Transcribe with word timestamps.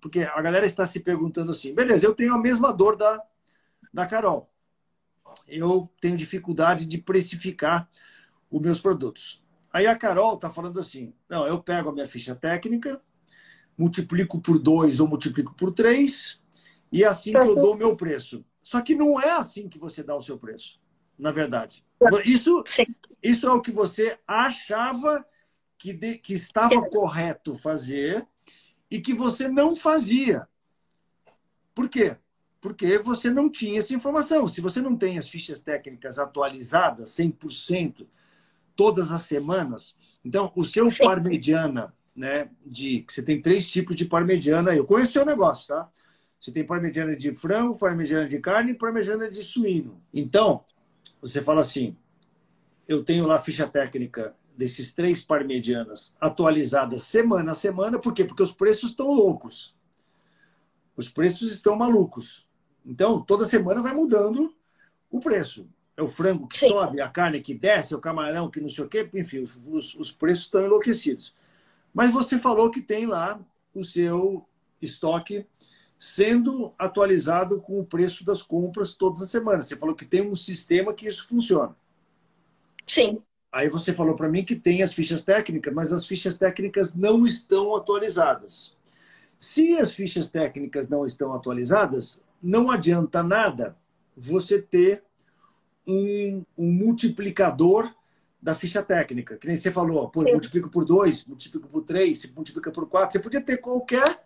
porque 0.00 0.20
a 0.20 0.40
galera 0.40 0.66
está 0.66 0.86
se 0.86 1.00
perguntando 1.00 1.52
assim, 1.52 1.74
beleza, 1.74 2.04
eu 2.04 2.14
tenho 2.14 2.34
a 2.34 2.38
mesma 2.38 2.72
dor 2.72 2.96
da, 2.96 3.22
da 3.92 4.06
Carol. 4.06 4.50
Eu 5.46 5.90
tenho 6.00 6.16
dificuldade 6.16 6.86
de 6.86 6.98
precificar 6.98 7.88
os 8.50 8.60
meus 8.60 8.80
produtos. 8.80 9.44
Aí 9.72 9.86
a 9.86 9.96
Carol 9.96 10.34
está 10.34 10.50
falando 10.50 10.80
assim, 10.80 11.14
não, 11.28 11.46
eu 11.46 11.62
pego 11.62 11.90
a 11.90 11.92
minha 11.92 12.06
ficha 12.06 12.34
técnica, 12.34 13.00
multiplico 13.78 14.40
por 14.40 14.58
dois 14.58 14.98
ou 14.98 15.06
multiplico 15.06 15.54
por 15.54 15.72
três, 15.72 16.40
e 16.90 17.04
é 17.04 17.06
assim 17.06 17.32
que 17.32 17.38
eu 17.38 17.54
dou 17.54 17.74
o 17.74 17.78
meu 17.78 17.96
preço. 17.96 18.44
Só 18.62 18.80
que 18.80 18.94
não 18.94 19.20
é 19.20 19.30
assim 19.30 19.68
que 19.68 19.78
você 19.78 20.02
dá 20.02 20.16
o 20.16 20.22
seu 20.22 20.36
preço, 20.36 20.80
na 21.18 21.30
verdade. 21.30 21.84
Isso, 22.24 22.64
isso 23.22 23.46
é 23.46 23.52
o 23.52 23.60
que 23.60 23.70
você 23.70 24.18
achava 24.26 25.24
que, 25.78 25.92
de, 25.92 26.18
que 26.18 26.34
estava 26.34 26.88
correto 26.88 27.54
fazer 27.54 28.26
e 28.90 29.00
que 29.00 29.14
você 29.14 29.48
não 29.48 29.76
fazia. 29.76 30.48
Por 31.74 31.88
quê? 31.88 32.16
Porque 32.60 32.98
você 32.98 33.30
não 33.30 33.48
tinha 33.48 33.78
essa 33.78 33.94
informação. 33.94 34.48
Se 34.48 34.60
você 34.60 34.80
não 34.80 34.96
tem 34.96 35.16
as 35.16 35.28
fichas 35.28 35.60
técnicas 35.60 36.18
atualizadas 36.18 37.10
100% 37.10 38.06
todas 38.74 39.12
as 39.12 39.22
semanas, 39.22 39.96
então 40.24 40.52
o 40.56 40.64
seu 40.64 40.88
Sim. 40.88 41.04
par 41.04 41.22
mediana, 41.22 41.94
né, 42.14 42.50
de 42.64 43.04
você 43.08 43.22
tem 43.22 43.40
três 43.40 43.66
tipos 43.66 43.94
de 43.94 44.04
par 44.04 44.24
mediana, 44.24 44.74
eu 44.74 44.84
conheço 44.84 45.10
o 45.10 45.12
seu 45.14 45.24
negócio, 45.24 45.68
tá? 45.68 45.88
Você 46.40 46.50
tem 46.50 46.64
par 46.64 46.80
mediana 46.80 47.14
de 47.14 47.32
frango, 47.34 47.78
par 47.78 47.94
mediana 47.94 48.26
de 48.26 48.38
carne 48.38 48.72
e 48.72 48.74
par 48.74 48.92
mediana 48.92 49.28
de 49.28 49.42
suíno. 49.42 50.02
Então, 50.12 50.64
você 51.20 51.42
fala 51.42 51.60
assim, 51.60 51.96
eu 52.88 53.04
tenho 53.04 53.26
lá 53.26 53.36
a 53.36 53.40
ficha 53.40 53.66
técnica 53.66 54.34
desses 54.60 54.92
três 54.92 55.24
par 55.24 55.42
medianas 55.42 56.14
atualizadas 56.20 57.04
semana 57.04 57.52
a 57.52 57.54
semana. 57.54 57.98
Por 57.98 58.12
quê? 58.12 58.26
Porque 58.26 58.42
os 58.42 58.52
preços 58.52 58.90
estão 58.90 59.10
loucos. 59.10 59.74
Os 60.94 61.08
preços 61.08 61.50
estão 61.50 61.74
malucos. 61.74 62.46
Então, 62.84 63.22
toda 63.22 63.46
semana 63.46 63.80
vai 63.80 63.94
mudando 63.94 64.54
o 65.10 65.18
preço. 65.18 65.66
É 65.96 66.02
o 66.02 66.08
frango 66.08 66.46
que 66.46 66.58
Sim. 66.58 66.68
sobe, 66.68 67.00
a 67.00 67.08
carne 67.08 67.40
que 67.40 67.54
desce, 67.54 67.94
é 67.94 67.96
o 67.96 68.00
camarão 68.00 68.50
que 68.50 68.60
não 68.60 68.68
sei 68.68 68.84
o 68.84 68.88
quê. 68.88 69.08
Enfim, 69.14 69.38
os, 69.38 69.58
os, 69.66 69.94
os 69.94 70.12
preços 70.12 70.44
estão 70.44 70.62
enlouquecidos. 70.62 71.34
Mas 71.94 72.12
você 72.12 72.38
falou 72.38 72.70
que 72.70 72.82
tem 72.82 73.06
lá 73.06 73.40
o 73.74 73.82
seu 73.82 74.46
estoque 74.80 75.46
sendo 75.98 76.74
atualizado 76.78 77.62
com 77.62 77.80
o 77.80 77.84
preço 77.84 78.26
das 78.26 78.42
compras 78.42 78.92
todas 78.92 79.22
as 79.22 79.30
semanas. 79.30 79.66
Você 79.66 79.76
falou 79.76 79.94
que 79.94 80.04
tem 80.04 80.20
um 80.20 80.36
sistema 80.36 80.92
que 80.92 81.08
isso 81.08 81.26
funciona. 81.26 81.74
Sim. 82.86 83.22
Aí 83.52 83.68
você 83.68 83.92
falou 83.92 84.14
para 84.14 84.28
mim 84.28 84.44
que 84.44 84.54
tem 84.54 84.82
as 84.82 84.92
fichas 84.92 85.22
técnicas, 85.22 85.74
mas 85.74 85.92
as 85.92 86.06
fichas 86.06 86.38
técnicas 86.38 86.94
não 86.94 87.26
estão 87.26 87.74
atualizadas. 87.74 88.76
Se 89.38 89.76
as 89.76 89.90
fichas 89.90 90.28
técnicas 90.28 90.88
não 90.88 91.04
estão 91.04 91.34
atualizadas, 91.34 92.22
não 92.42 92.70
adianta 92.70 93.22
nada 93.22 93.76
você 94.16 94.60
ter 94.60 95.02
um, 95.86 96.44
um 96.56 96.70
multiplicador 96.72 97.92
da 98.40 98.54
ficha 98.54 98.82
técnica. 98.82 99.36
Que 99.36 99.48
nem 99.48 99.56
você 99.56 99.72
falou, 99.72 100.08
pô, 100.08 100.22
multiplica 100.30 100.68
por 100.68 100.84
dois, 100.84 101.24
multiplica 101.24 101.66
por 101.66 101.82
três, 101.82 102.30
multiplica 102.32 102.70
por 102.70 102.88
quatro. 102.88 103.12
Você 103.12 103.18
podia 103.18 103.40
ter 103.40 103.58
qualquer 103.58 104.24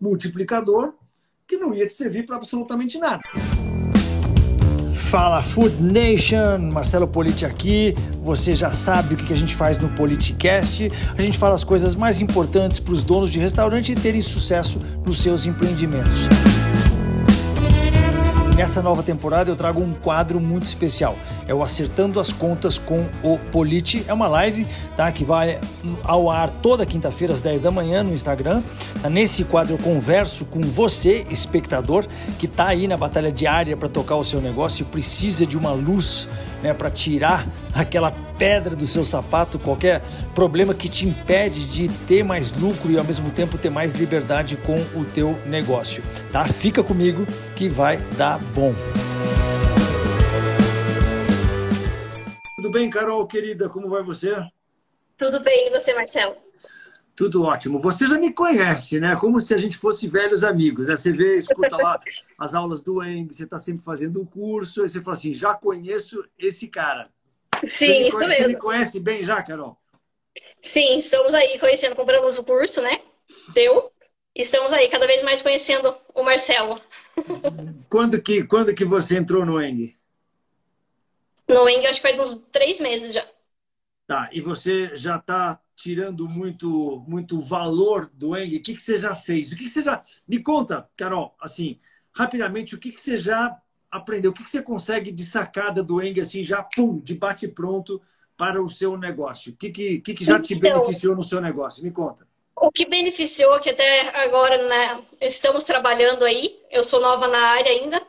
multiplicador 0.00 0.94
que 1.46 1.56
não 1.56 1.74
ia 1.74 1.86
te 1.86 1.94
servir 1.94 2.26
para 2.26 2.36
absolutamente 2.36 2.98
nada. 2.98 3.20
Fala 5.10 5.42
Food 5.42 5.82
Nation, 5.82 6.70
Marcelo 6.72 7.08
Politi 7.08 7.44
aqui. 7.44 7.96
Você 8.22 8.54
já 8.54 8.70
sabe 8.70 9.14
o 9.14 9.16
que 9.16 9.32
a 9.32 9.36
gente 9.36 9.56
faz 9.56 9.76
no 9.76 9.88
Politicast. 9.88 10.92
A 11.18 11.20
gente 11.20 11.36
fala 11.36 11.56
as 11.56 11.64
coisas 11.64 11.96
mais 11.96 12.20
importantes 12.20 12.78
para 12.78 12.94
os 12.94 13.02
donos 13.02 13.28
de 13.28 13.40
restaurante 13.40 13.92
terem 13.96 14.22
sucesso 14.22 14.80
nos 15.04 15.20
seus 15.20 15.46
empreendimentos. 15.46 16.28
Nessa 18.60 18.82
nova 18.82 19.02
temporada 19.02 19.50
eu 19.50 19.56
trago 19.56 19.80
um 19.80 19.94
quadro 19.94 20.38
muito 20.38 20.64
especial. 20.64 21.16
É 21.48 21.54
o 21.54 21.62
Acertando 21.62 22.20
as 22.20 22.30
Contas 22.30 22.76
com 22.76 23.08
o 23.22 23.38
Politi. 23.38 24.04
É 24.06 24.12
uma 24.12 24.28
live 24.28 24.66
tá, 24.94 25.10
que 25.10 25.24
vai 25.24 25.58
ao 26.04 26.28
ar 26.28 26.50
toda 26.60 26.84
quinta-feira 26.84 27.32
às 27.32 27.40
10 27.40 27.62
da 27.62 27.70
manhã 27.70 28.02
no 28.02 28.12
Instagram. 28.12 28.62
Tá, 29.00 29.08
nesse 29.08 29.44
quadro 29.44 29.72
eu 29.72 29.78
converso 29.78 30.44
com 30.44 30.60
você, 30.60 31.24
espectador, 31.30 32.06
que 32.38 32.44
está 32.44 32.66
aí 32.66 32.86
na 32.86 32.98
batalha 32.98 33.32
diária 33.32 33.74
para 33.78 33.88
tocar 33.88 34.16
o 34.16 34.24
seu 34.24 34.42
negócio 34.42 34.82
e 34.82 34.84
precisa 34.84 35.46
de 35.46 35.56
uma 35.56 35.72
luz 35.72 36.28
né, 36.62 36.74
para 36.74 36.90
tirar 36.90 37.46
aquela 37.72 38.12
pedra 38.40 38.74
do 38.74 38.86
seu 38.86 39.04
sapato, 39.04 39.58
qualquer 39.58 40.02
problema 40.34 40.72
que 40.72 40.88
te 40.88 41.06
impede 41.06 41.66
de 41.66 41.88
ter 42.06 42.24
mais 42.24 42.54
lucro 42.54 42.90
e 42.90 42.96
ao 42.96 43.04
mesmo 43.04 43.30
tempo 43.30 43.58
ter 43.58 43.68
mais 43.68 43.92
liberdade 43.92 44.56
com 44.56 44.78
o 44.98 45.04
teu 45.04 45.38
negócio. 45.44 46.02
Tá? 46.32 46.46
Fica 46.46 46.82
comigo 46.82 47.26
que 47.54 47.68
vai 47.68 47.98
dar 48.16 48.38
bom. 48.54 48.74
Tudo 52.56 52.72
bem, 52.72 52.88
Carol, 52.88 53.26
querida? 53.26 53.68
Como 53.68 53.90
vai 53.90 54.02
você? 54.02 54.34
Tudo 55.18 55.40
bem, 55.40 55.68
e 55.68 55.70
você, 55.70 55.92
Marcelo? 55.92 56.34
Tudo 57.14 57.42
ótimo. 57.42 57.78
Você 57.78 58.08
já 58.08 58.18
me 58.18 58.32
conhece, 58.32 58.98
né? 58.98 59.16
Como 59.16 59.38
se 59.38 59.52
a 59.52 59.58
gente 59.58 59.76
fosse 59.76 60.08
velhos 60.08 60.42
amigos. 60.42 60.86
Né? 60.86 60.96
Você 60.96 61.12
vê, 61.12 61.36
escuta 61.36 61.76
lá 61.76 62.00
as 62.40 62.54
aulas 62.54 62.82
do 62.82 63.04
Eng, 63.04 63.26
você 63.30 63.44
está 63.44 63.58
sempre 63.58 63.84
fazendo 63.84 64.18
um 64.18 64.24
curso, 64.24 64.80
aí 64.80 64.88
você 64.88 65.02
fala 65.02 65.14
assim, 65.14 65.34
já 65.34 65.52
conheço 65.52 66.24
esse 66.38 66.68
cara. 66.68 67.10
Sim, 67.66 68.00
isso 68.00 68.16
conhece, 68.16 68.28
mesmo. 68.28 68.36
Você 68.36 68.48
me 68.48 68.56
conhece 68.56 69.00
bem 69.00 69.24
já, 69.24 69.42
Carol? 69.42 69.78
Sim, 70.62 70.98
estamos 70.98 71.34
aí 71.34 71.58
conhecendo, 71.58 71.96
compramos 71.96 72.38
o 72.38 72.44
curso, 72.44 72.80
né? 72.82 73.00
Deu. 73.52 73.92
Estamos 74.34 74.72
aí 74.72 74.88
cada 74.88 75.06
vez 75.06 75.22
mais 75.22 75.42
conhecendo 75.42 75.96
o 76.14 76.22
Marcelo. 76.22 76.80
Quando 77.90 78.22
que, 78.22 78.44
quando 78.44 78.74
que 78.74 78.84
você 78.84 79.16
entrou 79.16 79.44
no 79.44 79.60
Eng? 79.60 79.96
No 81.48 81.68
Eng, 81.68 81.84
acho 81.86 82.00
que 82.00 82.08
faz 82.08 82.18
uns 82.18 82.36
três 82.52 82.80
meses 82.80 83.12
já. 83.12 83.26
Tá, 84.06 84.28
e 84.32 84.40
você 84.40 84.94
já 84.94 85.16
está 85.16 85.60
tirando 85.74 86.28
muito, 86.28 87.04
muito 87.08 87.40
valor 87.40 88.08
do 88.14 88.36
Eng? 88.36 88.56
O 88.56 88.62
que, 88.62 88.74
que 88.74 88.82
você 88.82 88.96
já 88.96 89.14
fez? 89.14 89.50
O 89.50 89.56
que, 89.56 89.64
que 89.64 89.68
você 89.68 89.82
já. 89.82 90.02
Me 90.26 90.42
conta, 90.42 90.88
Carol, 90.96 91.34
assim, 91.40 91.80
rapidamente, 92.12 92.74
o 92.74 92.78
que, 92.78 92.92
que 92.92 93.00
você 93.00 93.18
já 93.18 93.60
aprendeu? 93.90 94.30
O 94.30 94.34
que, 94.34 94.44
que 94.44 94.50
você 94.50 94.62
consegue 94.62 95.10
de 95.10 95.24
sacada 95.24 95.82
do 95.82 96.00
Eng, 96.02 96.20
assim, 96.20 96.44
já, 96.44 96.62
pum, 96.62 96.98
de 96.98 97.14
bate-pronto 97.14 98.00
para 98.36 98.62
o 98.62 98.70
seu 98.70 98.96
negócio? 98.96 99.52
O 99.52 99.56
que, 99.56 99.70
que, 99.70 100.00
que, 100.00 100.14
que 100.14 100.24
já 100.24 100.40
te 100.40 100.54
então, 100.54 100.72
beneficiou 100.72 101.16
no 101.16 101.24
seu 101.24 101.40
negócio? 101.40 101.82
Me 101.82 101.90
conta. 101.90 102.26
O 102.54 102.70
que 102.70 102.86
beneficiou, 102.86 103.58
que 103.58 103.70
até 103.70 104.16
agora 104.22 104.68
né, 104.68 105.02
estamos 105.20 105.64
trabalhando 105.64 106.24
aí, 106.24 106.60
eu 106.70 106.84
sou 106.84 107.00
nova 107.00 107.26
na 107.26 107.38
área 107.38 107.70
ainda, 107.70 108.02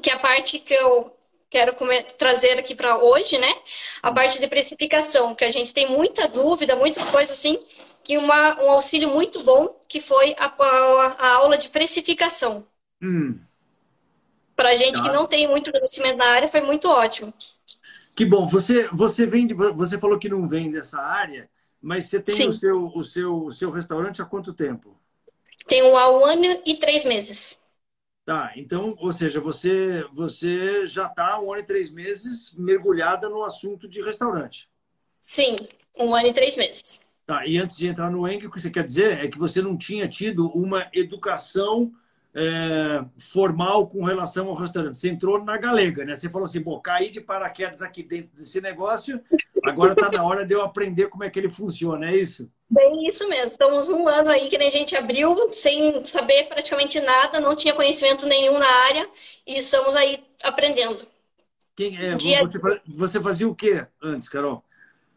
que 0.00 0.10
é 0.10 0.14
a 0.14 0.18
parte 0.18 0.58
que 0.58 0.72
eu 0.72 1.12
quero 1.50 1.74
trazer 2.18 2.58
aqui 2.58 2.74
para 2.74 2.98
hoje, 2.98 3.38
né? 3.38 3.52
A 4.02 4.12
parte 4.12 4.38
de 4.38 4.46
precificação, 4.46 5.34
que 5.34 5.44
a 5.44 5.48
gente 5.48 5.72
tem 5.72 5.88
muita 5.88 6.28
dúvida, 6.28 6.76
muitas 6.76 7.04
coisas 7.08 7.36
assim, 7.36 7.58
que 8.04 8.16
uma, 8.18 8.62
um 8.62 8.70
auxílio 8.70 9.08
muito 9.08 9.42
bom, 9.42 9.80
que 9.88 10.00
foi 10.00 10.34
a, 10.38 10.46
a, 10.46 11.16
a 11.18 11.28
aula 11.36 11.58
de 11.58 11.68
precificação. 11.68 12.66
Hum. 13.02 13.38
Para 14.56 14.70
a 14.70 14.74
gente 14.74 14.96
tá. 14.96 15.02
que 15.02 15.14
não 15.14 15.26
tem 15.26 15.46
muito 15.46 15.70
conhecimento 15.70 16.16
na 16.16 16.26
área, 16.26 16.48
foi 16.48 16.62
muito 16.62 16.88
ótimo. 16.88 17.32
Que 18.14 18.24
bom. 18.24 18.46
Você, 18.48 18.88
você, 18.88 19.26
vem 19.26 19.46
de, 19.46 19.54
você 19.54 19.98
falou 19.98 20.18
que 20.18 20.30
não 20.30 20.48
vem 20.48 20.70
dessa 20.70 20.98
área, 20.98 21.50
mas 21.80 22.06
você 22.06 22.18
tem 22.18 22.48
o 22.48 22.52
seu, 22.52 22.84
o, 22.86 23.04
seu, 23.04 23.34
o 23.44 23.52
seu 23.52 23.70
restaurante 23.70 24.22
há 24.22 24.24
quanto 24.24 24.54
tempo? 24.54 24.98
Tenho 25.68 25.94
há 25.96 26.10
um 26.10 26.24
ano 26.24 26.62
e 26.64 26.74
três 26.76 27.04
meses. 27.04 27.60
Tá, 28.24 28.52
então, 28.56 28.96
ou 28.98 29.12
seja, 29.12 29.38
você, 29.38 30.04
você 30.12 30.86
já 30.86 31.06
está 31.06 31.38
um 31.38 31.52
ano 31.52 31.60
e 31.60 31.66
três 31.66 31.90
meses 31.90 32.52
mergulhada 32.54 33.28
no 33.28 33.44
assunto 33.44 33.86
de 33.86 34.02
restaurante. 34.02 34.68
Sim, 35.20 35.56
um 35.96 36.12
ano 36.14 36.28
e 36.28 36.32
três 36.32 36.56
meses. 36.56 37.00
Tá, 37.24 37.46
e 37.46 37.58
antes 37.58 37.76
de 37.76 37.86
entrar 37.86 38.10
no 38.10 38.26
ENC, 38.26 38.46
o 38.46 38.50
que 38.50 38.60
você 38.60 38.70
quer 38.70 38.84
dizer 38.84 39.24
é 39.24 39.28
que 39.28 39.38
você 39.38 39.60
não 39.60 39.76
tinha 39.76 40.08
tido 40.08 40.48
uma 40.48 40.88
educação 40.92 41.92
é, 42.36 43.02
formal 43.18 43.88
com 43.88 44.04
relação 44.04 44.48
ao 44.48 44.54
restaurante. 44.54 44.98
Você 44.98 45.08
entrou 45.08 45.42
na 45.42 45.56
galega, 45.56 46.04
né? 46.04 46.14
Você 46.14 46.28
falou 46.28 46.44
assim, 46.44 46.60
bom, 46.60 46.78
caí 46.78 47.10
de 47.10 47.18
paraquedas 47.18 47.80
aqui 47.80 48.02
dentro 48.02 48.36
desse 48.36 48.60
negócio, 48.60 49.18
agora 49.64 49.94
está 49.94 50.10
na 50.10 50.22
hora 50.22 50.44
de 50.44 50.52
eu 50.52 50.60
aprender 50.60 51.08
como 51.08 51.24
é 51.24 51.30
que 51.30 51.38
ele 51.38 51.48
funciona, 51.48 52.10
é 52.10 52.14
isso? 52.14 52.50
Bem, 52.68 53.06
isso 53.06 53.26
mesmo. 53.26 53.46
Estamos 53.46 53.88
um 53.88 54.06
ano 54.06 54.28
aí 54.28 54.50
que 54.50 54.56
a 54.56 54.70
gente 54.70 54.94
abriu 54.94 55.48
sem 55.48 56.04
saber 56.04 56.44
praticamente 56.44 57.00
nada, 57.00 57.40
não 57.40 57.56
tinha 57.56 57.72
conhecimento 57.72 58.26
nenhum 58.26 58.58
na 58.58 58.68
área 58.68 59.08
e 59.46 59.56
estamos 59.56 59.96
aí 59.96 60.22
aprendendo. 60.42 61.06
Quem 61.74 61.96
é? 61.98 62.14
Dia 62.16 62.40
você, 62.40 62.58
você 62.86 63.20
fazia 63.20 63.48
o 63.48 63.54
que 63.54 63.86
antes, 64.02 64.28
Carol? 64.28 64.62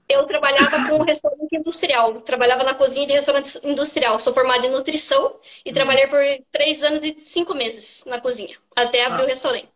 Eu 0.09 0.25
trabalhava 0.25 0.89
com 0.89 1.03
restaurante 1.03 1.55
industrial, 1.55 2.19
trabalhava 2.21 2.63
na 2.63 2.73
cozinha 2.73 3.05
de 3.05 3.13
restaurante 3.13 3.59
industrial. 3.63 4.19
Sou 4.19 4.33
formada 4.33 4.65
em 4.65 4.71
nutrição 4.71 5.39
e 5.63 5.71
trabalhei 5.71 6.07
por 6.07 6.19
três 6.51 6.83
anos 6.83 7.05
e 7.05 7.17
cinco 7.19 7.53
meses 7.53 8.03
na 8.07 8.19
cozinha, 8.19 8.57
até 8.75 9.05
abrir 9.05 9.21
ah. 9.21 9.25
o 9.25 9.27
restaurante. 9.27 9.69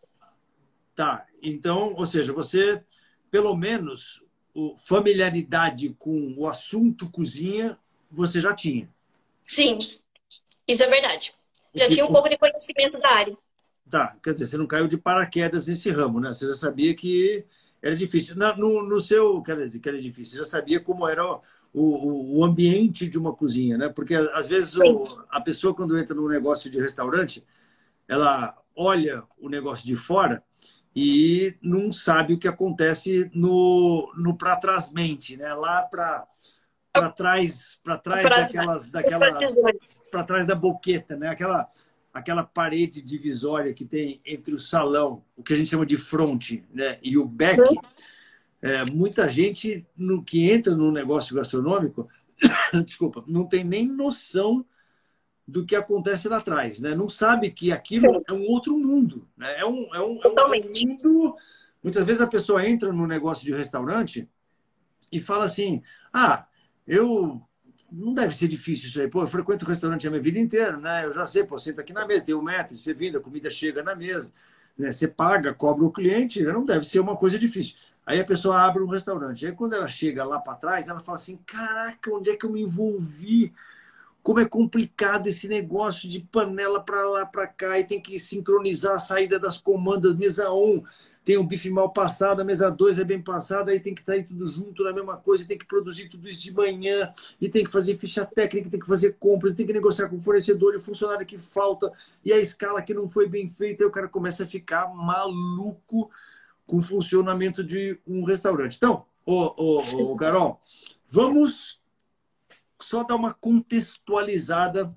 Tá, 0.96 1.26
então, 1.42 1.94
ou 1.96 2.08
seja, 2.08 2.34
você, 2.34 2.84
pelo 3.30 3.56
menos, 3.56 4.24
familiaridade 4.86 5.96
com 6.00 6.34
o 6.36 6.48
assunto 6.48 7.10
cozinha, 7.10 7.78
você 8.10 8.42
já 8.42 8.54
tinha. 8.56 8.90
Sim. 9.44 9.78
Isso 10.68 10.84
é 10.84 10.88
verdade. 10.88 11.34
Já 11.76 11.90
tinha 11.90 12.06
um 12.06 12.12
pouco 12.12 12.30
de 12.30 12.38
conhecimento 12.38 12.98
da 12.98 13.10
área. 13.10 13.38
Tá, 13.90 14.18
quer 14.24 14.34
dizer, 14.34 14.48
você 14.48 14.58
não 14.58 14.66
caiu 14.66 14.88
de 14.88 14.98
paraquedas 14.98 15.68
nesse 15.68 15.90
ramo, 15.92 16.20
né? 16.20 16.32
Você 16.32 16.48
já 16.48 16.54
sabia 16.54 16.96
que 16.96 17.46
era 17.84 17.96
difícil. 17.98 18.38
Na, 18.38 18.56
no, 18.56 18.82
no 18.82 19.02
seu, 19.02 19.44
quer 19.44 19.58
dizer, 19.58 19.80
que 19.80 19.90
era 19.90 20.02
difícil, 20.02 20.38
já 20.38 20.46
sabia 20.46 20.80
como 20.80 21.08
era 21.08 21.24
o, 21.26 21.42
o, 21.74 22.38
o 22.40 22.44
ambiente 22.46 23.08
de 23.08 23.20
uma 23.20 23.36
cozinha, 23.36 23.78
né? 23.78 23.90
Porque 23.90 24.16
às 24.16 24.48
vezes 24.48 24.78
o, 24.78 25.04
a 25.30 25.42
pessoa, 25.42 25.76
quando 25.76 25.98
entra 26.00 26.16
num 26.16 26.30
negócio 26.30 26.72
de 26.72 26.80
restaurante, 26.80 27.46
ela 28.08 28.58
olha 28.74 29.22
o 29.38 29.50
negócio 29.50 29.86
de 29.86 29.98
fora 29.98 30.42
e 30.96 31.56
não 31.62 31.92
sabe 31.92 32.34
o 32.34 32.40
que 32.40 32.48
acontece 32.48 33.30
no, 33.34 34.12
no 34.16 34.38
para 34.38 34.56
trás 34.56 34.92
mente, 34.92 35.36
né? 35.36 35.54
Lá 35.54 35.82
para 35.82 36.26
para 36.94 37.10
trás, 37.10 37.80
para 37.84 37.98
trás 37.98 38.22
pra 38.22 38.42
daquelas, 38.44 38.86
daquela, 38.86 39.34
para 40.12 40.24
trás 40.24 40.46
da 40.46 40.54
boqueta, 40.54 41.16
né? 41.16 41.30
Aquela, 41.30 41.68
aquela 42.14 42.44
parede 42.44 43.02
divisória 43.02 43.74
que 43.74 43.84
tem 43.84 44.22
entre 44.24 44.54
o 44.54 44.60
salão, 44.60 45.24
o 45.36 45.42
que 45.42 45.54
a 45.54 45.56
gente 45.56 45.72
chama 45.72 45.86
de 45.86 45.98
fronte, 45.98 46.64
né? 46.72 47.00
E 47.02 47.18
o 47.18 47.26
back. 47.26 47.60
Uhum. 47.60 47.76
É, 48.62 48.84
muita 48.92 49.28
gente 49.28 49.86
no 49.98 50.24
que 50.24 50.50
entra 50.50 50.74
no 50.74 50.90
negócio 50.90 51.36
gastronômico, 51.36 52.08
desculpa, 52.86 53.22
não 53.28 53.46
tem 53.46 53.62
nem 53.62 53.86
noção 53.86 54.66
do 55.46 55.66
que 55.66 55.76
acontece 55.76 56.30
lá 56.30 56.38
atrás, 56.38 56.80
né? 56.80 56.96
Não 56.96 57.10
sabe 57.10 57.50
que 57.50 57.72
aquilo 57.72 58.14
Sim. 58.14 58.24
é 58.26 58.34
um 58.34 58.46
outro 58.46 58.78
mundo, 58.78 59.28
né? 59.36 59.60
É 59.60 59.66
um, 59.66 59.94
é 59.94 60.00
um, 60.00 60.20
é 60.24 60.28
um 60.28 60.96
mundo. 61.04 61.36
Muitas 61.84 62.06
vezes 62.06 62.22
a 62.22 62.28
pessoa 62.28 62.66
entra 62.66 62.94
no 62.94 63.06
negócio 63.06 63.44
de 63.44 63.52
restaurante 63.52 64.30
e 65.12 65.20
fala 65.20 65.44
assim: 65.44 65.82
ah, 66.14 66.48
eu 66.88 67.42
não 67.94 68.14
deve 68.14 68.36
ser 68.36 68.48
difícil 68.48 68.90
isso 68.90 69.00
aí. 69.00 69.08
Pô, 69.08 69.22
eu 69.22 69.28
frequento 69.28 69.66
restaurante 69.66 70.08
a 70.08 70.10
minha 70.10 70.22
vida 70.22 70.40
inteira, 70.40 70.76
né? 70.78 71.06
Eu 71.06 71.14
já 71.14 71.26
sei, 71.26 71.44
pô, 71.44 71.60
senta 71.60 71.82
aqui 71.82 71.94
na 71.94 72.08
mesa, 72.08 72.26
tem 72.26 72.34
um 72.34 72.42
metro, 72.42 72.76
você 72.76 72.94
vira, 72.94 73.20
a 73.20 73.22
comida 73.22 73.50
chega 73.52 73.84
na 73.84 73.96
mesa, 73.96 74.32
né? 74.76 74.92
você 74.92 75.08
paga, 75.08 75.54
cobra 75.54 75.86
o 75.86 75.92
cliente, 75.92 76.42
não 76.42 76.66
deve 76.66 76.86
ser 76.86 77.00
uma 77.00 77.16
coisa 77.16 77.38
difícil. 77.38 77.76
Aí 78.06 78.20
a 78.20 78.26
pessoa 78.26 78.60
abre 78.62 78.82
um 78.82 78.88
restaurante. 78.88 79.46
Aí 79.46 79.52
quando 79.52 79.76
ela 79.76 79.88
chega 79.88 80.26
lá 80.26 80.40
para 80.40 80.56
trás, 80.56 80.88
ela 80.88 81.02
fala 81.02 81.18
assim: 81.18 81.38
caraca, 81.46 82.12
onde 82.12 82.32
é 82.32 82.36
que 82.36 82.46
eu 82.46 82.52
me 82.52 82.64
envolvi? 82.64 83.54
Como 84.24 84.40
é 84.40 84.46
complicado 84.46 85.28
esse 85.28 85.48
negócio 85.48 86.10
de 86.10 86.22
panela 86.22 86.82
para 86.82 87.08
lá, 87.08 87.26
para 87.26 87.46
cá, 87.46 87.78
e 87.78 87.84
tem 87.84 88.02
que 88.02 88.18
sincronizar 88.18 88.94
a 88.94 89.00
saída 89.00 89.38
das 89.38 89.58
comandas, 89.58 90.16
mesa 90.16 90.52
1 90.52 90.84
tem 91.24 91.38
o 91.38 91.44
bife 91.44 91.70
mal 91.70 91.90
passado, 91.92 92.42
a 92.42 92.46
mesa 92.46 92.70
2 92.70 93.00
é 93.00 93.04
bem 93.04 93.22
passada, 93.22 93.72
aí 93.72 93.80
tem 93.80 93.96
que 93.96 94.04
sair 94.04 94.24
tudo 94.24 94.46
junto 94.46 94.84
na 94.84 94.92
mesma 94.92 95.18
coisa, 95.18 95.46
tem 95.46 95.58
que 95.58 95.66
produzir 95.66 96.10
tudo 96.10 96.28
isso 96.28 96.42
de 96.42 96.54
manhã, 96.54 97.12
e 97.40 97.50
tem 97.50 97.64
que 97.64 97.72
fazer 97.72 97.96
ficha 97.96 98.26
técnica, 98.26 98.70
tem 98.70 98.80
que 98.80 98.86
fazer 98.86 99.16
compras, 99.20 99.54
tem 99.54 99.66
que 99.66 99.74
negociar 99.74 100.10
com 100.10 100.18
o 100.18 100.22
fornecedor 100.22 100.74
e 100.74 100.78
o 100.78 100.82
funcionário 100.82 101.26
que 101.26 101.38
falta, 101.38 101.92
e 102.26 102.34
a 102.34 102.40
escala 102.40 102.82
que 102.82 102.94
não 102.94 103.10
foi 103.10 103.28
bem 103.28 103.48
feita, 103.48 103.84
aí 103.84 103.88
o 103.88 103.92
cara 103.92 104.10
começa 104.10 104.44
a 104.44 104.48
ficar 104.48 104.94
maluco 104.94 106.12
com 106.66 106.78
o 106.78 106.82
funcionamento 106.82 107.64
de 107.64 107.98
um 108.06 108.24
restaurante. 108.24 108.78
Então, 108.78 109.06
ô, 109.26 109.78
ô, 109.78 110.12
ô 110.12 110.16
Carol, 110.18 110.62
vamos 111.08 111.82
só 112.82 113.04
dar 113.04 113.16
uma 113.16 113.34
contextualizada 113.34 114.94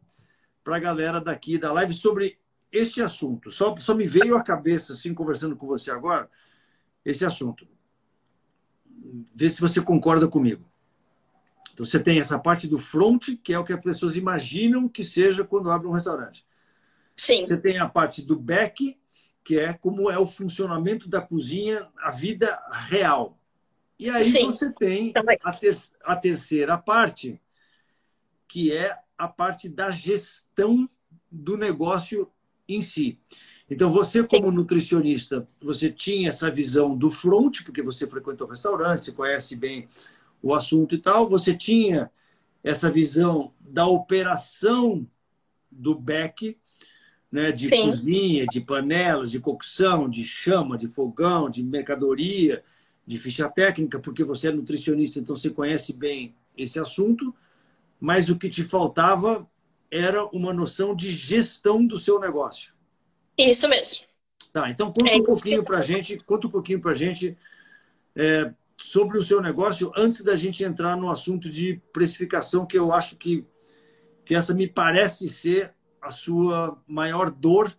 para 0.65 0.77
a 0.77 0.81
galera 0.81 1.21
daqui 1.21 1.57
da 1.57 1.73
live 1.73 1.95
sobre 1.95 2.39
este 2.77 3.03
assunto. 3.03 3.51
Só, 3.51 3.75
só 3.77 3.95
me 3.95 4.07
veio 4.07 4.37
à 4.37 4.43
cabeça, 4.43 4.93
assim, 4.93 5.15
conversando 5.15 5.57
com 5.57 5.67
você 5.67 5.91
agora, 5.91 6.29
esse 7.05 7.25
assunto. 7.25 7.67
Vê 9.35 9.49
se 9.49 9.61
você 9.61 9.81
concorda 9.81 10.29
comigo. 10.29 10.65
Então, 11.73 11.85
você 11.85 12.01
tem 12.01 12.19
essa 12.19 12.39
parte 12.39 12.67
do 12.67 12.79
front, 12.79 13.37
que 13.43 13.53
é 13.53 13.59
o 13.59 13.65
que 13.65 13.73
as 13.73 13.81
pessoas 13.81 14.17
imaginam 14.17 14.89
que 14.89 15.05
seja 15.05 15.45
quando 15.45 15.71
abre 15.71 15.87
um 15.87 15.93
restaurante. 15.93 16.47
Sim. 17.15 17.47
Você 17.47 17.57
tem 17.57 17.79
a 17.79 17.89
parte 17.89 18.23
do 18.23 18.37
back, 18.37 18.99
que 19.45 19.59
é 19.59 19.73
como 19.73 20.11
é 20.11 20.19
o 20.19 20.27
funcionamento 20.27 21.09
da 21.09 21.21
cozinha, 21.21 21.89
a 21.99 22.11
vida 22.11 22.59
real. 22.73 23.39
E 23.99 24.11
aí 24.11 24.25
Sim. 24.25 24.47
você 24.47 24.73
tem 24.73 25.13
a, 25.45 25.53
ter 25.53 25.77
a 26.05 26.17
terceira 26.17 26.77
parte, 26.77 27.41
que 28.49 28.73
é 28.73 28.99
a 29.17 29.29
parte 29.29 29.69
da 29.69 29.91
gestão 29.91 30.89
do 31.31 31.57
negócio 31.57 32.31
em 32.69 32.81
si. 32.81 33.19
Então, 33.69 33.91
você, 33.91 34.23
Sim. 34.23 34.37
como 34.37 34.53
nutricionista, 34.53 35.47
você 35.61 35.91
tinha 35.91 36.29
essa 36.29 36.51
visão 36.51 36.97
do 36.97 37.11
front, 37.11 37.63
porque 37.65 37.83
você 37.83 38.07
frequentou 38.07 38.47
restaurante, 38.47 39.05
você 39.05 39.13
conhece 39.13 39.57
bem 39.57 39.89
o 40.43 40.55
assunto 40.55 40.95
e 40.95 40.99
tal. 40.99 41.29
Você 41.29 41.55
tinha 41.55 42.11
essa 42.63 42.91
visão 42.91 43.53
da 43.61 43.87
operação 43.87 45.07
do 45.71 45.95
back, 45.95 46.57
né, 47.31 47.51
de 47.51 47.69
Sim. 47.69 47.91
cozinha, 47.91 48.47
de 48.47 48.61
panelas, 48.61 49.31
de 49.31 49.41
cocção, 49.41 50.09
de 50.09 50.25
chama, 50.25 50.79
de 50.79 50.89
fogão, 50.89 51.51
de 51.51 51.63
mercadoria, 51.63 52.63
de 53.07 53.19
ficha 53.19 53.49
técnica, 53.49 54.01
porque 54.01 54.25
você 54.25 54.49
é 54.49 54.53
nutricionista, 54.53 55.19
então 55.19 55.37
você 55.37 55.51
conhece 55.51 55.93
bem 55.93 56.35
esse 56.57 56.79
assunto. 56.79 57.35
Mas 58.01 58.29
o 58.29 58.39
que 58.39 58.49
te 58.49 58.63
faltava 58.63 59.49
era 59.91 60.25
uma 60.27 60.53
noção 60.53 60.95
de 60.95 61.11
gestão 61.11 61.87
do 61.87 61.99
seu 61.99 62.19
negócio. 62.19 62.73
Isso 63.39 63.69
mesmo. 63.69 64.07
Tá, 64.53 64.71
então 64.71 64.93
conta 64.93 65.11
é 65.11 65.17
um 65.17 65.25
pouquinho 65.25 65.65
para 65.65 65.81
gente, 65.83 66.17
conta 66.19 66.47
um 66.47 66.51
pouquinho 66.51 66.81
para 66.81 66.95
gente 66.95 67.37
é, 68.15 68.53
sobre 68.77 69.19
o 69.19 69.23
seu 69.23 69.41
negócio 69.43 69.93
antes 69.97 70.23
da 70.23 70.35
gente 70.35 70.65
entrar 70.65 70.97
no 70.97 71.11
assunto 71.11 71.51
de 71.51 71.81
precificação, 71.93 72.67
que 72.67 72.79
eu 72.79 72.93
acho 72.93 73.17
que, 73.17 73.45
que 74.25 74.35
essa 74.35 74.55
me 74.55 74.67
parece 74.67 75.29
ser 75.29 75.75
a 76.01 76.11
sua 76.11 76.83
maior 76.87 77.31
dor 77.31 77.77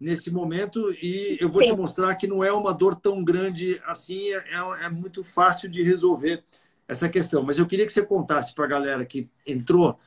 nesse 0.00 0.30
momento 0.30 0.92
e 0.92 1.36
eu 1.40 1.48
vou 1.48 1.62
Sim. 1.62 1.70
te 1.70 1.76
mostrar 1.76 2.14
que 2.14 2.26
não 2.26 2.42
é 2.42 2.52
uma 2.52 2.72
dor 2.72 2.94
tão 2.94 3.22
grande 3.22 3.80
assim, 3.86 4.28
é, 4.32 4.36
é, 4.36 4.84
é 4.86 4.88
muito 4.88 5.22
fácil 5.22 5.68
de 5.68 5.82
resolver 5.82 6.42
essa 6.86 7.08
questão. 7.08 7.42
Mas 7.42 7.58
eu 7.58 7.66
queria 7.66 7.86
que 7.86 7.92
você 7.92 8.04
contasse 8.04 8.54
para 8.54 8.64
a 8.64 8.68
galera 8.68 9.04
que 9.04 9.28
entrou 9.46 9.98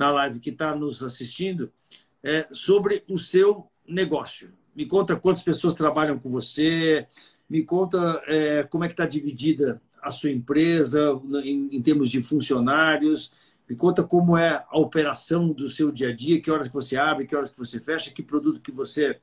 na 0.00 0.10
live, 0.10 0.40
que 0.40 0.48
está 0.48 0.74
nos 0.74 1.02
assistindo, 1.02 1.70
é, 2.22 2.48
sobre 2.50 3.04
o 3.06 3.18
seu 3.18 3.70
negócio. 3.86 4.50
Me 4.74 4.86
conta 4.86 5.14
quantas 5.14 5.42
pessoas 5.42 5.74
trabalham 5.74 6.18
com 6.18 6.30
você, 6.30 7.06
me 7.46 7.62
conta 7.62 8.22
é, 8.26 8.62
como 8.62 8.82
é 8.82 8.86
que 8.86 8.94
está 8.94 9.04
dividida 9.04 9.78
a 10.00 10.10
sua 10.10 10.30
empresa 10.30 11.20
em, 11.44 11.68
em, 11.76 11.82
termos 11.82 12.08
de 12.08 12.22
funcionários, 12.22 13.30
me 13.68 13.76
conta 13.76 14.02
como 14.02 14.38
é 14.38 14.64
a 14.70 14.78
operação 14.78 15.48
do 15.52 15.68
seu 15.68 15.92
dia 15.92 16.08
a 16.08 16.16
dia, 16.16 16.40
que 16.40 16.50
horas 16.50 16.68
que 16.68 16.72
você 16.74 16.96
abre, 16.96 17.26
que 17.26 17.36
horas 17.36 17.50
que 17.50 17.58
você 17.58 17.78
fecha, 17.78 18.10
que 18.10 18.22
produto 18.22 18.62
que 18.62 18.72
você 18.72 19.20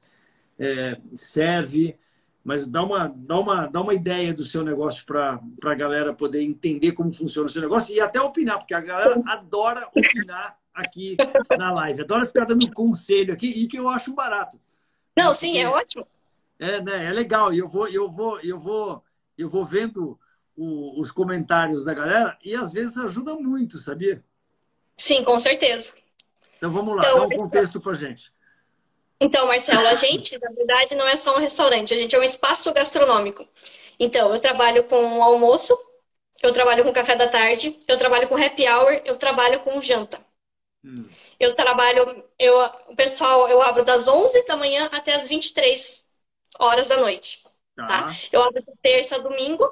é, 0.60 1.02
serve, 1.16 1.98
mas 2.44 2.68
dá 2.68 2.84
uma, 2.84 3.08
dá, 3.08 3.40
uma, 3.40 3.66
dá 3.66 3.82
uma 3.82 3.96
ideia 3.96 4.32
do 4.32 4.44
seu 4.44 4.64
negócio 4.64 5.04
para 5.08 5.42
a 5.66 5.74
galera 5.74 6.14
poder 6.14 6.44
entender 6.44 6.92
como 6.92 7.12
funciona 7.12 7.48
o 7.48 7.50
seu 7.50 7.64
negócio 7.64 7.96
e 7.96 8.00
até 8.00 8.22
opinar, 8.22 8.60
porque 8.60 8.76
a 8.76 8.80
galera 8.80 9.16
Sim. 9.16 9.24
adora 9.26 9.88
opinar 9.88 10.56
aqui 10.78 11.18
na 11.58 11.72
live. 11.72 12.02
Adoro 12.02 12.28
ficar 12.28 12.46
dando 12.46 12.72
conselho 12.72 13.34
aqui 13.34 13.48
e 13.48 13.68
que 13.68 13.78
eu 13.78 13.90
acho 13.90 14.14
barato. 14.14 14.60
Não, 15.16 15.34
sim, 15.34 15.58
é 15.58 15.68
ótimo. 15.68 16.08
É, 16.60 16.80
né? 16.80 17.06
É 17.06 17.12
legal. 17.12 17.52
E 17.54 17.58
eu 17.58 17.68
vou, 17.68 17.88
eu 17.88 18.12
vou, 18.12 18.40
eu 18.42 18.60
vou, 18.60 19.04
eu 19.38 19.50
vou 19.50 19.66
vendo 19.66 20.18
o, 20.56 21.00
os 21.02 21.12
comentários 21.12 21.86
da 21.86 21.94
galera 21.94 22.38
e 22.44 22.56
às 22.56 22.72
vezes 22.72 22.98
ajuda 22.98 23.34
muito, 23.34 23.78
sabia? 23.78 24.24
Sim, 24.96 25.24
com 25.24 25.38
certeza. 25.40 25.96
Então 26.58 26.72
vamos 26.72 26.96
lá, 26.96 27.04
então, 27.04 27.28
dá 27.28 27.36
um 27.36 27.38
contexto 27.38 27.80
para 27.80 27.94
gente. 27.94 28.32
Então, 29.20 29.48
Marcelo, 29.48 29.88
a 29.88 29.96
gente, 29.96 30.38
na 30.40 30.50
verdade, 30.50 30.96
não 30.96 31.08
é 31.08 31.16
só 31.16 31.36
um 31.36 31.40
restaurante, 31.40 31.94
a 31.94 31.98
gente 31.98 32.16
é 32.16 32.20
um 32.20 32.24
espaço 32.24 32.72
gastronômico. 32.72 33.48
Então, 34.00 34.32
eu 34.32 34.40
trabalho 34.40 34.84
com 34.84 35.24
almoço, 35.24 35.76
eu 36.42 36.54
trabalho 36.54 36.84
com 36.84 36.94
café 36.94 37.16
da 37.16 37.28
tarde, 37.28 37.80
eu 37.88 37.98
trabalho 37.98 38.28
com 38.28 38.36
happy 38.36 38.68
hour, 38.70 39.02
eu 39.06 39.16
trabalho 39.16 39.60
com 39.62 39.82
janta. 39.82 40.20
Hum. 40.88 41.06
Eu 41.38 41.54
trabalho, 41.54 42.24
eu, 42.40 42.56
o 42.88 42.96
pessoal, 42.96 43.50
eu 43.50 43.62
abro 43.62 43.84
das 43.84 44.08
11 44.08 44.46
da 44.46 44.56
manhã 44.56 44.90
até 44.92 45.14
as 45.14 45.28
23 45.28 46.10
horas 46.58 46.88
da 46.88 46.98
noite. 46.98 47.44
Tá. 47.76 47.88
tá? 47.88 48.12
Eu 48.32 48.42
abro 48.42 48.64
de 48.64 48.72
terça 48.82 49.18
a 49.18 49.20
domingo, 49.20 49.70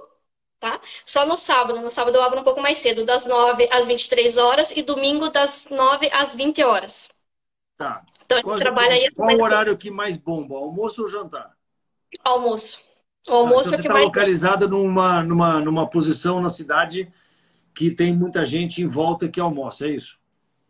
tá? 0.59 0.79
Só 1.05 1.25
no 1.25 1.37
sábado. 1.37 1.81
No 1.81 1.89
sábado 1.89 2.15
eu 2.15 2.21
abro 2.21 2.41
um 2.41 2.43
pouco 2.43 2.61
mais 2.61 2.79
cedo, 2.79 3.05
das 3.05 3.25
9 3.25 3.69
às 3.71 3.87
23 3.87 4.37
horas 4.37 4.71
e 4.75 4.81
domingo 4.81 5.29
das 5.29 5.69
9 5.71 6.09
às 6.11 6.35
20 6.35 6.61
horas. 6.63 7.09
Tá. 7.77 8.05
Então 8.25 8.37
a 8.37 8.41
gente 8.41 8.59
trabalha 8.59 8.93
aí. 8.93 9.09
Qual 9.15 9.35
o 9.35 9.41
horário 9.41 9.77
que 9.77 9.89
mais 9.89 10.17
bomba? 10.17 10.55
Almoço 10.55 11.01
ou 11.01 11.07
jantar? 11.07 11.55
Almoço. 12.23 12.79
O 13.27 13.33
almoço 13.33 13.71
tá, 13.71 13.77
então 13.77 13.77
é 13.77 13.79
o 13.79 13.81
que 13.81 13.87
tá 13.87 13.93
mais. 13.93 14.05
localizada 14.05 14.67
numa, 14.67 15.23
numa, 15.23 15.61
numa 15.61 15.89
posição 15.89 16.41
na 16.41 16.49
cidade 16.49 17.11
que 17.73 17.89
tem 17.91 18.13
muita 18.13 18.45
gente 18.45 18.81
em 18.81 18.87
volta 18.87 19.27
que 19.27 19.39
almoça, 19.39 19.87
é 19.87 19.91
isso? 19.91 20.17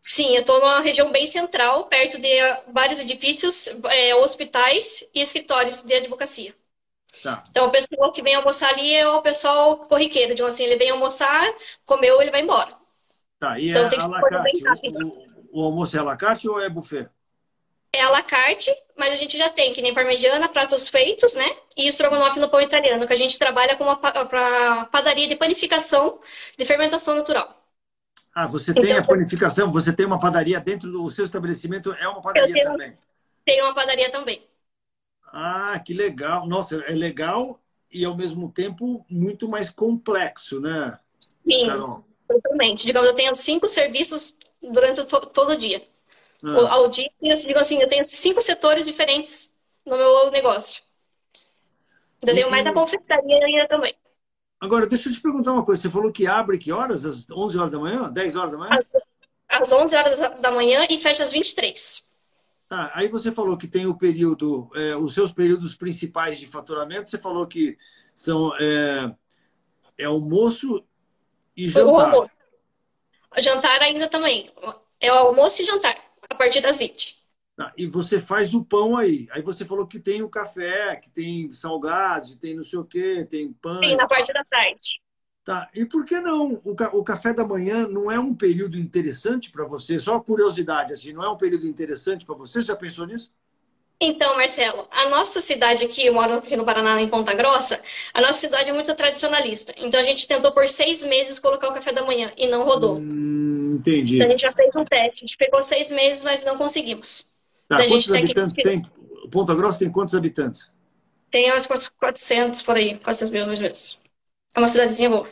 Sim, 0.07 0.35
eu 0.35 0.41
estou 0.41 0.59
numa 0.59 0.81
região 0.81 1.11
bem 1.11 1.25
central, 1.25 1.85
perto 1.85 2.21
de 2.21 2.29
vários 2.71 2.99
edifícios, 2.99 3.67
é, 3.85 4.13
hospitais 4.13 5.03
e 5.15 5.19
escritórios 5.19 5.81
de 5.81 5.95
advocacia. 5.95 6.53
Tá. 7.23 7.43
Então, 7.49 7.65
o 7.65 7.71
pessoal 7.71 8.11
que 8.11 8.21
vem 8.21 8.35
almoçar 8.35 8.69
ali 8.69 8.93
é 8.93 9.07
o 9.07 9.23
pessoal 9.23 9.77
corriqueiro. 9.77 10.33
Então, 10.33 10.45
assim, 10.45 10.63
ele 10.63 10.75
vem 10.75 10.91
almoçar, 10.91 11.51
comeu, 11.87 12.21
ele 12.21 12.29
vai 12.29 12.41
embora. 12.41 12.71
Tá, 13.39 13.59
e 13.59 13.71
então, 13.71 13.89
tem 13.89 13.97
que 13.97 14.63
rápido. 14.63 15.11
O, 15.51 15.61
o 15.61 15.65
almoço 15.65 15.97
é 15.97 15.99
à 15.99 16.03
la 16.03 16.15
carte 16.15 16.47
ou 16.47 16.61
é 16.61 16.69
buffet? 16.69 17.09
É 17.91 18.01
à 18.01 18.09
la 18.11 18.21
carte, 18.21 18.71
mas 18.95 19.11
a 19.11 19.15
gente 19.15 19.35
já 19.39 19.49
tem, 19.49 19.73
que 19.73 19.81
nem 19.81 19.93
parmegiana, 19.93 20.47
pratos 20.47 20.87
feitos, 20.87 21.33
né? 21.33 21.49
E 21.75 21.87
estrogonofe 21.87 22.39
no 22.39 22.49
pão 22.49 22.61
italiano, 22.61 23.07
que 23.07 23.13
a 23.13 23.17
gente 23.17 23.39
trabalha 23.39 23.75
com 23.75 23.83
uma 23.83 23.95
padaria 24.85 25.27
de 25.27 25.35
panificação 25.35 26.19
de 26.55 26.63
fermentação 26.63 27.15
natural. 27.15 27.64
Ah, 28.35 28.47
você 28.47 28.73
tem 28.73 28.83
então, 28.83 28.97
a 28.97 29.03
panificação, 29.03 29.71
você 29.71 29.93
tem 29.93 30.05
uma 30.05 30.19
padaria 30.19 30.59
dentro 30.59 30.91
do 30.91 31.09
seu 31.09 31.23
estabelecimento, 31.23 31.93
é 31.93 32.05
uma 32.05 32.21
padaria 32.21 32.53
tenho, 32.53 32.65
também? 32.65 32.97
Tem 33.45 33.61
uma 33.61 33.73
padaria 33.73 34.11
também. 34.11 34.45
Ah, 35.31 35.79
que 35.79 35.93
legal. 35.93 36.45
Nossa, 36.45 36.75
é 36.85 36.91
legal 36.91 37.61
e 37.89 38.03
ao 38.03 38.15
mesmo 38.15 38.51
tempo 38.51 39.05
muito 39.09 39.47
mais 39.47 39.69
complexo, 39.69 40.59
né? 40.59 40.99
Sim, 41.17 41.65
Carol? 41.65 42.05
totalmente. 42.27 42.85
Digamos, 42.85 43.07
eu 43.07 43.15
tenho 43.15 43.33
cinco 43.35 43.69
serviços 43.69 44.37
durante 44.61 45.05
to 45.05 45.19
todo 45.27 45.51
o 45.51 45.57
dia. 45.57 45.81
Ah. 46.43 46.73
Ao 46.73 46.89
dia, 46.89 47.09
eu 47.21 47.35
digo 47.35 47.59
assim, 47.59 47.81
eu 47.81 47.87
tenho 47.87 48.03
cinco 48.03 48.41
setores 48.41 48.85
diferentes 48.85 49.51
no 49.85 49.95
meu 49.95 50.29
negócio. 50.31 50.83
Ainda 52.21 52.33
e... 52.33 52.35
tenho 52.35 52.51
mais 52.51 52.67
a 52.67 52.73
confeitaria 52.73 53.45
ainda 53.45 53.67
também. 53.67 53.95
Agora, 54.59 54.87
deixa 54.87 55.09
eu 55.09 55.13
te 55.13 55.21
perguntar 55.21 55.53
uma 55.53 55.65
coisa. 55.65 55.81
Você 55.81 55.89
falou 55.89 56.11
que 56.11 56.27
abre 56.27 56.57
que 56.57 56.71
horas? 56.71 57.05
Às 57.05 57.29
11 57.29 57.57
horas 57.57 57.71
da 57.71 57.79
manhã? 57.79 58.11
10 58.11 58.35
horas 58.35 58.51
da 58.51 58.57
manhã? 58.57 58.73
Às, 58.73 58.91
às 59.49 59.71
11 59.71 59.95
horas 59.95 60.19
da 60.39 60.51
manhã 60.51 60.85
e 60.89 60.97
fecha 60.97 61.23
às 61.23 61.31
23. 61.31 62.03
Tá, 62.67 62.91
aí 62.95 63.07
você 63.07 63.31
falou 63.31 63.57
que 63.57 63.67
tem 63.67 63.85
o 63.85 63.95
período, 63.95 64.71
é, 64.73 64.95
os 64.95 65.13
seus 65.13 65.31
períodos 65.31 65.75
principais 65.75 66.39
de 66.39 66.47
faturamento. 66.47 67.09
Você 67.09 67.17
falou 67.17 67.45
que 67.45 67.77
são 68.15 68.55
é, 68.59 69.13
é 69.97 70.05
almoço 70.05 70.83
e 71.55 71.69
jantar. 71.69 71.93
O 71.93 71.99
almoço. 71.99 72.31
Jantar 73.37 73.81
ainda 73.81 74.07
também. 74.07 74.51
É 74.99 75.11
o 75.11 75.15
almoço 75.15 75.61
e 75.61 75.65
jantar, 75.65 75.95
a 76.27 76.35
partir 76.35 76.61
das 76.61 76.79
20. 76.79 77.24
Tá, 77.55 77.73
e 77.77 77.87
você 77.87 78.19
faz 78.19 78.53
o 78.53 78.65
pão 78.65 78.97
aí. 78.97 79.27
Aí 79.31 79.41
você 79.41 79.63
falou 79.63 79.87
que 79.87 79.97
tem 79.99 80.21
o 80.21 80.29
café, 80.29 80.97
que 80.97 81.09
tem 81.09 81.53
salgados, 81.53 82.35
tem 82.35 82.53
não 82.55 82.63
sei 82.63 82.79
o 82.79 82.83
quê, 82.85 83.25
tem 83.29 83.53
pão. 83.53 83.81
Sim, 83.83 83.95
na 83.95 84.07
parte 84.07 84.33
da 84.33 84.43
tarde. 84.43 84.99
Tá, 85.45 85.69
e 85.75 85.85
por 85.85 86.03
que 86.05 86.19
não? 86.19 86.59
O, 86.65 86.75
ca 86.75 86.89
o 86.93 87.03
café 87.03 87.31
da 87.31 87.45
manhã 87.45 87.87
não 87.87 88.11
é 88.11 88.19
um 88.19 88.33
período 88.35 88.77
interessante 88.79 89.51
para 89.51 89.63
você? 89.65 89.99
Só 89.99 90.19
curiosidade, 90.19 90.91
assim, 90.91 91.13
não 91.13 91.23
é 91.23 91.29
um 91.29 91.37
período 91.37 91.67
interessante 91.67 92.25
para 92.25 92.35
você? 92.35 92.61
Você 92.61 92.67
já 92.67 92.75
pensou 92.75 93.05
nisso? 93.05 93.31
Então, 93.99 94.35
Marcelo, 94.37 94.87
a 94.91 95.09
nossa 95.09 95.41
cidade 95.41 95.83
aqui, 95.83 96.05
eu 96.05 96.13
moro 96.13 96.33
aqui 96.35 96.55
no 96.55 96.65
Paraná, 96.65 97.01
em 97.01 97.09
Ponta 97.09 97.33
Grossa, 97.33 97.81
a 98.13 98.21
nossa 98.21 98.39
cidade 98.39 98.69
é 98.69 98.73
muito 98.73 98.93
tradicionalista. 98.95 99.73
Então, 99.77 99.99
a 99.99 100.03
gente 100.03 100.27
tentou 100.27 100.51
por 100.53 100.67
seis 100.67 101.03
meses 101.03 101.39
colocar 101.39 101.69
o 101.69 101.73
café 101.73 101.91
da 101.93 102.03
manhã 102.03 102.31
e 102.37 102.47
não 102.47 102.63
rodou. 102.63 103.05
Hum, 103.07 103.75
entendi. 103.75 104.17
Então, 104.17 104.27
a 104.27 104.29
gente 104.29 104.41
já 104.41 104.51
fez 104.53 104.75
um 104.75 104.83
teste. 104.85 105.23
A 105.23 105.27
gente 105.27 105.37
pegou 105.37 105.61
seis 105.61 105.91
meses, 105.91 106.23
mas 106.23 106.43
não 106.45 106.57
conseguimos. 106.57 107.29
Tá, 107.67 107.77
então, 107.77 107.89
quantos 107.89 108.11
habitantes 108.11 108.55
tem? 108.55 108.85
Ponta 109.31 109.55
Grossa 109.55 109.79
tem 109.79 109.89
quantos 109.89 110.13
habitantes? 110.13 110.69
Tem 111.31 111.53
uns 111.53 111.65
400 111.67 112.61
por 112.61 112.75
aí, 112.75 112.97
400 112.99 113.29
mil 113.31 113.45
mais 113.45 113.59
ou 113.59 113.63
menos. 113.63 113.99
É 114.53 114.59
uma 114.59 114.67
cidadezinha 114.67 115.09
boa. 115.09 115.27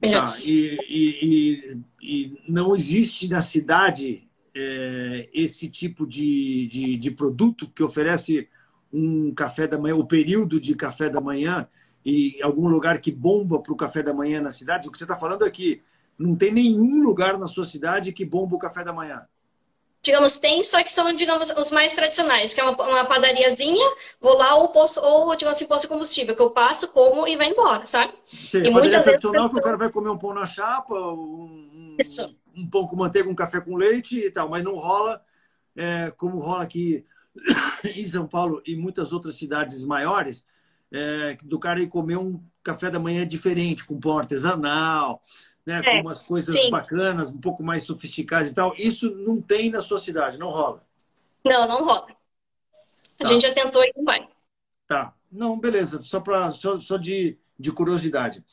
Tá, 0.00 0.26
e, 0.44 0.78
e, 0.88 1.80
e, 2.02 2.42
não 2.46 2.76
existe 2.76 3.26
na 3.26 3.40
cidade 3.40 4.28
é, 4.54 5.28
esse 5.32 5.68
tipo 5.68 6.06
de, 6.06 6.68
de, 6.68 6.96
de, 6.98 7.10
produto 7.10 7.70
que 7.70 7.82
oferece 7.82 8.46
um 8.92 9.32
café 9.32 9.66
da 9.66 9.78
manhã, 9.78 9.96
o 9.96 10.06
período 10.06 10.60
de 10.60 10.74
café 10.74 11.08
da 11.08 11.22
manhã, 11.22 11.66
e 12.04 12.38
algum 12.42 12.68
lugar 12.68 12.98
que 12.98 13.10
bomba 13.10 13.60
para 13.60 13.72
o 13.72 13.76
café 13.76 14.02
da 14.02 14.12
manhã 14.12 14.42
na 14.42 14.50
cidade? 14.50 14.86
O 14.86 14.92
que 14.92 14.98
você 14.98 15.04
está 15.04 15.16
falando 15.16 15.46
é 15.46 15.50
que 15.50 15.80
não 16.18 16.36
tem 16.36 16.52
nenhum 16.52 17.02
lugar 17.02 17.38
na 17.38 17.46
sua 17.46 17.64
cidade 17.64 18.12
que 18.12 18.26
bomba 18.26 18.56
o 18.56 18.58
café 18.58 18.84
da 18.84 18.92
manhã 18.92 19.26
digamos, 20.04 20.38
tem, 20.38 20.62
só 20.62 20.82
que 20.84 20.92
são, 20.92 21.10
digamos, 21.14 21.48
os 21.48 21.70
mais 21.70 21.94
tradicionais, 21.94 22.52
que 22.52 22.60
é 22.60 22.64
uma, 22.64 22.72
uma 22.72 23.04
padariazinha, 23.06 23.90
vou 24.20 24.36
lá 24.36 24.54
ou 24.54 24.68
posto, 24.68 25.00
ou, 25.00 25.34
digamos 25.34 25.56
assim, 25.56 25.66
posto 25.66 25.88
combustível, 25.88 26.36
que 26.36 26.42
eu 26.42 26.50
passo, 26.50 26.88
como 26.88 27.26
e 27.26 27.36
vai 27.36 27.48
embora, 27.48 27.86
sabe? 27.86 28.12
Sim, 28.26 28.58
e 28.58 28.70
muitas 28.70 28.90
vezes 28.90 29.04
tradicional 29.04 29.42
pessoas... 29.42 29.54
que 29.54 29.60
o 29.60 29.62
cara 29.62 29.78
vai 29.78 29.90
comer 29.90 30.10
um 30.10 30.18
pão 30.18 30.34
na 30.34 30.44
chapa, 30.44 30.94
um, 30.94 31.96
um, 32.54 32.68
pão 32.68 32.86
com 32.86 32.96
manteiga, 32.96 33.30
um 33.30 33.34
café 33.34 33.62
com 33.62 33.76
leite 33.76 34.18
e 34.18 34.30
tal, 34.30 34.50
mas 34.50 34.62
não 34.62 34.74
rola 34.74 35.22
é, 35.74 36.12
como 36.18 36.38
rola 36.38 36.64
aqui 36.64 37.06
em 37.82 38.04
São 38.04 38.28
Paulo 38.28 38.62
e 38.66 38.76
muitas 38.76 39.10
outras 39.10 39.36
cidades 39.36 39.82
maiores, 39.84 40.44
é, 40.92 41.38
do 41.42 41.58
cara 41.58 41.80
ir 41.80 41.88
comer 41.88 42.18
um 42.18 42.38
café 42.62 42.90
da 42.90 43.00
manhã 43.00 43.26
diferente, 43.26 43.86
com 43.86 43.98
pão 43.98 44.18
artesanal, 44.18 45.22
né, 45.66 45.80
é, 45.80 45.82
com 45.82 46.00
umas 46.08 46.20
coisas 46.20 46.50
sim. 46.50 46.70
bacanas, 46.70 47.30
um 47.30 47.40
pouco 47.40 47.62
mais 47.62 47.84
sofisticadas 47.84 48.50
e 48.50 48.54
tal. 48.54 48.74
Isso 48.76 49.10
não 49.10 49.40
tem 49.40 49.70
na 49.70 49.80
sua 49.80 49.98
cidade, 49.98 50.38
não 50.38 50.50
rola? 50.50 50.82
Não, 51.44 51.68
não 51.68 51.84
rola. 51.84 52.06
A 53.18 53.24
tá. 53.24 53.28
gente 53.28 53.42
já 53.42 53.52
tentou 53.52 53.82
e 53.84 53.92
não 53.96 54.04
vai. 54.04 54.26
Tá. 54.86 55.12
Não, 55.30 55.58
beleza. 55.58 56.00
Só, 56.04 56.20
pra, 56.20 56.50
só, 56.50 56.78
só 56.78 56.96
de, 56.96 57.38
de 57.58 57.72
curiosidade. 57.72 58.44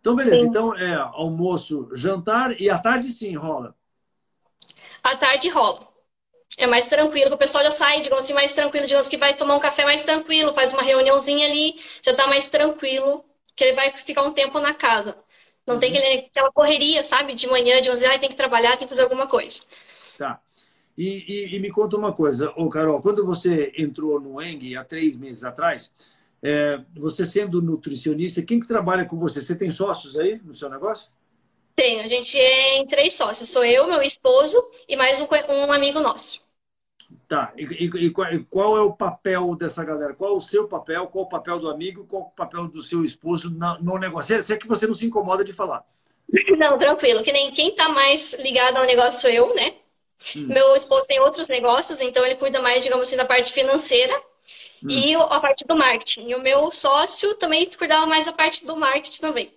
Então, 0.00 0.16
beleza. 0.16 0.38
Sim. 0.38 0.48
Então, 0.48 0.76
é 0.76 0.94
almoço, 0.94 1.88
jantar 1.92 2.58
e 2.60 2.70
à 2.70 2.78
tarde 2.78 3.10
sim 3.10 3.36
rola? 3.36 3.74
À 5.02 5.16
tarde 5.16 5.48
rola. 5.48 5.88
É 6.56 6.66
mais 6.66 6.88
tranquilo, 6.88 7.34
o 7.34 7.38
pessoal 7.38 7.64
já 7.64 7.70
sai, 7.70 8.00
digamos 8.00 8.24
assim, 8.24 8.34
mais 8.34 8.52
tranquilo, 8.52 8.84
digamos 8.84 9.08
que 9.08 9.16
vai 9.16 9.34
tomar 9.34 9.56
um 9.56 9.60
café 9.60 9.84
mais 9.84 10.02
tranquilo, 10.02 10.52
faz 10.52 10.72
uma 10.72 10.82
reuniãozinha 10.82 11.46
ali, 11.46 11.74
já 12.02 12.14
tá 12.14 12.26
mais 12.26 12.48
tranquilo, 12.50 13.24
que 13.54 13.64
ele 13.64 13.76
vai 13.76 13.90
ficar 13.92 14.22
um 14.24 14.32
tempo 14.32 14.58
na 14.58 14.74
casa. 14.74 15.16
Não 15.66 15.78
tem 15.78 15.90
aquele, 15.90 16.26
aquela 16.26 16.52
correria, 16.52 17.02
sabe? 17.02 17.34
De 17.34 17.46
manhã, 17.46 17.80
de 17.80 17.90
11 17.90 18.04
horas, 18.04 18.18
tem 18.18 18.28
que 18.28 18.36
trabalhar, 18.36 18.76
tem 18.76 18.86
que 18.86 18.92
fazer 18.92 19.02
alguma 19.02 19.26
coisa. 19.26 19.62
Tá. 20.18 20.40
E, 20.96 21.24
e, 21.26 21.56
e 21.56 21.58
me 21.58 21.70
conta 21.70 21.96
uma 21.96 22.12
coisa, 22.12 22.52
ô 22.56 22.68
Carol, 22.68 23.00
quando 23.00 23.24
você 23.24 23.72
entrou 23.78 24.20
no 24.20 24.42
ENG 24.42 24.76
há 24.76 24.84
três 24.84 25.16
meses 25.16 25.44
atrás, 25.44 25.92
é, 26.42 26.80
você 26.94 27.24
sendo 27.24 27.62
nutricionista, 27.62 28.42
quem 28.42 28.60
que 28.60 28.66
trabalha 28.66 29.04
com 29.04 29.16
você? 29.16 29.40
Você 29.40 29.54
tem 29.54 29.70
sócios 29.70 30.18
aí 30.18 30.40
no 30.44 30.54
seu 30.54 30.68
negócio? 30.68 31.10
Tenho, 31.74 32.02
a 32.02 32.06
gente 32.06 32.38
é 32.38 32.78
em 32.78 32.86
três 32.86 33.14
sócios. 33.14 33.48
Sou 33.48 33.64
eu, 33.64 33.86
meu 33.86 34.02
esposo 34.02 34.62
e 34.88 34.96
mais 34.96 35.20
um, 35.20 35.26
um 35.48 35.72
amigo 35.72 36.00
nosso. 36.00 36.42
Tá, 37.28 37.52
e, 37.56 37.62
e, 37.62 38.06
e, 38.06 38.10
qual 38.10 38.76
é 38.76 38.80
o 38.80 38.92
papel 38.92 39.54
dessa 39.54 39.84
galera? 39.84 40.14
Qual 40.14 40.34
é 40.34 40.36
o 40.36 40.40
seu 40.40 40.66
papel? 40.66 41.06
Qual 41.06 41.24
é 41.24 41.26
o 41.26 41.30
papel 41.30 41.60
do 41.60 41.70
amigo? 41.70 42.04
Qual 42.04 42.22
é 42.22 42.26
o 42.26 42.30
papel 42.30 42.66
do 42.66 42.82
seu 42.82 43.04
esposo 43.04 43.50
no 43.80 43.98
negócio? 43.98 44.42
Se 44.42 44.52
é 44.52 44.56
que 44.56 44.66
você 44.66 44.86
não 44.86 44.94
se 44.94 45.06
incomoda 45.06 45.44
de 45.44 45.52
falar. 45.52 45.84
Não, 46.58 46.78
tranquilo. 46.78 47.22
Que 47.22 47.32
nem 47.32 47.50
quem 47.50 47.70
está 47.70 47.88
mais 47.88 48.34
ligado 48.34 48.76
ao 48.76 48.84
negócio 48.84 49.20
sou 49.20 49.30
eu, 49.30 49.54
né? 49.54 49.74
Hum. 50.36 50.46
Meu 50.46 50.74
esposo 50.76 51.06
tem 51.06 51.20
outros 51.20 51.48
negócios, 51.48 52.00
então 52.00 52.24
ele 52.24 52.36
cuida 52.36 52.60
mais, 52.60 52.82
digamos 52.82 53.08
assim, 53.08 53.16
da 53.16 53.24
parte 53.24 53.52
financeira 53.52 54.16
hum. 54.82 54.90
e 54.90 55.14
a 55.14 55.40
parte 55.40 55.64
do 55.64 55.76
marketing. 55.76 56.28
E 56.28 56.34
o 56.34 56.40
meu 56.40 56.70
sócio 56.70 57.34
também 57.36 57.68
cuidava 57.70 58.06
mais 58.06 58.26
da 58.26 58.32
parte 58.32 58.66
do 58.66 58.76
marketing 58.76 59.20
também. 59.20 59.54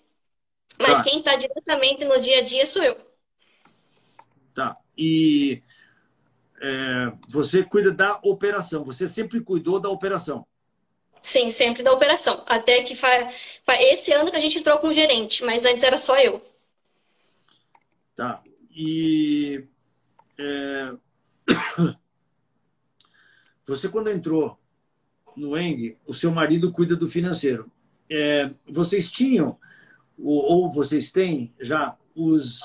Mas 0.79 0.99
tá. 0.99 1.03
quem 1.03 1.19
está 1.19 1.35
diretamente 1.35 2.05
no 2.05 2.19
dia 2.19 2.39
a 2.39 2.41
dia 2.41 2.65
sou 2.65 2.83
eu. 2.83 2.97
Tá. 4.53 4.77
E 4.97 5.61
é, 6.63 7.11
você 7.27 7.61
cuida 7.61 7.91
da 7.91 8.17
operação, 8.23 8.85
você 8.85 9.05
sempre 9.05 9.41
cuidou 9.41 9.81
da 9.81 9.89
operação. 9.89 10.47
Sim, 11.21 11.49
sempre 11.49 11.83
da 11.83 11.91
operação. 11.91 12.41
Até 12.45 12.81
que 12.83 12.95
fa... 12.95 13.29
esse 13.81 14.13
ano 14.13 14.31
que 14.31 14.37
a 14.37 14.39
gente 14.39 14.59
entrou 14.59 14.77
com 14.77 14.87
o 14.87 14.93
gerente, 14.93 15.43
mas 15.43 15.65
antes 15.65 15.83
era 15.83 15.97
só 15.97 16.17
eu. 16.17 16.41
Tá. 18.15 18.41
E 18.73 19.65
é... 20.39 20.93
você 23.67 23.89
quando 23.89 24.09
entrou 24.09 24.57
no 25.35 25.57
Eng, 25.57 25.97
o 26.05 26.13
seu 26.13 26.31
marido 26.31 26.71
cuida 26.71 26.95
do 26.95 27.09
financeiro. 27.09 27.69
É... 28.09 28.49
vocês 28.65 29.11
tinham 29.11 29.59
ou 30.17 30.71
vocês 30.71 31.11
têm 31.11 31.53
já 31.59 31.97
os 32.15 32.61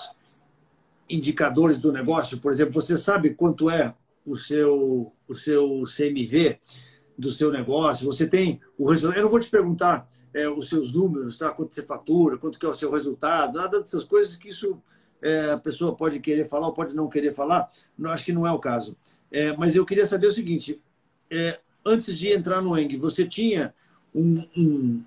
indicadores 1.09 1.79
do 1.79 1.93
negócio? 1.93 2.39
Por 2.39 2.53
exemplo, 2.53 2.75
você 2.75 2.97
sabe 2.97 3.35
quanto 3.35 3.71
é 3.71 3.95
o 4.25 4.37
seu, 4.37 5.13
o 5.27 5.35
seu 5.35 5.85
CMV 5.85 6.59
do 7.17 7.33
seu 7.33 7.51
negócio? 7.51 8.07
Você 8.07 8.27
tem 8.27 8.61
o 8.77 8.89
resultado? 8.89 9.19
Eu 9.19 9.25
não 9.25 9.31
vou 9.31 9.41
te 9.41 9.51
perguntar 9.51 10.09
é, 10.35 10.49
os 10.49 10.69
seus 10.69 10.93
números, 10.93 11.39
tá? 11.39 11.51
quanto 11.51 11.75
você 11.75 11.83
fatura, 11.83 12.39
quanto 12.39 12.59
que 12.59 12.67
é 12.67 12.69
o 12.69 12.75
seu 12.75 12.91
resultado, 12.91 13.59
nada 13.59 13.81
dessas 13.81 14.05
coisas 14.05 14.37
que 14.37 14.49
isso 14.49 14.81
é, 15.21 15.51
a 15.51 15.59
pessoa 15.59 15.95
pode 15.95 16.21
querer 16.21 16.47
falar 16.47 16.69
ou 16.69 16.73
pode 16.73 16.95
não 16.95 17.09
querer 17.09 17.33
falar. 17.33 17.71
Não, 17.97 18.11
acho 18.11 18.25
que 18.25 18.33
não 18.33 18.47
é 18.47 18.53
o 18.53 18.59
caso. 18.59 18.97
É, 19.31 19.57
mas 19.57 19.75
eu 19.75 19.85
queria 19.85 20.07
saber 20.07 20.27
o 20.27 20.33
seguinte: 20.33 20.81
é, 21.31 21.61
antes 21.85 22.17
de 22.17 22.31
entrar 22.31 22.63
no 22.63 22.79
ENG, 22.79 22.97
você 22.97 23.27
tinha 23.27 23.75
um, 24.15 24.45
um, 24.57 25.05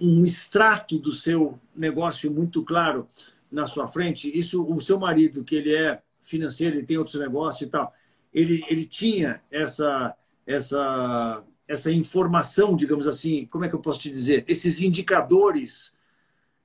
um 0.00 0.24
extrato 0.24 0.98
do 0.98 1.12
seu 1.12 1.58
negócio 1.74 2.30
muito 2.30 2.62
claro 2.62 3.08
na 3.50 3.66
sua 3.66 3.86
frente, 3.86 4.30
isso 4.36 4.64
o 4.64 4.80
seu 4.80 4.98
marido, 4.98 5.44
que 5.44 5.56
ele 5.56 5.74
é 5.74 6.02
financeiro, 6.20 6.76
ele 6.76 6.86
tem 6.86 6.98
outros 6.98 7.18
negócios 7.20 7.68
e 7.68 7.70
tal, 7.70 7.92
ele, 8.32 8.64
ele 8.68 8.84
tinha 8.84 9.40
essa, 9.50 10.14
essa, 10.46 11.42
essa 11.66 11.92
informação, 11.92 12.76
digamos 12.76 13.06
assim, 13.06 13.46
como 13.46 13.64
é 13.64 13.68
que 13.68 13.74
eu 13.74 13.80
posso 13.80 14.00
te 14.00 14.10
dizer? 14.10 14.44
Esses 14.48 14.80
indicadores 14.80 15.94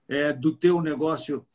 é, 0.08 0.34
do 0.34 0.56
teu 0.56 0.82
negócio, 0.82 1.46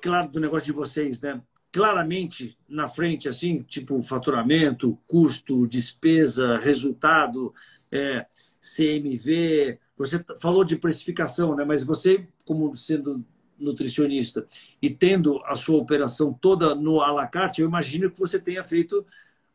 claro, 0.00 0.28
do 0.28 0.40
negócio 0.40 0.66
de 0.66 0.72
vocês, 0.72 1.20
né? 1.20 1.40
claramente 1.74 2.56
na 2.68 2.86
frente, 2.86 3.28
assim, 3.28 3.60
tipo 3.62 4.00
faturamento, 4.00 4.96
custo, 5.08 5.66
despesa, 5.66 6.56
resultado, 6.56 7.52
é, 7.90 8.26
CMV. 8.60 9.80
Você 9.96 10.24
falou 10.40 10.64
de 10.64 10.76
precificação, 10.76 11.56
né? 11.56 11.64
Mas 11.64 11.82
você, 11.82 12.28
como 12.44 12.76
sendo 12.76 13.24
nutricionista 13.58 14.46
e 14.80 14.90
tendo 14.90 15.42
a 15.44 15.56
sua 15.56 15.78
operação 15.78 16.32
toda 16.32 16.74
no 16.74 17.00
à 17.00 17.10
la 17.12 17.26
carte, 17.26 17.60
eu 17.60 17.68
imagino 17.68 18.10
que 18.10 18.18
você 18.18 18.38
tenha 18.38 18.64
feito 18.64 19.06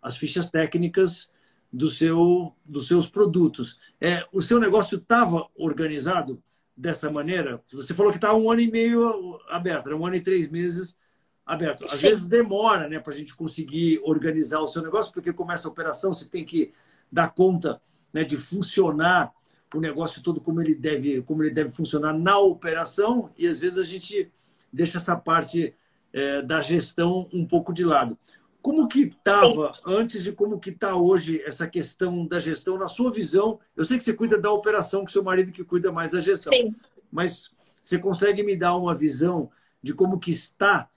as 0.01 0.15
fichas 0.15 0.49
técnicas 0.49 1.29
do 1.71 1.89
seu, 1.89 2.55
dos 2.65 2.87
seus 2.87 3.07
produtos. 3.07 3.79
É, 3.99 4.25
o 4.31 4.41
seu 4.41 4.59
negócio 4.59 4.97
estava 4.97 5.47
organizado 5.55 6.41
dessa 6.75 7.11
maneira? 7.11 7.61
Você 7.71 7.93
falou 7.93 8.11
que 8.11 8.17
está 8.17 8.33
um 8.33 8.49
ano 8.49 8.61
e 8.61 8.71
meio 8.71 9.39
aberto, 9.49 9.93
um 9.93 10.05
ano 10.05 10.15
e 10.15 10.21
três 10.21 10.49
meses 10.49 10.97
aberto. 11.45 11.85
Às 11.85 11.93
Sim. 11.93 12.07
vezes 12.07 12.27
demora 12.27 12.87
né, 12.87 12.99
para 12.99 13.13
a 13.13 13.15
gente 13.15 13.35
conseguir 13.35 13.99
organizar 14.03 14.61
o 14.61 14.67
seu 14.67 14.81
negócio, 14.81 15.13
porque 15.13 15.33
começa 15.33 15.67
a 15.67 15.71
operação, 15.71 16.13
você 16.13 16.25
tem 16.25 16.45
que 16.45 16.71
dar 17.11 17.29
conta 17.29 17.81
né, 18.13 18.23
de 18.23 18.37
funcionar 18.37 19.31
o 19.73 19.79
negócio 19.79 20.21
todo 20.21 20.41
como 20.41 20.61
ele 20.61 20.75
deve, 20.75 21.21
como 21.21 21.43
ele 21.43 21.51
deve 21.51 21.69
funcionar 21.69 22.13
na 22.13 22.39
operação, 22.39 23.29
e 23.37 23.47
às 23.47 23.59
vezes 23.59 23.77
a 23.77 23.83
gente 23.83 24.31
deixa 24.71 24.97
essa 24.97 25.15
parte 25.15 25.75
é, 26.11 26.41
da 26.41 26.61
gestão 26.61 27.29
um 27.31 27.45
pouco 27.45 27.73
de 27.73 27.83
lado. 27.83 28.17
Como 28.61 28.87
que 28.87 29.03
estava 29.03 29.71
antes 29.85 30.27
e 30.27 30.31
como 30.33 30.59
que 30.59 30.69
está 30.69 30.95
hoje 30.95 31.41
essa 31.45 31.65
questão 31.65 32.25
da 32.25 32.39
gestão 32.39 32.77
na 32.77 32.87
sua 32.87 33.09
visão? 33.09 33.59
Eu 33.75 33.85
sei 33.85 33.97
que 33.97 34.03
você 34.03 34.13
cuida 34.13 34.37
da 34.37 34.51
operação, 34.51 35.05
que 35.05 35.11
seu 35.11 35.23
marido 35.23 35.51
que 35.51 35.63
cuida 35.63 35.91
mais 35.91 36.11
da 36.11 36.19
gestão. 36.19 36.51
Sim. 36.53 36.75
Mas 37.09 37.51
você 37.81 37.97
consegue 37.97 38.43
me 38.43 38.57
dar 38.57 38.75
uma 38.75 38.93
visão 38.93 39.49
de 39.81 39.93
como 39.93 40.19
que 40.19 40.31
está 40.31 40.89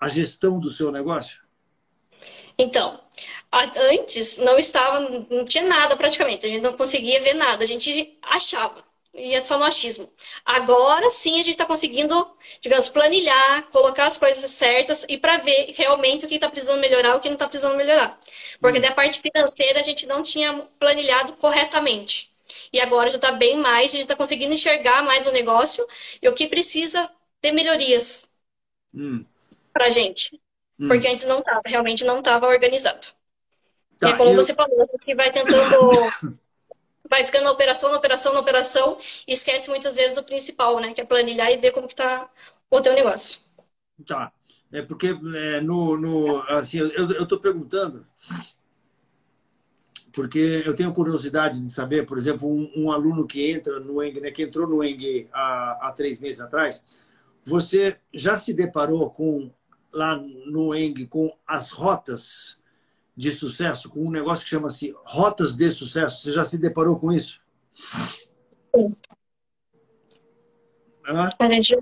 a 0.00 0.08
gestão 0.08 0.58
do 0.58 0.70
seu 0.70 0.90
negócio? 0.90 1.42
Então, 2.56 3.00
antes 3.52 4.38
não 4.38 4.58
estava, 4.58 5.00
não 5.00 5.44
tinha 5.44 5.64
nada 5.64 5.96
praticamente, 5.96 6.46
a 6.46 6.48
gente 6.48 6.62
não 6.62 6.72
conseguia 6.72 7.20
ver 7.20 7.34
nada, 7.34 7.62
a 7.62 7.66
gente 7.66 8.18
achava, 8.22 8.82
ia 9.14 9.42
só 9.42 9.58
no 9.58 9.64
achismo. 9.64 10.10
Agora 10.44 11.10
sim 11.10 11.34
a 11.34 11.42
gente 11.42 11.52
está 11.52 11.66
conseguindo, 11.66 12.26
digamos, 12.60 12.88
planilhar, 12.88 13.68
colocar 13.70 14.06
as 14.06 14.16
coisas 14.16 14.50
certas 14.50 15.04
e 15.08 15.18
para 15.18 15.36
ver 15.36 15.74
realmente 15.76 16.24
o 16.24 16.28
que 16.28 16.36
está 16.36 16.48
precisando 16.48 16.80
melhorar, 16.80 17.14
o 17.14 17.20
que 17.20 17.28
não 17.28 17.34
está 17.34 17.46
precisando 17.46 17.76
melhorar. 17.76 18.18
Porque 18.60 18.78
hum. 18.78 18.82
da 18.82 18.92
parte 18.92 19.20
financeira 19.20 19.80
a 19.80 19.82
gente 19.82 20.06
não 20.06 20.22
tinha 20.22 20.54
planilhado 20.78 21.34
corretamente. 21.34 22.32
E 22.72 22.80
agora 22.80 23.10
já 23.10 23.16
está 23.16 23.32
bem 23.32 23.56
mais, 23.56 23.92
a 23.92 23.96
gente 23.96 24.02
está 24.02 24.16
conseguindo 24.16 24.54
enxergar 24.54 25.02
mais 25.02 25.26
o 25.26 25.32
negócio 25.32 25.86
e 26.22 26.28
o 26.28 26.34
que 26.34 26.48
precisa 26.48 27.10
ter 27.40 27.52
melhorias 27.52 28.30
hum. 28.94 29.24
para 29.74 29.86
a 29.86 29.90
gente. 29.90 30.40
Hum. 30.80 30.88
Porque 30.88 31.06
antes 31.06 31.24
não 31.26 31.40
estava, 31.40 31.60
realmente 31.66 32.04
não 32.04 32.20
estava 32.20 32.46
organizado. 32.46 33.08
Tá, 34.02 34.10
é 34.10 34.16
como 34.16 34.30
eu... 34.30 34.34
você 34.34 34.52
falou, 34.52 34.76
você 34.76 35.14
vai 35.14 35.30
tentando 35.30 35.92
vai 37.08 37.24
ficando 37.24 37.44
na 37.44 37.52
operação, 37.52 37.92
na 37.92 37.98
operação, 37.98 38.34
na 38.34 38.40
operação, 38.40 38.98
e 39.28 39.32
esquece 39.32 39.70
muitas 39.70 39.94
vezes 39.94 40.16
do 40.16 40.24
principal, 40.24 40.80
né? 40.80 40.92
Que 40.92 41.02
é 41.02 41.04
planilhar 41.04 41.52
e 41.52 41.56
ver 41.56 41.70
como 41.70 41.86
que 41.86 41.94
tá 41.94 42.28
o 42.68 42.80
teu 42.80 42.94
negócio. 42.94 43.38
Tá. 44.04 44.32
É 44.72 44.82
porque 44.82 45.08
é, 45.08 45.60
no, 45.60 45.96
no, 45.96 46.42
assim, 46.48 46.78
eu 46.78 47.22
estou 47.22 47.38
perguntando 47.38 48.04
porque 50.12 50.62
eu 50.66 50.74
tenho 50.74 50.92
curiosidade 50.92 51.60
de 51.60 51.68
saber, 51.70 52.04
por 52.04 52.18
exemplo, 52.18 52.48
um, 52.48 52.70
um 52.76 52.92
aluno 52.92 53.26
que 53.26 53.50
entra 53.50 53.78
no 53.78 54.02
ENG, 54.02 54.20
né, 54.20 54.30
que 54.30 54.42
entrou 54.42 54.66
no 54.66 54.82
ENG 54.82 55.28
há, 55.32 55.88
há 55.88 55.92
três 55.92 56.18
meses 56.18 56.40
atrás, 56.40 56.84
você 57.44 57.96
já 58.12 58.36
se 58.36 58.52
deparou 58.52 59.10
com 59.10 59.50
lá 59.92 60.16
no 60.16 60.74
ENG 60.74 61.06
com 61.06 61.34
as 61.46 61.70
rotas 61.70 62.58
de 63.16 63.30
sucesso, 63.30 63.90
com 63.90 64.06
um 64.06 64.10
negócio 64.10 64.44
que 64.44 64.50
chama-se 64.50 64.94
Rotas 65.04 65.54
de 65.54 65.70
Sucesso. 65.70 66.22
Você 66.22 66.32
já 66.32 66.44
se 66.44 66.58
deparou 66.58 66.98
com 66.98 67.12
isso? 67.12 67.40
Sim. 68.74 68.96
Ah? 71.04 71.30
Gente 71.48 71.76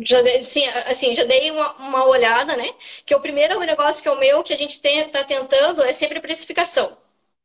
já, 0.00 0.42
sim, 0.42 0.66
assim, 0.66 1.14
já 1.14 1.24
dei 1.24 1.50
uma, 1.52 1.72
uma, 1.74 2.04
olhada, 2.06 2.56
né? 2.56 2.74
Que 3.06 3.14
o 3.14 3.20
primeiro 3.20 3.58
negócio 3.60 4.02
que 4.02 4.08
é 4.08 4.12
o 4.12 4.18
meu, 4.18 4.42
que 4.42 4.52
a 4.52 4.56
gente 4.56 4.72
está 4.72 5.22
tentando, 5.22 5.82
é 5.82 5.92
sempre 5.92 6.18
a 6.18 6.20
precificação, 6.20 6.98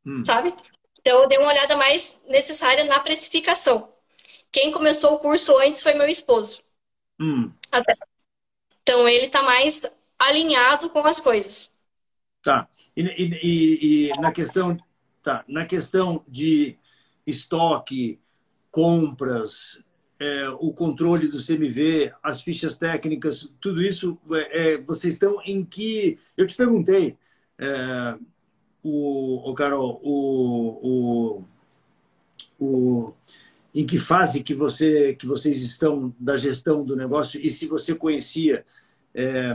hum. 0.05 0.23
sabe? 0.25 0.53
Então, 0.99 1.21
eu 1.21 1.27
dei 1.27 1.37
uma 1.37 1.49
olhada 1.49 1.77
mais 1.77 2.19
necessária 2.27 2.83
na 2.85 2.99
precificação. 2.99 3.93
Quem 4.51 4.71
começou 4.71 5.13
o 5.13 5.19
curso 5.19 5.55
antes 5.57 5.83
foi 5.83 5.93
meu 5.93 6.07
esposo. 6.07 6.63
Hum. 7.19 7.51
Então, 8.81 9.07
ele 9.07 9.27
está 9.27 9.43
mais 9.43 9.85
alinhado 10.17 10.89
com 10.89 10.99
as 10.99 11.19
coisas. 11.19 11.76
Tá. 12.47 12.69
E, 12.95 13.01
e, 13.01 14.07
e, 14.07 14.21
na 14.21 14.31
questão, 14.31 14.77
tá, 15.21 15.43
na 15.49 15.65
questão 15.65 16.23
de 16.25 16.77
estoque, 17.25 18.21
compras, 18.71 19.83
é, 20.17 20.47
o 20.51 20.71
controle 20.71 21.27
do 21.27 21.45
CMV, 21.45 22.13
as 22.23 22.41
fichas 22.41 22.77
técnicas, 22.77 23.51
tudo 23.59 23.81
isso, 23.81 24.17
é, 24.31 24.75
é, 24.75 24.77
vocês 24.77 25.15
estão 25.15 25.41
em 25.45 25.65
que? 25.65 26.17
Eu 26.37 26.47
te 26.47 26.55
perguntei, 26.55 27.17
é, 27.59 28.17
o, 28.81 29.51
o 29.51 29.53
Carol, 29.53 29.99
o, 30.01 31.43
o, 32.57 32.65
o, 32.65 33.13
em 33.75 33.85
que 33.85 33.99
fase 33.99 34.41
que 34.41 34.55
você 34.55 35.13
que 35.15 35.27
vocês 35.27 35.61
estão 35.61 36.15
da 36.17 36.37
gestão 36.37 36.85
do 36.85 36.95
negócio 36.95 37.41
e 37.45 37.51
se 37.51 37.67
você 37.67 37.93
conhecia 37.93 38.65
é, 39.13 39.53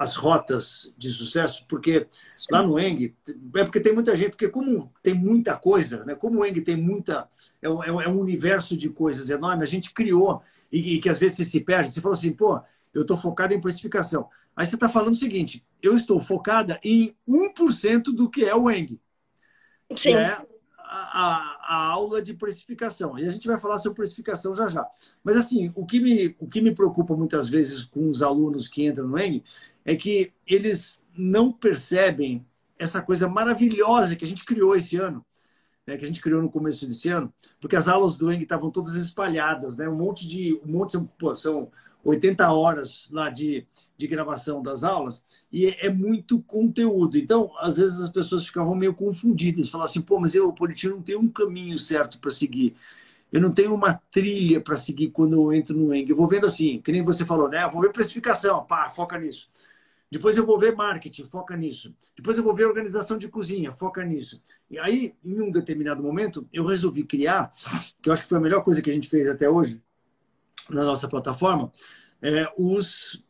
as 0.00 0.16
rotas 0.16 0.94
de 0.96 1.10
sucesso, 1.10 1.66
porque 1.68 2.06
Sim. 2.26 2.54
lá 2.54 2.62
no 2.62 2.80
Eng, 2.80 3.14
é 3.54 3.64
porque 3.64 3.78
tem 3.78 3.92
muita 3.92 4.16
gente, 4.16 4.30
porque 4.30 4.48
como 4.48 4.90
tem 5.02 5.12
muita 5.12 5.58
coisa, 5.58 6.06
né? 6.06 6.14
como 6.14 6.40
o 6.40 6.44
Eng 6.46 6.58
tem 6.62 6.74
muita, 6.74 7.28
é 7.60 7.68
um, 7.68 8.00
é 8.00 8.08
um 8.08 8.18
universo 8.18 8.78
de 8.78 8.88
coisas 8.88 9.28
enorme, 9.28 9.62
a 9.62 9.66
gente 9.66 9.92
criou, 9.92 10.42
e, 10.72 10.94
e 10.94 11.00
que 11.00 11.10
às 11.10 11.18
vezes 11.18 11.36
você 11.36 11.44
se 11.44 11.60
perde, 11.60 11.90
você 11.90 12.00
falou 12.00 12.16
assim, 12.16 12.32
pô, 12.32 12.58
eu 12.94 13.02
estou 13.02 13.14
focado 13.14 13.52
em 13.52 13.60
precificação. 13.60 14.26
Aí 14.56 14.64
você 14.64 14.74
está 14.74 14.88
falando 14.88 15.12
o 15.12 15.18
seguinte, 15.18 15.62
eu 15.82 15.94
estou 15.94 16.18
focada 16.18 16.80
em 16.82 17.14
1% 17.28 18.04
do 18.04 18.30
que 18.30 18.46
é 18.46 18.54
o 18.54 18.70
Eng. 18.70 18.98
Sim. 19.94 20.14
É 20.14 20.40
a, 20.90 21.76
a, 21.76 21.86
aula 21.86 22.20
de 22.20 22.34
precificação. 22.34 23.18
E 23.18 23.24
a 23.24 23.30
gente 23.30 23.46
vai 23.46 23.58
falar 23.60 23.78
sobre 23.78 23.96
precificação 23.96 24.54
já 24.54 24.68
já. 24.68 24.86
Mas, 25.22 25.36
assim, 25.36 25.72
o 25.74 25.86
que 25.86 26.00
me, 26.00 26.34
o 26.38 26.48
que 26.48 26.60
me 26.60 26.74
preocupa 26.74 27.16
muitas 27.16 27.48
vezes 27.48 27.84
com 27.84 28.08
os 28.08 28.22
alunos 28.22 28.66
que 28.66 28.84
entram 28.84 29.06
no 29.06 29.18
ENG 29.18 29.44
é 29.84 29.94
que 29.94 30.32
eles 30.46 31.02
não 31.16 31.52
percebem 31.52 32.44
essa 32.78 33.00
coisa 33.00 33.28
maravilhosa 33.28 34.16
que 34.16 34.24
a 34.24 34.28
gente 34.28 34.44
criou 34.44 34.74
esse 34.74 34.96
ano, 34.96 35.24
né, 35.86 35.96
que 35.96 36.04
a 36.04 36.08
gente 36.08 36.20
criou 36.20 36.42
no 36.42 36.50
começo 36.50 36.86
desse 36.86 37.08
ano, 37.08 37.32
porque 37.60 37.76
as 37.76 37.86
aulas 37.86 38.18
do 38.18 38.32
ENG 38.32 38.42
estavam 38.42 38.70
todas 38.70 38.94
espalhadas, 38.94 39.76
né, 39.76 39.88
um 39.88 39.96
monte 39.96 40.26
de. 40.26 40.60
Um 40.64 40.72
monte 40.72 40.98
de 40.98 41.08
são 41.36 41.70
80 42.04 42.50
horas 42.50 43.08
lá 43.10 43.28
de, 43.28 43.66
de 43.96 44.06
gravação 44.06 44.62
das 44.62 44.82
aulas, 44.82 45.24
e 45.52 45.66
é, 45.66 45.86
é, 45.86 45.90
muito 45.90 46.40
conteúdo. 46.42 47.18
Então, 47.18 47.50
às 47.58 47.76
vezes 47.76 48.00
as 48.00 48.08
pessoas 48.08 48.46
ficavam 48.46 48.74
meio 48.74 48.94
confundidas, 48.94 49.68
falavam 49.68 49.90
assim, 49.90 50.00
pô, 50.00 50.18
mas 50.18 50.34
eu, 50.34 50.52
Politino, 50.52 50.96
não 50.96 51.02
tenho 51.02 51.20
um 51.20 51.28
caminho 51.28 51.78
certo 51.78 52.18
para 52.18 52.30
seguir. 52.30 52.74
Eu 53.32 53.40
não 53.40 53.52
tenho 53.52 53.72
uma 53.74 53.94
trilha 54.10 54.60
para 54.60 54.76
seguir 54.76 55.10
quando 55.10 55.34
eu 55.34 55.52
entro 55.52 55.76
no 55.76 55.94
ENG. 55.94 56.10
Eu 56.10 56.16
vou 56.16 56.26
vendo 56.26 56.46
assim, 56.46 56.80
que 56.80 56.90
nem 56.90 57.04
você 57.04 57.24
falou, 57.24 57.48
né? 57.48 57.62
Eu 57.62 57.70
vou 57.70 57.80
ver 57.80 57.92
precificação, 57.92 58.64
pá, 58.64 58.90
foca 58.90 59.16
nisso. 59.18 59.48
Depois 60.10 60.36
eu 60.36 60.44
vou 60.44 60.58
ver 60.58 60.74
marketing, 60.74 61.26
foca 61.26 61.56
nisso. 61.56 61.94
Depois 62.16 62.36
eu 62.36 62.42
vou 62.42 62.52
ver 62.52 62.64
organização 62.64 63.16
de 63.16 63.28
cozinha, 63.28 63.70
foca 63.70 64.02
nisso. 64.04 64.42
E 64.68 64.76
aí, 64.76 65.14
em 65.24 65.40
um 65.40 65.52
determinado 65.52 66.02
momento, 66.02 66.48
eu 66.52 66.64
resolvi 66.64 67.04
criar, 67.04 67.52
que 68.02 68.08
eu 68.08 68.12
acho 68.12 68.22
que 68.22 68.28
foi 68.28 68.38
a 68.38 68.40
melhor 68.40 68.64
coisa 68.64 68.82
que 68.82 68.90
a 68.90 68.92
gente 68.92 69.08
fez 69.08 69.28
até 69.28 69.48
hoje, 69.48 69.80
na 70.70 70.84
nossa 70.84 71.08
plataforma, 71.08 71.72
é, 72.22 72.52
os, 72.56 73.22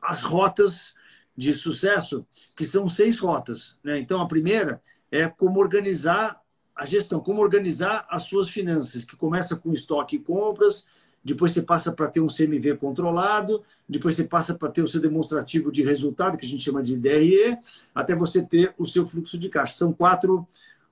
as 0.00 0.22
rotas 0.22 0.94
de 1.36 1.52
sucesso, 1.54 2.26
que 2.54 2.64
são 2.64 2.88
seis 2.88 3.18
rotas. 3.18 3.76
Né? 3.82 3.98
Então, 3.98 4.20
a 4.20 4.28
primeira 4.28 4.82
é 5.10 5.28
como 5.28 5.60
organizar 5.60 6.40
a 6.74 6.84
gestão, 6.84 7.20
como 7.20 7.42
organizar 7.42 8.06
as 8.08 8.22
suas 8.22 8.48
finanças, 8.48 9.04
que 9.04 9.16
começa 9.16 9.56
com 9.56 9.72
estoque 9.72 10.16
e 10.16 10.18
compras, 10.18 10.86
depois 11.24 11.52
você 11.52 11.62
passa 11.62 11.92
para 11.92 12.08
ter 12.08 12.20
um 12.20 12.26
CMV 12.26 12.76
controlado, 12.78 13.62
depois 13.88 14.16
você 14.16 14.24
passa 14.24 14.54
para 14.54 14.70
ter 14.70 14.82
o 14.82 14.88
seu 14.88 15.00
demonstrativo 15.00 15.70
de 15.70 15.82
resultado, 15.82 16.36
que 16.36 16.44
a 16.44 16.48
gente 16.48 16.64
chama 16.64 16.82
de 16.82 16.96
DRE, 16.96 17.56
até 17.94 18.14
você 18.14 18.42
ter 18.42 18.74
o 18.76 18.84
seu 18.84 19.06
fluxo 19.06 19.38
de 19.38 19.48
caixa. 19.48 19.74
São 19.74 19.92
quatro 19.92 20.46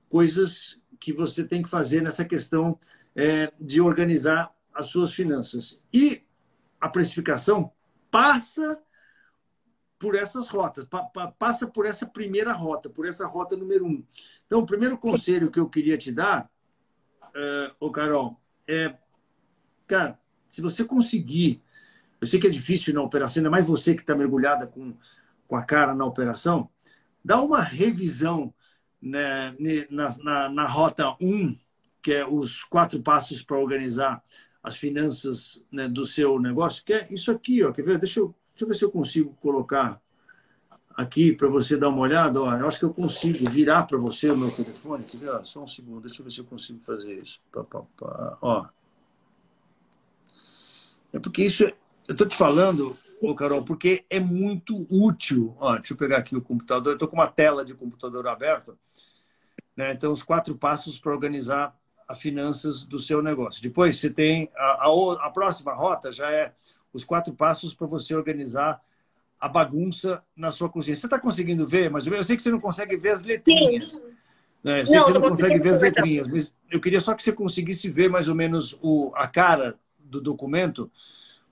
coisas 0.09 0.79
que 1.01 1.13
você 1.13 1.43
tem 1.43 1.63
que 1.63 1.69
fazer 1.69 2.03
nessa 2.03 2.25
questão 2.25 2.79
é, 3.17 3.51
de 3.61 3.81
organizar 3.81 4.55
as 4.75 4.87
suas 4.87 5.13
finanças. 5.13 5.81
E 5.93 6.23
a 6.81 6.89
precificação 6.89 7.73
passa 8.11 8.81
por 9.99 10.15
essas 10.15 10.49
rotas, 10.49 10.85
pa, 10.85 11.05
pa, 11.05 11.31
passa 11.33 11.67
por 11.67 11.85
essa 11.85 12.07
primeira 12.07 12.53
rota, 12.53 12.89
por 12.89 13.07
essa 13.07 13.27
rota 13.27 13.57
número 13.57 13.85
um. 13.85 14.03
Então, 14.47 14.61
o 14.61 14.67
primeiro 14.67 14.97
conselho 14.97 15.47
Sim. 15.47 15.53
que 15.53 15.61
eu 15.61 15.69
queria 15.69 15.99
te 15.99 16.11
dar, 16.11 16.51
uh, 17.23 17.75
ô 17.79 17.91
Carol, 17.91 18.41
é, 18.67 18.97
cara, 19.87 20.19
se 20.49 20.63
você 20.63 20.85
conseguir 20.85 21.63
eu 22.21 22.27
sei 22.27 22.39
que 22.39 22.47
é 22.47 22.51
difícil 22.51 22.93
na 22.93 23.01
operação, 23.01 23.41
ainda 23.41 23.51
mais 23.51 23.65
você 23.65 23.95
que 23.95 24.03
está 24.03 24.15
mergulhada 24.15 24.67
com, 24.67 24.95
com 25.49 25.57
a 25.57 25.65
cara 25.65 25.95
na 25.95 26.05
operação, 26.05 26.69
dá 27.25 27.41
uma 27.41 27.63
revisão 27.63 28.53
né, 29.01 29.57
na, 29.91 30.19
na, 30.19 30.49
na 30.51 30.67
rota 30.67 31.17
1, 31.21 31.59
que 32.03 32.13
é 32.13 32.27
os 32.27 32.63
quatro 32.63 33.03
passos 33.03 33.43
para 33.43 33.59
organizar 33.59 34.23
as 34.63 34.77
finanças 34.77 35.65
né, 35.71 35.89
do 35.89 36.05
seu 36.05 36.39
negócio, 36.39 36.85
que 36.85 36.93
é 36.93 37.09
isso 37.11 37.31
aqui, 37.31 37.65
ó, 37.65 37.73
quer 37.73 37.83
ver? 37.83 37.99
Deixa 37.99 38.21
eu, 38.21 38.35
deixa 38.51 38.65
eu 38.65 38.69
ver 38.69 38.75
se 38.75 38.85
eu 38.85 38.91
consigo 38.91 39.35
colocar 39.41 40.01
aqui 40.97 41.33
para 41.33 41.49
você 41.49 41.77
dar 41.77 41.89
uma 41.89 42.01
olhada. 42.01 42.41
Ó, 42.41 42.55
eu 42.55 42.67
acho 42.67 42.79
que 42.79 42.85
eu 42.85 42.93
consigo 42.93 43.49
virar 43.49 43.85
para 43.85 43.99
você 43.99 44.31
o 44.31 44.37
meu 44.37 44.51
telefone. 44.51 45.05
Quer 45.05 45.19
ver? 45.19 45.45
Só 45.45 45.63
um 45.63 45.69
segundo, 45.69 46.03
deixa 46.03 46.21
eu 46.21 46.25
ver 46.25 46.31
se 46.31 46.41
eu 46.41 46.45
consigo 46.45 46.81
fazer 46.83 47.15
isso. 47.15 47.41
Pá, 47.51 47.65
pá, 47.65 47.83
pá. 47.97 48.39
Ó. 48.43 48.67
É 51.13 51.19
porque 51.19 51.45
isso, 51.45 51.65
eu 51.65 52.13
estou 52.13 52.29
te 52.29 52.37
falando, 52.37 52.97
ô 53.21 53.35
Carol, 53.35 53.65
porque 53.65 54.05
é 54.11 54.21
muito 54.21 54.87
útil. 54.91 55.57
Ó, 55.59 55.77
deixa 55.77 55.95
eu 55.95 55.97
pegar 55.97 56.19
aqui 56.19 56.37
o 56.37 56.43
computador. 56.43 56.93
Eu 56.93 56.97
estou 56.97 57.09
com 57.09 57.17
uma 57.17 57.29
tela 57.29 57.65
de 57.65 57.75
computador 57.75 58.29
aberta. 58.29 58.77
Né? 59.77 59.93
Então, 59.93 60.13
os 60.13 60.23
quatro 60.23 60.55
passos 60.57 60.99
para 60.99 61.13
organizar 61.13 61.80
as 62.11 62.21
finanças 62.21 62.85
do 62.85 62.99
seu 62.99 63.23
negócio. 63.23 63.63
Depois, 63.63 64.01
você 64.01 64.11
tem 64.11 64.51
a, 64.57 64.89
a, 64.89 65.27
a 65.27 65.31
próxima 65.31 65.73
rota, 65.73 66.11
já 66.11 66.29
é 66.29 66.53
os 66.93 67.05
quatro 67.05 67.33
passos 67.33 67.73
para 67.73 67.87
você 67.87 68.17
organizar 68.17 68.83
a 69.41 69.49
bagunça 69.49 70.21
na 70.35 70.51
sua 70.51 70.69
cozinha. 70.69 70.97
Você 70.97 71.07
está 71.07 71.21
conseguindo 71.21 71.65
ver, 71.65 71.89
mas 71.89 72.05
eu 72.09 72.25
sei 72.25 72.37
que 72.37 72.43
você 72.43 72.51
não 72.51 72.59
consegue 72.59 72.97
ver 72.97 73.11
as 73.11 73.23
letrinhas. 73.23 74.03
Né? 74.63 74.81
Eu 74.81 74.87
sei 74.87 74.97
não, 74.97 75.05
que 75.05 75.13
você 75.13 75.19
não 75.21 75.29
consegue 75.29 75.59
ver 75.61 75.71
as 75.71 75.81
letrinhas, 75.81 76.27
mas 76.27 76.55
eu 76.69 76.81
queria 76.81 77.01
só 77.01 77.15
que 77.15 77.23
você 77.23 77.33
conseguisse 77.33 77.89
ver 77.89 78.11
mais 78.11 78.27
ou 78.27 78.35
menos 78.35 78.77
o, 78.83 79.13
a 79.15 79.29
cara 79.29 79.79
do 79.97 80.21
documento. 80.21 80.91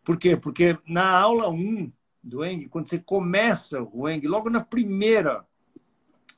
Por 0.02 0.18
quê? 0.18 0.36
Porque 0.36 0.76
na 0.84 1.08
aula 1.08 1.48
1 1.48 1.92
do 2.20 2.44
Eng, 2.44 2.66
quando 2.66 2.88
você 2.88 2.98
começa 2.98 3.80
o 3.92 4.08
Eng, 4.08 4.26
logo 4.26 4.50
na 4.50 4.60
primeira 4.60 5.46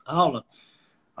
aula, 0.05 0.45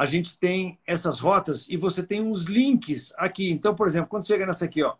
a 0.01 0.05
gente 0.07 0.35
tem 0.35 0.79
essas 0.87 1.19
rotas 1.19 1.69
e 1.69 1.77
você 1.77 2.01
tem 2.01 2.21
uns 2.21 2.45
links 2.45 3.13
aqui. 3.17 3.51
Então, 3.51 3.75
por 3.75 3.85
exemplo, 3.85 4.09
quando 4.09 4.25
chega 4.25 4.47
nessa 4.47 4.65
aqui, 4.65 4.81
ó, 4.81 4.95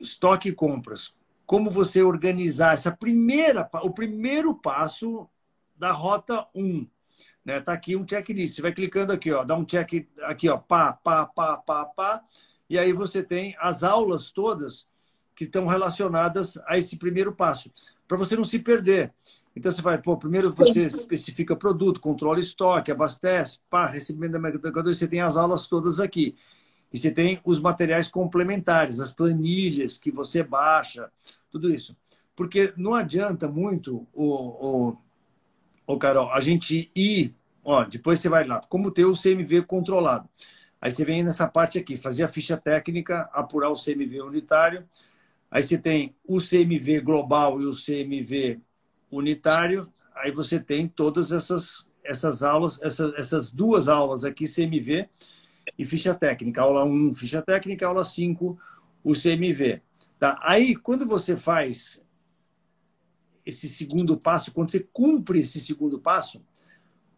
estoque 0.00 0.48
e 0.48 0.52
compras, 0.54 1.14
como 1.44 1.68
você 1.68 2.02
organizar 2.02 2.72
essa 2.72 2.90
primeira, 2.90 3.68
o 3.82 3.90
primeiro 3.90 4.54
passo 4.54 5.28
da 5.76 5.92
rota 5.92 6.48
1. 6.54 6.88
Né? 7.44 7.60
Tá 7.60 7.74
aqui 7.74 7.94
um 7.96 8.08
checklist. 8.08 8.54
Você 8.54 8.62
vai 8.62 8.72
clicando 8.72 9.12
aqui, 9.12 9.30
ó, 9.30 9.44
dá 9.44 9.54
um 9.54 9.66
check 9.66 10.08
aqui, 10.22 10.48
ó, 10.48 10.56
pá, 10.56 10.94
pá, 10.94 11.26
pá, 11.26 11.58
pá, 11.58 11.84
pá, 11.84 12.24
e 12.66 12.78
aí 12.78 12.94
você 12.94 13.22
tem 13.22 13.54
as 13.60 13.82
aulas 13.82 14.30
todas 14.30 14.88
que 15.36 15.44
estão 15.44 15.66
relacionadas 15.66 16.56
a 16.66 16.78
esse 16.78 16.96
primeiro 16.96 17.34
passo, 17.34 17.70
para 18.08 18.16
você 18.16 18.36
não 18.36 18.44
se 18.44 18.58
perder. 18.58 19.12
Então 19.54 19.70
você 19.70 19.82
vai, 19.82 20.00
pô, 20.00 20.16
primeiro 20.16 20.50
você 20.50 20.88
Sim. 20.88 20.96
especifica 20.96 21.56
produto, 21.56 22.00
controla 22.00 22.38
estoque, 22.38 22.90
abastece, 22.90 23.60
pá, 23.68 23.86
recebimento 23.86 24.32
da 24.32 24.38
mercadoria, 24.38 24.94
você 24.94 25.08
tem 25.08 25.20
as 25.20 25.36
aulas 25.36 25.66
todas 25.66 25.98
aqui. 25.98 26.36
E 26.92 26.98
você 26.98 27.10
tem 27.10 27.40
os 27.44 27.60
materiais 27.60 28.08
complementares, 28.08 29.00
as 29.00 29.12
planilhas 29.12 29.96
que 29.96 30.10
você 30.10 30.42
baixa, 30.42 31.10
tudo 31.50 31.72
isso. 31.72 31.96
Porque 32.34 32.72
não 32.76 32.94
adianta 32.94 33.48
muito, 33.48 34.06
o, 34.12 34.24
o, 34.24 34.96
o 35.86 35.98
Carol, 35.98 36.32
a 36.32 36.40
gente 36.40 36.90
ir. 36.94 37.34
Ó, 37.62 37.84
depois 37.84 38.18
você 38.18 38.28
vai 38.28 38.46
lá, 38.46 38.60
como 38.68 38.90
ter 38.90 39.04
o 39.04 39.14
CMV 39.14 39.62
controlado. 39.62 40.28
Aí 40.80 40.90
você 40.90 41.04
vem 41.04 41.22
nessa 41.22 41.46
parte 41.46 41.78
aqui, 41.78 41.96
fazer 41.96 42.22
a 42.22 42.28
ficha 42.28 42.56
técnica, 42.56 43.28
apurar 43.32 43.68
o 43.70 43.76
CMV 43.76 44.22
unitário. 44.22 44.88
Aí 45.50 45.62
você 45.62 45.76
tem 45.76 46.14
o 46.26 46.38
CMV 46.40 47.00
global 47.00 47.60
e 47.60 47.66
o 47.66 47.74
CMV 47.74 48.60
unitário. 49.10 49.92
Aí 50.14 50.30
você 50.30 50.60
tem 50.60 50.86
todas 50.86 51.32
essas, 51.32 51.88
essas 52.04 52.42
aulas, 52.42 52.80
essas, 52.82 53.14
essas 53.14 53.50
duas 53.50 53.88
aulas 53.88 54.24
aqui, 54.24 54.44
CMV 54.44 55.08
e 55.78 55.84
ficha 55.84 56.14
técnica. 56.14 56.62
Aula 56.62 56.84
1, 56.84 57.14
ficha 57.14 57.42
técnica, 57.42 57.86
aula 57.86 58.04
5, 58.04 58.58
o 59.02 59.12
CMV. 59.12 59.82
Tá? 60.18 60.38
Aí, 60.42 60.76
quando 60.76 61.06
você 61.06 61.36
faz 61.36 62.00
esse 63.44 63.68
segundo 63.68 64.16
passo, 64.16 64.52
quando 64.52 64.70
você 64.70 64.80
cumpre 64.92 65.40
esse 65.40 65.58
segundo 65.58 65.98
passo, 65.98 66.42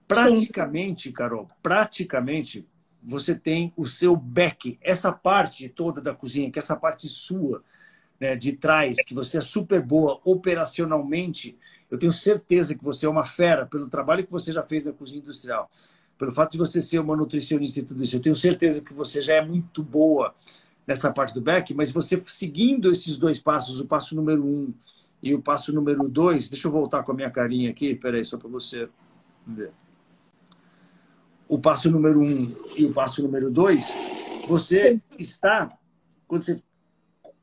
praticamente, 0.06 1.08
Sim. 1.08 1.14
Carol, 1.14 1.48
praticamente 1.62 2.66
você 3.02 3.34
tem 3.34 3.72
o 3.76 3.86
seu 3.86 4.14
back, 4.14 4.78
essa 4.80 5.12
parte 5.12 5.68
toda 5.68 6.00
da 6.00 6.14
cozinha, 6.14 6.50
que 6.50 6.58
é 6.58 6.62
essa 6.62 6.76
parte 6.76 7.08
sua, 7.08 7.64
né, 8.20 8.36
de 8.36 8.52
trás, 8.52 8.98
que 9.04 9.12
você 9.12 9.38
é 9.38 9.40
super 9.40 9.82
boa 9.82 10.20
operacionalmente, 10.24 11.58
eu 11.92 11.98
tenho 11.98 12.10
certeza 12.10 12.74
que 12.74 12.82
você 12.82 13.06
é 13.06 13.08
uma 13.08 13.24
fera 13.24 13.66
pelo 13.66 13.88
trabalho 13.88 14.26
que 14.26 14.32
você 14.32 14.52
já 14.52 14.64
fez 14.64 14.84
na 14.84 14.92
cozinha 14.92 15.20
industrial 15.20 15.70
pelo 16.22 16.30
fato 16.30 16.52
de 16.52 16.58
você 16.58 16.80
ser 16.80 17.00
uma 17.00 17.16
nutricionista 17.16 17.80
e 17.80 17.82
tudo 17.82 18.00
isso, 18.00 18.14
eu 18.14 18.20
tenho 18.20 18.36
certeza 18.36 18.80
que 18.80 18.94
você 18.94 19.20
já 19.20 19.34
é 19.34 19.44
muito 19.44 19.82
boa 19.82 20.32
nessa 20.86 21.12
parte 21.12 21.34
do 21.34 21.40
back, 21.40 21.74
mas 21.74 21.90
você 21.90 22.22
seguindo 22.26 22.92
esses 22.92 23.16
dois 23.16 23.40
passos, 23.40 23.80
o 23.80 23.86
passo 23.86 24.14
número 24.14 24.44
um 24.44 24.72
e 25.20 25.34
o 25.34 25.42
passo 25.42 25.72
número 25.72 26.08
dois, 26.08 26.48
deixa 26.48 26.68
eu 26.68 26.72
voltar 26.72 27.02
com 27.02 27.10
a 27.10 27.14
minha 27.16 27.28
carinha 27.28 27.70
aqui, 27.70 27.96
peraí, 27.96 28.24
só 28.24 28.38
para 28.38 28.48
você 28.48 28.88
ver. 29.44 29.72
O 31.48 31.58
passo 31.58 31.90
número 31.90 32.20
um 32.20 32.54
e 32.76 32.84
o 32.84 32.92
passo 32.92 33.20
número 33.20 33.50
dois, 33.50 33.92
você 34.46 34.96
Sim. 35.00 35.16
está, 35.18 35.76
quando 36.28 36.44
você, 36.44 36.62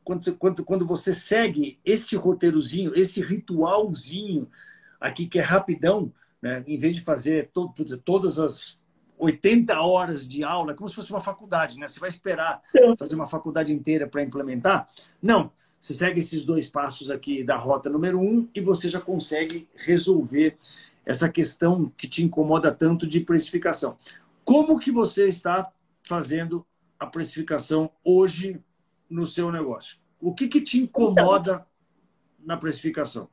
quando, 0.09 0.23
você, 0.23 0.31
quando, 0.31 0.65
quando 0.65 0.87
você 0.87 1.13
segue 1.13 1.79
esse 1.85 2.15
roteirozinho, 2.15 2.93
esse 2.95 3.21
ritualzinho 3.21 4.49
aqui 4.99 5.27
que 5.27 5.37
é 5.37 5.41
rapidão, 5.43 6.11
né? 6.41 6.63
Em 6.65 6.79
vez 6.79 6.95
de 6.95 7.01
fazer 7.01 7.51
to 7.53 7.71
todas 8.03 8.39
as 8.39 8.79
80 9.19 9.79
horas 9.79 10.27
de 10.27 10.43
aula, 10.43 10.73
como 10.73 10.89
se 10.89 10.95
fosse 10.95 11.11
uma 11.11 11.21
faculdade, 11.21 11.77
né? 11.77 11.87
Você 11.87 11.99
vai 11.99 12.09
esperar 12.09 12.59
fazer 12.97 13.13
uma 13.13 13.27
faculdade 13.27 13.71
inteira 13.71 14.07
para 14.07 14.23
implementar? 14.23 14.89
Não. 15.21 15.51
Você 15.79 15.93
segue 15.93 16.19
esses 16.19 16.43
dois 16.43 16.65
passos 16.65 17.11
aqui 17.11 17.43
da 17.43 17.55
rota 17.55 17.87
número 17.87 18.19
um 18.19 18.49
e 18.55 18.59
você 18.61 18.89
já 18.89 18.99
consegue 18.99 19.69
resolver 19.75 20.57
essa 21.05 21.29
questão 21.29 21.93
que 21.95 22.07
te 22.07 22.23
incomoda 22.23 22.71
tanto 22.71 23.05
de 23.05 23.19
precificação. 23.19 23.95
Como 24.43 24.79
que 24.79 24.91
você 24.91 25.27
está 25.27 25.71
fazendo 26.01 26.65
a 26.99 27.05
precificação 27.05 27.91
hoje 28.03 28.59
no 29.09 29.25
seu 29.25 29.51
negócio? 29.51 29.97
O 30.19 30.33
que, 30.33 30.47
que 30.47 30.61
te 30.61 30.77
incomoda 30.77 31.65
na 32.39 32.57
precificação? 32.57 33.29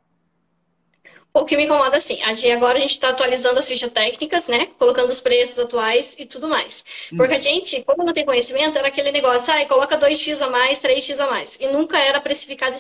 O 1.37 1.45
que 1.45 1.55
me 1.55 1.65
incomoda 1.65 1.99
assim, 1.99 2.19
agora 2.51 2.79
a 2.79 2.81
gente 2.81 2.93
está 2.93 3.11
atualizando 3.11 3.59
as 3.59 3.69
fichas 3.69 3.91
técnicas, 3.91 4.49
né? 4.49 4.67
Colocando 4.79 5.11
os 5.11 5.21
preços 5.21 5.59
atuais 5.59 6.17
e 6.19 6.25
tudo 6.25 6.49
mais. 6.49 6.83
Hum. 7.13 7.19
Porque 7.19 7.35
a 7.35 7.39
gente, 7.39 7.85
como 7.85 8.03
não 8.03 8.15
tem 8.15 8.25
conhecimento, 8.25 8.79
era 8.79 8.89
aquele 8.89 9.13
negócio, 9.13 9.53
ah, 9.53 9.67
coloca 9.67 9.99
2x 9.99 10.41
a 10.41 10.49
mais, 10.49 10.81
3x 10.81 11.21
a 11.21 11.31
mais. 11.31 11.59
E 11.61 11.69
nunca 11.69 11.99
era 11.99 12.23
precificado 12.23 12.75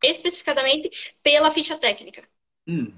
especificadamente 0.00 1.16
pela 1.24 1.50
ficha 1.50 1.76
técnica. 1.76 2.22
Hum. 2.68 2.92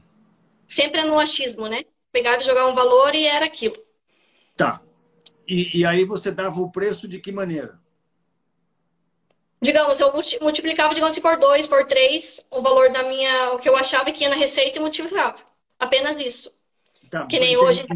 Sempre 0.67 1.01
é 1.01 1.05
no 1.05 1.19
achismo, 1.19 1.67
né? 1.67 1.83
Pegava 2.13 2.43
e 2.43 2.45
jogava 2.45 2.71
um 2.71 2.75
valor 2.75 3.15
e 3.15 3.25
era 3.25 3.47
aquilo. 3.47 3.77
Tá. 4.55 4.83
E, 5.49 5.79
e 5.79 5.85
aí 5.87 6.05
você 6.05 6.31
dava 6.31 6.61
o 6.61 6.71
preço 6.71 7.09
de 7.09 7.19
que 7.19 7.33
maneira? 7.33 7.80
Digamos, 9.61 10.01
eu 10.01 10.13
multiplicava, 10.41 10.95
digamos 10.95 11.13
assim, 11.13 11.21
por 11.21 11.39
dois, 11.39 11.67
por 11.67 11.85
três, 11.87 12.47
o 12.51 12.63
valor 12.63 12.91
da 12.91 13.03
minha, 13.03 13.53
o 13.53 13.59
que 13.59 13.69
eu 13.69 13.77
achava 13.77 14.11
que 14.11 14.25
ia 14.25 14.31
na 14.31 14.37
receita 14.37 14.79
e 14.79 14.81
multiplicava. 14.81 15.37
Apenas 15.79 16.19
isso. 16.21 16.53
Tá, 17.11 17.27
que 17.27 17.39
nem 17.39 17.57
hoje, 17.57 17.87
tá. 17.87 17.95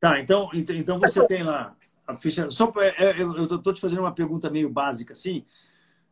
Tá, 0.00 0.20
então, 0.20 0.50
então 0.52 0.98
você 0.98 1.26
tem 1.26 1.42
lá 1.42 1.76
a 2.06 2.16
ficha. 2.16 2.50
Só 2.50 2.72
é, 2.76 3.10
é, 3.10 3.22
eu 3.22 3.44
estou 3.44 3.72
te 3.72 3.80
fazendo 3.80 4.00
uma 4.00 4.14
pergunta 4.14 4.50
meio 4.50 4.68
básica, 4.68 5.12
assim, 5.12 5.44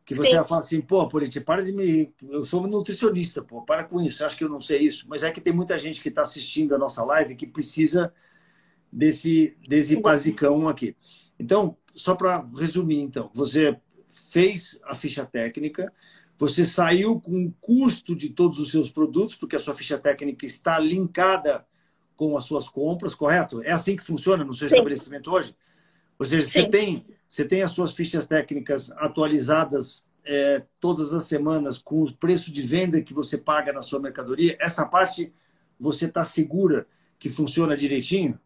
que 0.05 0.13
você 0.13 0.29
Sim. 0.29 0.35
vai 0.35 0.47
falar 0.47 0.59
assim, 0.59 0.81
pô, 0.81 1.07
Politi, 1.07 1.39
para 1.39 1.63
de 1.63 1.71
me. 1.71 2.13
Eu 2.29 2.43
sou 2.43 2.65
nutricionista, 2.67 3.41
pô, 3.41 3.61
para 3.61 3.83
com 3.83 4.01
isso. 4.01 4.25
Acho 4.25 4.35
que 4.35 4.43
eu 4.43 4.49
não 4.49 4.59
sei 4.59 4.79
isso. 4.79 5.05
Mas 5.07 5.23
é 5.23 5.31
que 5.31 5.39
tem 5.39 5.53
muita 5.53 5.77
gente 5.77 6.01
que 6.01 6.09
está 6.09 6.21
assistindo 6.21 6.75
a 6.75 6.77
nossa 6.77 7.03
live 7.03 7.35
que 7.35 7.47
precisa 7.47 8.13
desse, 8.91 9.57
desse 9.67 9.95
basicão 9.95 10.67
aqui. 10.67 10.95
Então, 11.39 11.77
só 11.95 12.15
para 12.15 12.45
resumir, 12.57 13.01
então, 13.01 13.29
você 13.33 13.79
fez 14.33 14.79
a 14.85 14.95
ficha 14.95 15.23
técnica, 15.23 15.93
você 16.39 16.65
saiu 16.65 17.21
com 17.21 17.45
o 17.45 17.53
custo 17.61 18.15
de 18.15 18.29
todos 18.29 18.57
os 18.57 18.71
seus 18.71 18.89
produtos, 18.89 19.35
porque 19.35 19.55
a 19.55 19.59
sua 19.59 19.75
ficha 19.75 19.95
técnica 19.95 20.43
está 20.43 20.79
linkada 20.79 21.63
com 22.15 22.35
as 22.35 22.43
suas 22.45 22.67
compras, 22.67 23.13
correto? 23.13 23.61
É 23.61 23.71
assim 23.71 23.95
que 23.95 24.03
funciona 24.03 24.43
no 24.43 24.51
seu 24.51 24.65
Sim. 24.65 24.73
estabelecimento 24.73 25.31
hoje? 25.31 25.55
Ou 26.17 26.25
seja, 26.25 26.47
você 26.47 26.67
tem, 26.67 27.05
você 27.27 27.45
tem 27.45 27.61
as 27.61 27.71
suas 27.71 27.93
fichas 27.93 28.25
técnicas 28.25 28.89
atualizadas 28.93 30.03
é, 30.25 30.63
todas 30.79 31.13
as 31.13 31.25
semanas 31.25 31.77
com 31.77 32.01
o 32.01 32.11
preço 32.11 32.51
de 32.51 32.63
venda 32.63 33.03
que 33.03 33.13
você 33.13 33.37
paga 33.37 33.71
na 33.71 33.83
sua 33.83 33.99
mercadoria. 33.99 34.57
Essa 34.59 34.83
parte 34.83 35.31
você 35.79 36.05
está 36.05 36.25
segura 36.25 36.87
que 37.19 37.29
funciona 37.29 37.77
direitinho? 37.77 38.39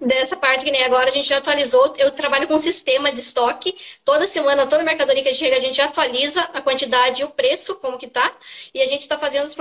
Dessa 0.00 0.36
parte 0.36 0.64
que 0.64 0.70
nem 0.70 0.84
agora 0.84 1.08
a 1.08 1.12
gente 1.12 1.28
já 1.28 1.38
atualizou. 1.38 1.92
Eu 1.96 2.10
trabalho 2.10 2.46
com 2.46 2.54
um 2.54 2.58
sistema 2.58 3.12
de 3.12 3.20
estoque. 3.20 3.74
Toda 4.04 4.26
semana, 4.26 4.66
toda 4.66 4.82
mercadoria 4.82 5.22
que 5.22 5.34
chega, 5.34 5.56
a 5.56 5.60
gente 5.60 5.80
atualiza 5.80 6.40
a 6.52 6.60
quantidade 6.60 7.22
e 7.22 7.24
o 7.24 7.30
preço, 7.30 7.74
como 7.76 7.98
que 7.98 8.06
tá. 8.06 8.36
E 8.72 8.80
a 8.80 8.86
gente 8.86 9.02
está 9.02 9.18
fazendo 9.18 9.44
as, 9.44 9.56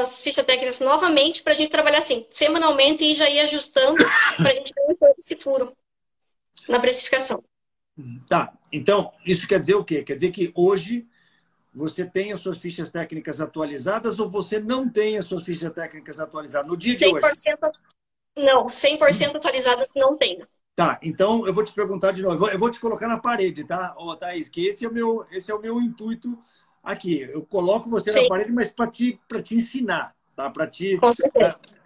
as, 0.00 0.22
fichas 0.22 0.44
técnicas 0.44 0.80
novamente 0.80 1.42
para 1.42 1.52
a 1.52 1.56
gente 1.56 1.70
trabalhar 1.70 1.98
assim, 1.98 2.26
semanalmente 2.30 3.04
e 3.04 3.14
já 3.14 3.28
ir 3.28 3.40
ajustando 3.40 3.96
para 4.36 4.50
a 4.50 4.54
gente 4.54 4.72
não 4.76 4.94
ter 4.94 5.14
esse 5.18 5.36
furo 5.36 5.72
na 6.68 6.78
precificação. 6.78 7.42
Tá. 8.28 8.52
Então, 8.72 9.12
isso 9.26 9.46
quer 9.46 9.60
dizer 9.60 9.74
o 9.74 9.84
quê? 9.84 10.02
Quer 10.02 10.14
dizer 10.14 10.30
que 10.30 10.52
hoje 10.54 11.06
você 11.74 12.04
tem 12.04 12.32
as 12.32 12.40
suas 12.40 12.58
fichas 12.58 12.90
técnicas 12.90 13.40
atualizadas 13.40 14.18
ou 14.18 14.30
você 14.30 14.60
não 14.60 14.88
tem 14.88 15.16
as 15.16 15.24
suas 15.24 15.44
fichas 15.44 15.72
técnicas 15.72 16.20
atualizadas 16.20 16.68
no 16.68 16.76
dia 16.76 16.98
100% 16.98 16.98
de 16.98 17.14
hoje? 17.14 17.32
Não, 18.36 18.66
100% 18.66 19.36
atualizadas 19.36 19.90
não 19.94 20.16
tenho. 20.16 20.46
Tá, 20.74 20.98
então 21.02 21.46
eu 21.46 21.52
vou 21.52 21.62
te 21.62 21.72
perguntar 21.72 22.12
de 22.12 22.22
novo. 22.22 22.48
Eu 22.48 22.58
vou 22.58 22.70
te 22.70 22.80
colocar 22.80 23.06
na 23.06 23.18
parede, 23.18 23.64
tá, 23.64 23.94
Ô, 23.98 24.16
Thaís? 24.16 24.48
Que 24.48 24.66
esse 24.66 24.84
é 24.84 24.88
o 24.88 24.92
meu, 24.92 25.26
esse 25.30 25.50
é 25.50 25.54
o 25.54 25.60
meu 25.60 25.80
intuito 25.80 26.38
aqui. 26.82 27.20
Eu 27.20 27.42
coloco 27.42 27.90
você 27.90 28.10
Sim. 28.10 28.22
na 28.22 28.28
parede, 28.28 28.52
mas 28.52 28.70
para 28.70 28.86
te, 28.86 29.20
te 29.44 29.54
ensinar, 29.54 30.14
tá? 30.34 30.48
Para 30.48 30.66
te. 30.66 30.98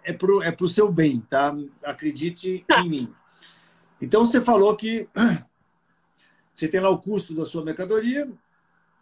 É 0.05 0.13
pro, 0.13 0.41
é 0.41 0.51
pro 0.53 0.69
seu 0.69 0.89
bem, 0.89 1.19
tá? 1.29 1.53
Acredite 1.83 2.63
tá. 2.65 2.79
em 2.79 2.89
mim. 2.89 3.15
Então 4.01 4.25
você 4.25 4.39
falou 4.39 4.73
que 4.75 5.09
você 6.53 6.67
tem 6.69 6.79
lá 6.79 6.89
o 6.89 6.99
custo 6.99 7.35
da 7.35 7.43
sua 7.43 7.65
mercadoria, 7.65 8.31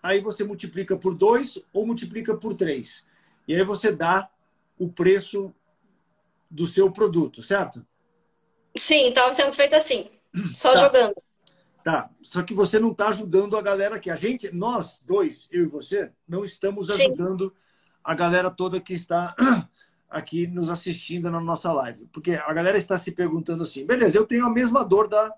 aí 0.01 0.19
você 0.19 0.43
multiplica 0.43 0.97
por 0.97 1.13
dois 1.13 1.61
ou 1.71 1.85
multiplica 1.85 2.35
por 2.35 2.55
três. 2.55 3.05
E 3.47 3.53
aí 3.53 3.63
você 3.63 3.91
dá 3.91 4.29
o 4.79 4.89
preço 4.91 5.53
do 6.49 6.65
seu 6.65 6.91
produto, 6.91 7.41
certo? 7.41 7.85
Sim, 8.77 9.09
estava 9.09 9.31
sendo 9.33 9.53
feito 9.53 9.75
assim, 9.75 10.09
só 10.53 10.73
tá. 10.73 10.79
jogando. 10.79 11.15
Tá, 11.83 12.09
só 12.23 12.41
que 12.41 12.53
você 12.53 12.79
não 12.79 12.91
está 12.91 13.09
ajudando 13.09 13.55
a 13.55 13.61
galera 13.61 13.97
aqui. 13.97 14.09
A 14.09 14.15
gente, 14.15 14.51
nós 14.51 15.03
dois, 15.05 15.47
eu 15.51 15.63
e 15.63 15.67
você, 15.67 16.11
não 16.27 16.43
estamos 16.43 16.89
ajudando 16.89 17.49
Sim. 17.49 17.55
a 18.03 18.15
galera 18.15 18.49
toda 18.49 18.81
que 18.81 18.93
está 18.93 19.35
aqui 20.09 20.47
nos 20.47 20.71
assistindo 20.71 21.29
na 21.29 21.39
nossa 21.39 21.71
live. 21.71 22.07
Porque 22.07 22.31
a 22.31 22.51
galera 22.53 22.75
está 22.75 22.97
se 22.97 23.11
perguntando 23.11 23.61
assim, 23.61 23.85
beleza, 23.85 24.17
eu 24.17 24.25
tenho 24.25 24.47
a 24.47 24.49
mesma 24.49 24.83
dor 24.83 25.07
da, 25.07 25.31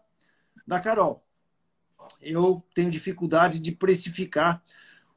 da 0.66 0.80
Carol. 0.80 1.22
Eu 2.22 2.64
tenho 2.74 2.90
dificuldade 2.90 3.60
de 3.60 3.74
precificar 3.74 4.64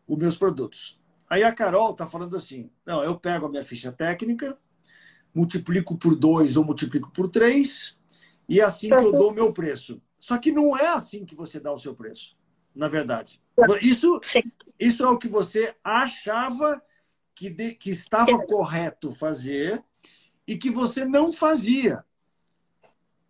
os 0.08 0.18
meus 0.18 0.36
produtos. 0.36 1.00
Aí 1.28 1.44
a 1.44 1.54
Carol 1.54 1.92
está 1.92 2.08
falando 2.08 2.36
assim, 2.36 2.68
não, 2.84 3.04
eu 3.04 3.16
pego 3.16 3.46
a 3.46 3.48
minha 3.48 3.62
ficha 3.62 3.92
técnica, 3.92 4.58
multiplico 5.34 5.96
por 5.96 6.14
2 6.14 6.56
ou 6.56 6.64
multiplico 6.64 7.10
por 7.10 7.28
3, 7.28 7.96
e 8.48 8.60
é 8.60 8.64
assim 8.64 8.88
que 8.88 8.94
eu 8.94 9.12
dou 9.12 9.30
o 9.30 9.34
meu 9.34 9.52
preço. 9.52 10.00
Só 10.18 10.36
que 10.36 10.52
não 10.52 10.76
é 10.76 10.88
assim 10.88 11.24
que 11.24 11.34
você 11.34 11.58
dá 11.58 11.72
o 11.72 11.78
seu 11.78 11.94
preço, 11.94 12.36
na 12.74 12.88
verdade. 12.88 13.40
Isso, 13.80 14.20
isso 14.78 15.04
é 15.04 15.08
o 15.08 15.18
que 15.18 15.28
você 15.28 15.74
achava 15.82 16.82
que, 17.34 17.48
de, 17.48 17.74
que 17.74 17.90
estava 17.90 18.38
correto 18.44 19.10
fazer 19.12 19.82
e 20.46 20.58
que 20.58 20.70
você 20.70 21.04
não 21.04 21.32
fazia. 21.32 22.04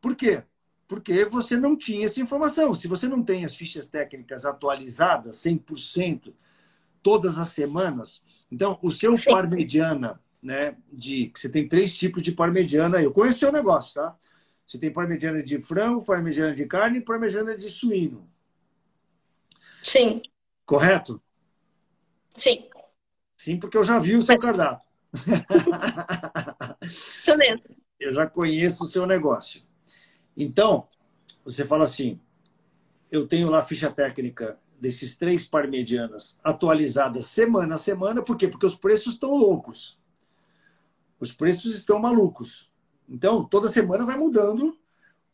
Por 0.01 0.17
quê? 0.17 0.43
Porque 0.89 1.25
você 1.27 1.57
não 1.57 1.77
tinha 1.77 2.07
essa 2.07 2.21
informação. 2.21 2.75
Se 2.75 2.89
você 2.89 3.07
não 3.07 3.23
tem 3.23 3.45
as 3.45 3.55
fichas 3.55 3.87
técnicas 3.87 4.45
atualizadas 4.45 5.37
100% 5.37 6.35
todas 7.03 7.39
as 7.39 7.51
semanas, 7.51 8.25
então 8.51 8.79
o 8.83 8.91
seu 8.91 9.15
Sim. 9.15 9.31
par 9.31 9.49
mediana 9.49 10.21
né, 10.42 10.76
de 10.92 11.26
que 11.29 11.38
você 11.40 11.48
tem 11.48 11.68
três 11.68 11.94
tipos 11.94 12.22
de 12.22 12.33
parmegiana. 12.33 13.03
Eu 13.03 13.12
conheci 13.12 13.44
o 13.44 13.53
negócio, 13.53 13.94
tá? 13.94 14.16
Você 14.66 14.79
tem 14.79 14.92
parmegiana 14.92 15.42
de 15.42 15.61
frango, 15.61 16.05
parmegiana 16.05 16.55
de 16.55 16.64
carne 16.64 16.98
e 16.98 17.05
parmegiana 17.05 17.57
de 17.57 17.68
suíno. 17.68 18.29
Sim. 19.83 20.22
Correto? 20.64 21.20
Sim. 22.37 22.68
Sim, 23.37 23.59
porque 23.59 23.76
eu 23.76 23.85
já 23.85 23.98
vi 23.98 24.16
o 24.16 24.22
seu 24.22 24.35
Mas... 24.35 24.44
cardápio. 24.44 24.88
Isso 26.83 27.37
mesmo. 27.37 27.76
Eu 27.98 28.14
já 28.14 28.26
conheço 28.26 28.85
o 28.85 28.87
seu 28.87 29.07
negócio. 29.07 29.62
Então, 30.37 30.87
você 31.44 31.66
fala 31.66 31.85
assim: 31.85 32.20
eu 33.11 33.26
tenho 33.26 33.50
lá 33.50 33.59
a 33.59 33.64
ficha 33.64 33.90
técnica 33.90 34.59
desses 34.81 35.16
três 35.16 35.46
parmegianas 35.46 36.38
atualizadas 36.42 37.26
semana 37.26 37.74
a 37.74 37.79
semana, 37.79 38.22
por 38.22 38.37
quê? 38.37 38.48
Porque 38.48 38.66
os 38.66 38.76
preços 38.76 39.14
estão 39.14 39.37
loucos. 39.37 40.00
Os 41.21 41.31
preços 41.31 41.75
estão 41.75 41.99
malucos. 41.99 42.69
Então, 43.09 43.45
toda 43.45 43.69
semana 43.69 44.07
vai 44.07 44.17
mudando 44.17 44.77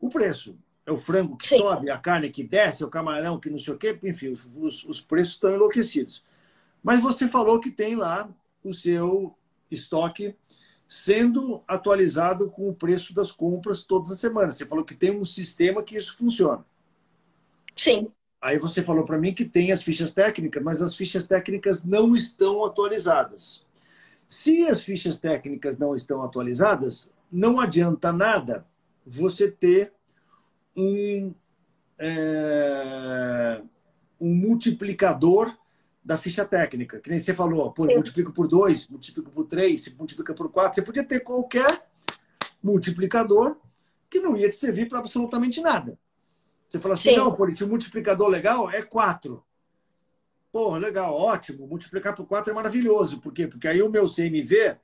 o 0.01 0.11
preço. 0.11 0.59
É 0.85 0.93
o 0.93 0.97
frango 0.97 1.37
que 1.37 1.47
Sim. 1.47 1.59
sobe, 1.59 1.91
a 1.91 1.99
carne 1.99 2.31
que 2.31 2.45
desce, 2.45 2.83
é 2.83 2.87
o 2.87 2.91
camarão 2.91 3.41
que 3.41 3.51
não 3.51 3.59
sei 3.59 3.75
o 3.75 3.79
quê, 3.79 3.99
enfim, 4.05 4.29
os, 4.29 4.51
os, 4.57 4.85
os 4.85 5.01
preços 5.01 5.35
estão 5.35 5.53
enlouquecidos. 5.53 6.25
Mas 6.83 7.01
você 7.01 7.27
falou 7.27 7.59
que 7.59 7.71
tem 7.71 7.97
lá 7.97 8.29
o 8.63 8.73
seu 8.73 9.37
estoque 9.71 10.35
sendo 10.87 11.63
atualizado 11.67 12.49
com 12.49 12.69
o 12.69 12.75
preço 12.75 13.13
das 13.13 13.33
compras 13.33 13.83
todas 13.83 14.11
as 14.13 14.21
semanas. 14.21 14.57
Você 14.57 14.65
falou 14.65 14.85
que 14.85 14.95
tem 14.95 15.11
um 15.11 15.25
sistema 15.25 15.83
que 15.83 15.97
isso 15.97 16.17
funciona. 16.17 16.65
Sim. 17.75 18.09
Aí 18.41 18.59
você 18.59 18.83
falou 18.83 19.05
para 19.05 19.19
mim 19.19 19.35
que 19.35 19.45
tem 19.45 19.73
as 19.73 19.83
fichas 19.83 20.13
técnicas, 20.13 20.63
mas 20.63 20.81
as 20.81 20.95
fichas 20.95 21.27
técnicas 21.27 21.83
não 21.83 22.15
estão 22.15 22.65
atualizadas. 22.65 23.66
Se 24.29 24.65
as 24.65 24.81
fichas 24.81 25.17
técnicas 25.17 25.79
não 25.79 25.95
estão 25.95 26.23
atualizadas, 26.23 27.13
não 27.31 27.61
adianta 27.61 28.13
nada 28.13 28.67
você 29.07 29.51
ter 29.51 29.93
um, 30.77 31.33
é, 31.99 33.63
um 34.21 34.35
multiplicador 34.35 35.57
da 36.05 36.19
ficha 36.19 36.45
técnica. 36.45 37.01
Que 37.01 37.11
nem 37.11 37.19
você 37.19 37.35
falou, 37.35 37.73
pô, 37.73 37.85
multiplica 37.87 38.33
por 38.33 38.49
2, 38.49 38.89
multiplica 38.89 39.31
por 39.31 39.47
3, 39.47 39.95
multiplica 39.95 40.35
por 40.35 40.51
4. 40.51 40.75
Você 40.75 40.83
podia 40.83 41.05
ter 41.05 41.21
qualquer 41.21 41.87
multiplicador 42.63 43.57
que 44.11 44.21
não 44.21 44.37
ia 44.37 44.51
te 44.51 44.57
servir 44.57 44.89
para 44.89 44.99
absolutamente 44.99 45.61
nada. 45.61 45.99
Você 46.69 46.81
fala 46.81 46.95
assim, 46.95 47.11
Sim. 47.11 47.17
não, 47.17 47.33
pô, 47.33 47.45
um 47.45 47.69
multiplicador 47.69 48.29
legal 48.29 48.71
é 48.71 48.83
4. 48.83 49.43
Pô, 50.53 50.77
legal, 50.77 51.15
ótimo. 51.15 51.67
Multiplicar 51.67 52.15
por 52.15 52.27
4 52.27 52.51
é 52.51 52.55
maravilhoso. 52.55 53.21
Por 53.21 53.33
quê? 53.33 53.47
Porque 53.47 53.69
aí 53.69 53.83
o 53.83 53.91
meu 53.91 54.07
CMV 54.09 54.77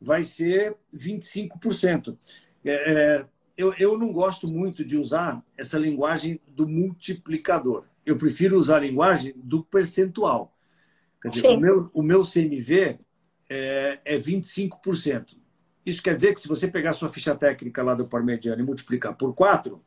vai 0.00 0.24
ser 0.24 0.76
25%. 0.94 2.18
É, 2.64 2.92
é, 2.92 3.26
eu, 3.56 3.72
eu 3.74 3.98
não 3.98 4.12
gosto 4.12 4.52
muito 4.52 4.84
de 4.84 4.96
usar 4.96 5.44
essa 5.56 5.78
linguagem 5.78 6.40
do 6.48 6.68
multiplicador. 6.68 7.86
Eu 8.04 8.16
prefiro 8.16 8.58
usar 8.58 8.76
a 8.76 8.80
linguagem 8.80 9.32
do 9.36 9.62
percentual. 9.62 10.56
Quer 11.20 11.28
dizer, 11.28 11.48
o 11.48 11.60
meu, 11.60 11.90
o 11.94 12.02
meu 12.02 12.22
CMV 12.24 12.98
é, 13.48 14.00
é 14.04 14.18
25%. 14.18 15.36
Isso 15.84 16.02
quer 16.02 16.16
dizer 16.16 16.34
que 16.34 16.40
se 16.40 16.48
você 16.48 16.66
pegar 16.66 16.92
sua 16.92 17.08
ficha 17.08 17.34
técnica 17.34 17.82
lá 17.82 17.94
do 17.94 18.08
Parmediano 18.08 18.60
e 18.60 18.64
multiplicar 18.64 19.16
por 19.16 19.34
4, 19.34 19.80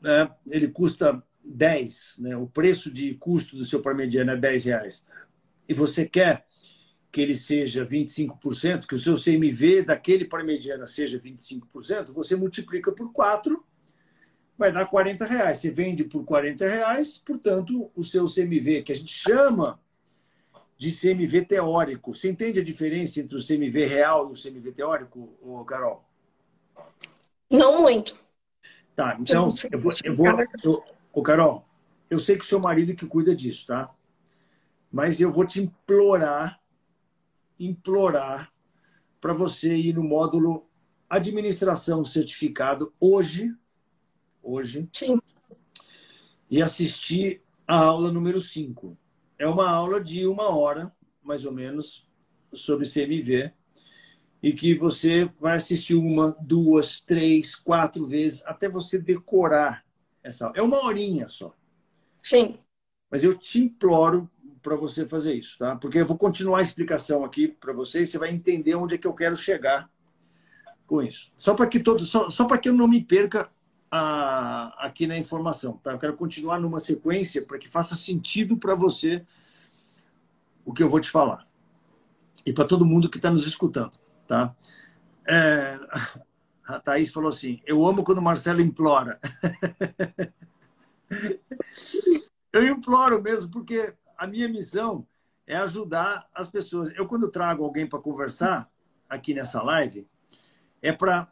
né, 0.00 0.30
ele 0.48 0.68
custa 0.68 1.22
10, 1.44 2.16
né? 2.20 2.36
o 2.36 2.46
preço 2.46 2.90
de 2.90 3.14
custo 3.14 3.56
do 3.56 3.64
seu 3.64 3.80
parmegiana 3.80 4.32
é 4.32 4.36
10 4.36 4.64
reais, 4.64 5.06
e 5.68 5.74
você 5.74 6.06
quer 6.06 6.46
que 7.12 7.20
ele 7.20 7.34
seja 7.34 7.84
25%, 7.84 8.86
que 8.86 8.94
o 8.94 8.98
seu 8.98 9.16
CMV 9.16 9.82
daquele 9.82 10.24
parmegiana 10.24 10.86
seja 10.86 11.18
25%, 11.18 12.12
você 12.12 12.36
multiplica 12.36 12.92
por 12.92 13.12
4, 13.12 13.64
vai 14.56 14.70
dar 14.70 14.86
40 14.86 15.24
reais. 15.24 15.58
Você 15.58 15.70
vende 15.70 16.04
por 16.04 16.24
40 16.24 16.68
reais, 16.68 17.18
portanto, 17.18 17.90
o 17.96 18.04
seu 18.04 18.26
CMV, 18.26 18.82
que 18.82 18.92
a 18.92 18.94
gente 18.94 19.12
chama 19.12 19.80
de 20.76 20.92
CMV 20.92 21.46
teórico. 21.46 22.14
Você 22.14 22.30
entende 22.30 22.60
a 22.60 22.64
diferença 22.64 23.20
entre 23.20 23.36
o 23.36 23.44
CMV 23.44 23.86
real 23.86 24.28
e 24.28 24.32
o 24.32 24.40
CMV 24.40 24.72
teórico, 24.72 25.64
Carol? 25.66 26.04
Não 27.50 27.82
muito. 27.82 28.18
Tá, 28.94 29.16
então, 29.18 29.48
eu 29.72 29.78
vou, 29.78 29.92
eu 30.04 30.14
vou, 30.14 30.26
eu, 30.62 30.84
Ô, 31.12 31.22
Carol, 31.22 31.66
eu 32.08 32.20
sei 32.20 32.36
que 32.36 32.44
o 32.44 32.48
seu 32.48 32.60
marido 32.60 32.94
que 32.94 33.06
cuida 33.06 33.34
disso, 33.34 33.66
tá? 33.66 33.92
Mas 34.92 35.20
eu 35.20 35.32
vou 35.32 35.44
te 35.44 35.60
implorar, 35.60 36.60
implorar 37.58 38.52
para 39.20 39.32
você 39.32 39.76
ir 39.76 39.94
no 39.94 40.04
módulo 40.04 40.68
administração 41.08 42.04
certificado 42.04 42.94
hoje, 43.00 43.52
hoje. 44.40 44.88
Sim. 44.92 45.20
E 46.48 46.62
assistir 46.62 47.42
a 47.66 47.76
aula 47.76 48.12
número 48.12 48.40
5. 48.40 48.96
É 49.36 49.46
uma 49.48 49.68
aula 49.68 50.00
de 50.02 50.26
uma 50.26 50.54
hora, 50.56 50.94
mais 51.22 51.44
ou 51.44 51.52
menos, 51.52 52.06
sobre 52.52 52.88
CMV, 52.88 53.52
e 54.42 54.52
que 54.52 54.74
você 54.74 55.24
vai 55.40 55.56
assistir 55.56 55.94
uma, 55.94 56.36
duas, 56.40 57.00
três, 57.00 57.54
quatro 57.54 58.06
vezes, 58.06 58.42
até 58.46 58.68
você 58.68 58.98
decorar 58.98 59.84
essa 60.22 60.52
É 60.54 60.62
uma 60.62 60.84
horinha 60.84 61.28
só. 61.28 61.54
Sim. 62.22 62.58
Mas 63.10 63.24
eu 63.24 63.36
te 63.36 63.60
imploro 63.60 64.30
para 64.62 64.76
você 64.76 65.06
fazer 65.06 65.34
isso, 65.34 65.58
tá? 65.58 65.74
Porque 65.76 65.98
eu 65.98 66.06
vou 66.06 66.16
continuar 66.16 66.58
a 66.58 66.62
explicação 66.62 67.24
aqui 67.24 67.48
para 67.48 67.72
você 67.72 68.02
e 68.02 68.06
você 68.06 68.18
vai 68.18 68.30
entender 68.30 68.74
onde 68.74 68.94
é 68.94 68.98
que 68.98 69.06
eu 69.06 69.14
quero 69.14 69.34
chegar 69.34 69.90
com 70.86 71.02
isso. 71.02 71.32
Só 71.36 71.54
para 71.54 71.66
que 71.66 71.80
todo, 71.80 72.04
só, 72.04 72.28
só 72.28 72.44
para 72.44 72.58
que 72.58 72.68
eu 72.68 72.74
não 72.74 72.86
me 72.86 73.02
perca 73.02 73.50
a, 73.90 74.86
aqui 74.86 75.06
na 75.06 75.16
informação, 75.16 75.78
tá? 75.78 75.92
Eu 75.92 75.98
quero 75.98 76.16
continuar 76.16 76.58
numa 76.60 76.78
sequência 76.78 77.42
para 77.42 77.58
que 77.58 77.68
faça 77.68 77.94
sentido 77.94 78.56
para 78.56 78.74
você 78.74 79.24
o 80.64 80.72
que 80.72 80.82
eu 80.82 80.90
vou 80.90 81.00
te 81.00 81.10
falar 81.10 81.46
e 82.44 82.52
para 82.52 82.64
todo 82.64 82.86
mundo 82.86 83.08
que 83.08 83.18
está 83.18 83.30
nos 83.30 83.46
escutando, 83.46 83.92
tá? 84.26 84.54
É, 85.26 85.78
a 86.76 86.80
Thaís 86.80 87.12
falou 87.12 87.30
assim: 87.30 87.60
Eu 87.66 87.84
amo 87.84 88.04
quando 88.04 88.18
o 88.18 88.22
Marcelo 88.22 88.60
implora. 88.60 89.18
eu 92.52 92.66
imploro 92.66 93.22
mesmo, 93.22 93.50
porque 93.50 93.94
a 94.16 94.26
minha 94.26 94.48
missão 94.48 95.06
é 95.46 95.56
ajudar 95.56 96.28
as 96.34 96.48
pessoas. 96.48 96.92
Eu, 96.96 97.06
quando 97.06 97.30
trago 97.30 97.64
alguém 97.64 97.86
para 97.86 97.98
conversar 97.98 98.70
aqui 99.08 99.34
nessa 99.34 99.62
live, 99.62 100.06
é 100.80 100.92
para 100.92 101.30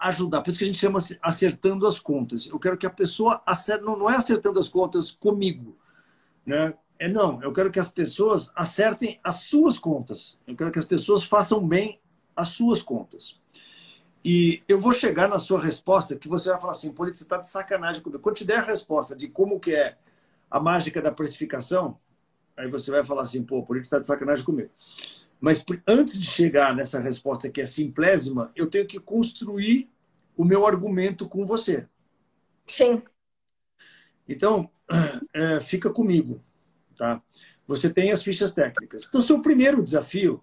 ajudar. 0.00 0.42
Por 0.42 0.50
isso 0.50 0.58
que 0.58 0.64
a 0.64 0.68
gente 0.68 0.78
chama 0.78 0.98
acertando 1.22 1.86
as 1.86 1.98
contas. 1.98 2.46
Eu 2.46 2.58
quero 2.58 2.76
que 2.76 2.86
a 2.86 2.90
pessoa 2.90 3.40
acerte, 3.46 3.84
não, 3.84 3.96
não 3.96 4.10
é 4.10 4.16
acertando 4.16 4.60
as 4.60 4.68
contas 4.68 5.10
comigo, 5.10 5.78
né? 6.44 6.74
É 7.00 7.06
não, 7.06 7.40
eu 7.42 7.52
quero 7.52 7.70
que 7.70 7.78
as 7.78 7.92
pessoas 7.92 8.50
acertem 8.56 9.20
as 9.22 9.36
suas 9.42 9.78
contas. 9.78 10.36
Eu 10.46 10.56
quero 10.56 10.72
que 10.72 10.80
as 10.80 10.84
pessoas 10.84 11.22
façam 11.22 11.66
bem 11.66 12.00
as 12.34 12.48
suas 12.48 12.82
contas. 12.82 13.40
E 14.24 14.62
eu 14.68 14.78
vou 14.80 14.92
chegar 14.92 15.28
na 15.28 15.38
sua 15.38 15.60
resposta 15.60 16.16
que 16.16 16.28
você 16.28 16.50
vai 16.50 16.60
falar 16.60 16.72
assim, 16.72 16.92
Polito, 16.92 17.16
você 17.16 17.22
está 17.22 17.36
de 17.36 17.48
sacanagem 17.48 18.02
comigo. 18.02 18.22
Quando 18.22 18.36
te 18.36 18.44
der 18.44 18.58
a 18.58 18.64
resposta 18.64 19.14
de 19.14 19.28
como 19.28 19.60
que 19.60 19.74
é 19.74 19.96
a 20.50 20.58
mágica 20.58 21.00
da 21.00 21.12
precificação, 21.12 21.98
aí 22.56 22.68
você 22.68 22.90
vai 22.90 23.04
falar 23.04 23.22
assim, 23.22 23.42
pô, 23.42 23.64
Polito 23.64 23.84
está 23.84 23.98
de 23.98 24.06
sacanagem 24.06 24.44
comigo. 24.44 24.70
Mas 25.40 25.64
antes 25.86 26.18
de 26.18 26.26
chegar 26.26 26.74
nessa 26.74 26.98
resposta 26.98 27.48
que 27.48 27.60
é 27.60 27.66
simplésima, 27.66 28.50
eu 28.56 28.68
tenho 28.68 28.86
que 28.86 28.98
construir 28.98 29.88
o 30.36 30.44
meu 30.44 30.66
argumento 30.66 31.28
com 31.28 31.46
você. 31.46 31.86
Sim. 32.66 33.02
Então, 34.28 34.68
é, 35.32 35.60
fica 35.60 35.90
comigo, 35.90 36.42
tá? 36.96 37.22
Você 37.66 37.88
tem 37.88 38.10
as 38.10 38.22
fichas 38.22 38.50
técnicas. 38.50 39.06
Então, 39.06 39.20
seu 39.20 39.40
primeiro 39.40 39.82
desafio 39.82 40.42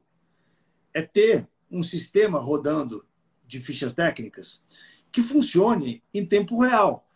é 0.93 1.01
ter 1.01 1.47
um 1.69 1.83
sistema 1.83 2.39
rodando 2.39 3.05
de 3.47 3.60
fichas 3.60 3.93
técnicas 3.93 4.62
que 5.15 5.21
funcione 5.21 6.03
em 6.13 6.25
tempo 6.25 6.62
real. 6.62 7.08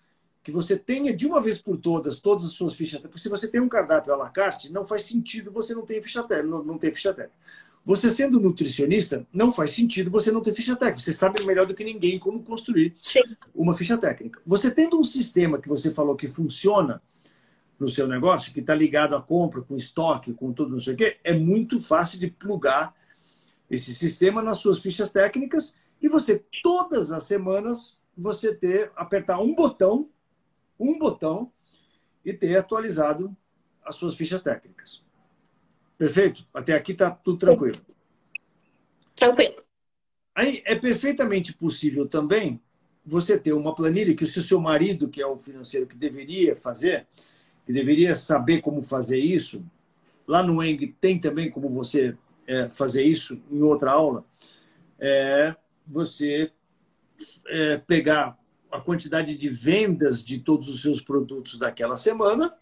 Que 0.41 0.51
você 0.51 0.77
tenha 0.77 1.13
de 1.13 1.27
uma 1.27 1.41
vez 1.41 1.57
por 1.57 1.75
todas 1.77 2.19
todas 2.19 2.45
as 2.45 2.51
suas 2.51 2.73
fichas 2.73 3.01
técnicas. 3.01 3.11
Porque 3.11 3.23
se 3.23 3.29
você 3.29 3.45
tem 3.45 3.59
um 3.59 3.67
cardápio 3.67 4.13
à 4.13 4.15
la 4.15 4.29
carte, 4.29 4.71
não 4.71 4.87
faz 4.87 5.03
sentido 5.03 5.51
você 5.51 5.75
não 5.75 5.85
ter 5.85 6.01
ficha 6.01 6.23
técnica. 6.23 6.49
Não, 6.49 6.63
não 6.63 6.77
ter 6.77 6.93
ficha 6.93 7.13
técnica. 7.13 7.37
Você 7.83 8.09
sendo 8.09 8.39
nutricionista, 8.39 9.27
não 9.33 9.51
faz 9.51 9.71
sentido 9.71 10.09
você 10.09 10.31
não 10.31 10.41
ter 10.41 10.53
ficha 10.53 10.77
técnica. 10.77 11.01
Você 11.01 11.11
sabe 11.11 11.43
melhor 11.45 11.65
do 11.65 11.75
que 11.75 11.83
ninguém 11.83 12.17
como 12.17 12.41
construir 12.41 12.95
Sim. 13.01 13.19
uma 13.53 13.73
ficha 13.73 13.97
técnica. 13.97 14.41
Você 14.45 14.71
tendo 14.71 14.97
um 14.97 15.03
sistema 15.03 15.59
que 15.59 15.67
você 15.67 15.93
falou 15.93 16.15
que 16.15 16.27
funciona 16.29 17.01
no 17.77 17.89
seu 17.89 18.07
negócio, 18.07 18.53
que 18.53 18.61
está 18.61 18.73
ligado 18.73 19.13
à 19.13 19.21
compra, 19.21 19.61
com 19.61 19.75
estoque, 19.75 20.33
com 20.33 20.53
tudo, 20.53 20.71
não 20.71 20.79
sei 20.79 20.93
o 20.93 20.97
quê, 20.97 21.17
é 21.23 21.33
muito 21.33 21.81
fácil 21.81 22.17
de 22.17 22.27
plugar 22.27 22.95
esse 23.69 23.93
sistema 23.93 24.41
nas 24.41 24.59
suas 24.59 24.79
fichas 24.79 25.09
técnicas 25.09 25.73
e 26.01 26.07
você, 26.07 26.43
todas 26.63 27.11
as 27.11 27.23
semanas, 27.23 27.97
você 28.17 28.53
ter, 28.53 28.91
apertar 28.95 29.39
um 29.39 29.53
botão, 29.53 30.09
um 30.79 30.97
botão, 30.97 31.51
e 32.23 32.33
ter 32.33 32.57
atualizado 32.57 33.35
as 33.83 33.95
suas 33.95 34.15
fichas 34.15 34.41
técnicas. 34.41 35.03
Perfeito? 35.97 36.47
Até 36.53 36.73
aqui 36.73 36.91
está 36.91 37.09
tudo 37.09 37.37
tranquilo. 37.37 37.79
Tranquilo. 39.15 39.63
Aí 40.35 40.61
é 40.65 40.75
perfeitamente 40.75 41.53
possível 41.53 42.07
também 42.07 42.61
você 43.05 43.37
ter 43.37 43.53
uma 43.53 43.73
planilha 43.73 44.15
que 44.15 44.25
se 44.25 44.39
o 44.39 44.43
seu 44.43 44.59
marido, 44.59 45.09
que 45.09 45.21
é 45.21 45.25
o 45.25 45.35
financeiro 45.35 45.87
que 45.87 45.97
deveria 45.97 46.55
fazer, 46.55 47.07
que 47.65 47.73
deveria 47.73 48.15
saber 48.15 48.61
como 48.61 48.81
fazer 48.81 49.17
isso, 49.17 49.65
lá 50.27 50.43
no 50.43 50.63
Eng 50.63 50.95
tem 51.01 51.19
também 51.19 51.49
como 51.49 51.67
você 51.67 52.15
é, 52.47 52.69
fazer 52.71 53.03
isso 53.03 53.41
em 53.51 53.61
outra 53.61 53.91
aula, 53.91 54.23
é 54.99 55.55
você 55.89 56.51
é, 57.47 57.77
pegar 57.77 58.37
a 58.71 58.79
quantidade 58.79 59.35
de 59.35 59.49
vendas 59.49 60.23
de 60.23 60.37
todos 60.37 60.69
os 60.69 60.81
seus 60.81 61.01
produtos 61.01 61.57
daquela 61.57 61.97
semana, 61.97 62.55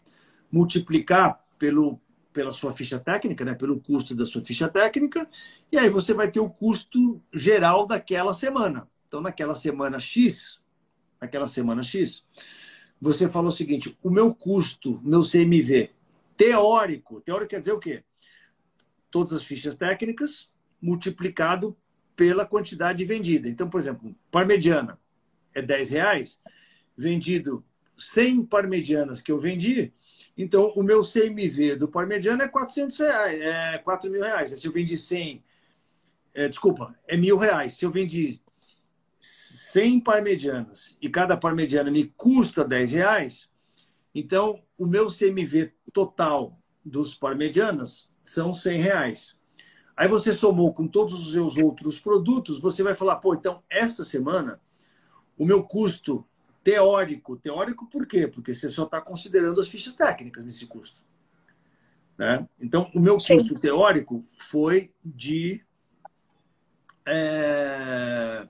multiplicar 0.50 1.44
pelo 1.58 2.00
pela 2.30 2.52
sua 2.52 2.70
ficha 2.70 3.00
técnica, 3.00 3.44
né, 3.44 3.52
pelo 3.52 3.80
custo 3.80 4.14
da 4.14 4.24
sua 4.24 4.40
ficha 4.40 4.68
técnica, 4.68 5.28
e 5.72 5.78
aí 5.78 5.88
você 5.88 6.14
vai 6.14 6.30
ter 6.30 6.38
o 6.38 6.48
custo 6.48 7.20
geral 7.32 7.84
daquela 7.84 8.32
semana. 8.32 8.86
Então, 9.08 9.20
naquela 9.20 9.56
semana 9.56 9.98
X, 9.98 10.60
naquela 11.20 11.48
semana 11.48 11.82
X, 11.82 12.24
você 13.00 13.28
falou 13.28 13.48
o 13.48 13.52
seguinte: 13.52 13.98
o 14.02 14.10
meu 14.10 14.32
custo, 14.32 15.00
meu 15.02 15.22
CMV 15.22 15.90
teórico, 16.38 17.20
teórico 17.20 17.50
quer 17.50 17.60
dizer 17.60 17.72
o 17.72 17.80
quê? 17.80 18.04
Todas 19.10 19.32
as 19.32 19.42
fichas 19.42 19.74
técnicas 19.74 20.48
multiplicado 20.80 21.76
pela 22.18 22.44
quantidade 22.44 23.02
vendida. 23.06 23.48
Então, 23.48 23.70
por 23.70 23.80
exemplo, 23.80 24.14
parmegiana 24.30 24.98
é 25.54 25.62
10 25.62 25.90
reais, 25.90 26.42
vendido 26.94 27.64
100 27.96 28.44
parmegianas 28.44 29.22
que 29.22 29.32
eu 29.32 29.38
vendi, 29.38 29.94
então, 30.38 30.72
o 30.76 30.84
meu 30.84 31.02
CMV 31.02 31.74
do 31.74 31.88
parmegiano 31.88 32.40
é 32.40 32.48
400 32.48 32.96
reais, 32.96 33.40
é 33.40 33.78
4 33.78 34.08
mil 34.08 34.22
reais. 34.22 34.50
Se 34.50 34.64
eu 34.64 34.72
vendi 34.72 34.96
100, 34.96 35.42
é, 36.32 36.48
desculpa, 36.48 36.96
é 37.08 37.16
mil 37.16 37.36
reais. 37.36 37.72
Se 37.72 37.84
eu 37.84 37.90
vendi 37.90 38.40
100 39.18 39.98
parmegianas 39.98 40.96
e 41.02 41.08
cada 41.08 41.36
parmegiana 41.36 41.90
me 41.90 42.06
custa 42.16 42.64
10 42.64 42.92
reais, 42.92 43.50
então 44.14 44.62
o 44.78 44.86
meu 44.86 45.08
CMV 45.08 45.72
total 45.92 46.56
dos 46.84 47.16
parmegianas 47.16 48.08
são 48.22 48.54
100 48.54 48.80
reais. 48.80 49.37
Aí 49.98 50.06
você 50.06 50.32
somou 50.32 50.72
com 50.72 50.86
todos 50.86 51.12
os 51.12 51.32
seus 51.32 51.56
outros 51.56 51.98
produtos, 51.98 52.60
você 52.60 52.84
vai 52.84 52.94
falar, 52.94 53.16
pô, 53.16 53.34
então 53.34 53.64
essa 53.68 54.04
semana 54.04 54.60
o 55.36 55.44
meu 55.44 55.64
custo 55.64 56.24
teórico. 56.62 57.36
Teórico 57.36 57.84
por 57.90 58.06
quê? 58.06 58.28
Porque 58.28 58.54
você 58.54 58.70
só 58.70 58.84
está 58.84 59.00
considerando 59.00 59.60
as 59.60 59.68
fichas 59.68 59.94
técnicas 59.94 60.44
nesse 60.44 60.66
custo. 60.66 61.02
Né? 62.16 62.48
Então, 62.60 62.88
o 62.94 63.00
meu 63.00 63.14
custo 63.14 63.36
Sim. 63.36 63.58
teórico 63.58 64.24
foi 64.36 64.92
de 65.04 65.64
é, 67.04 68.48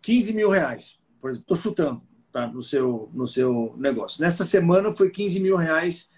15 0.00 0.32
mil 0.32 0.48
reais. 0.48 0.98
Por 1.20 1.30
exemplo, 1.30 1.44
estou 1.44 1.56
chutando 1.56 2.02
tá? 2.32 2.48
no, 2.48 2.60
seu, 2.60 3.08
no 3.14 3.28
seu 3.28 3.76
negócio. 3.78 4.20
Nessa 4.20 4.44
semana 4.44 4.90
foi 4.90 5.10
15 5.10 5.38
mil 5.38 5.54
reais 5.54 6.10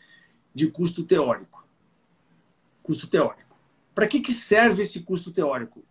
de 0.55 0.71
custo 0.71 1.05
teórico. 1.05 1.69
Custo 2.83 3.07
teórico. 3.07 3.54
Para 3.95 4.09
que, 4.09 4.21
que 4.21 4.33
serve 4.33 4.83
esse 4.83 5.03
custo 5.03 5.33
teórico? 5.33 5.85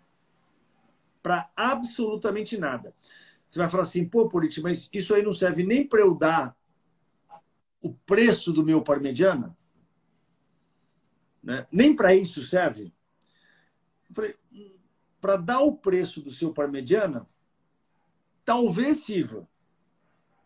Para 1.22 1.50
absolutamente 1.56 2.58
nada. 2.58 2.94
Você 3.48 3.60
vai 3.60 3.70
falar 3.70 3.84
assim, 3.84 4.08
pô, 4.08 4.28
Politi, 4.28 4.62
mas 4.62 4.90
isso 4.92 5.14
aí 5.14 5.22
não 5.22 5.32
serve 5.32 5.64
nem 5.64 5.88
para 5.88 6.02
eu 6.02 6.14
dar 6.16 6.56
o 7.82 7.94
preço 7.94 8.52
do 8.52 8.64
meu 8.64 8.82
parmegiana? 8.82 9.56
Né? 11.42 11.68
Nem 11.72 11.96
para 11.96 12.16
isso 12.16 12.44
serve? 12.44 12.94
para 15.20 15.38
dar 15.38 15.62
o 15.62 15.76
preço 15.76 16.22
do 16.22 16.30
seu 16.30 16.54
parmegiana, 16.54 17.26
talvez 18.44 19.06
sirva. 19.06 19.48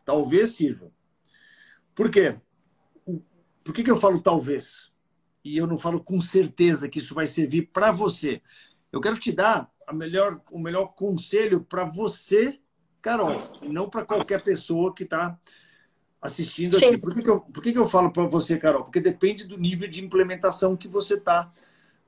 Talvez 0.06 0.52
sirva. 0.52 0.92
Por 1.96 2.12
quê? 2.12 2.40
Por 3.64 3.74
que, 3.74 3.84
que 3.84 3.90
eu 3.90 3.98
falo 3.98 4.22
talvez? 4.22 4.92
E 5.48 5.58
eu 5.58 5.68
não 5.68 5.78
falo 5.78 6.04
com 6.04 6.20
certeza 6.20 6.90
que 6.90 7.00
isso 7.00 7.16
vai 7.16 7.28
servir 7.28 7.70
para 7.74 7.92
você. 7.92 8.42
Eu 8.92 9.02
quero 9.02 9.18
te 9.18 9.32
dar 9.32 9.70
a 9.86 9.94
melhor, 9.94 10.42
o 10.52 10.60
melhor 10.60 10.88
conselho 10.88 11.62
para 11.64 11.86
você 11.86 12.60
Carol, 13.08 13.50
não 13.62 13.90
para 13.90 14.04
qualquer 14.04 14.42
pessoa 14.44 14.94
que 14.94 15.04
está 15.04 15.40
assistindo 16.22 16.76
Sim. 16.76 16.88
aqui. 16.88 16.98
Por, 16.98 17.14
que, 17.14 17.22
que, 17.22 17.30
eu, 17.30 17.40
por 17.40 17.64
que, 17.64 17.72
que 17.72 17.80
eu 17.80 17.88
falo 17.88 18.12
para 18.12 18.28
você, 18.28 18.58
Carol? 18.58 18.84
Porque 18.84 19.00
depende 19.00 19.46
do 19.46 19.58
nível 19.58 19.88
de 19.88 20.04
implementação 20.04 20.76
que 20.76 20.90
você 20.90 21.14
está 21.14 21.50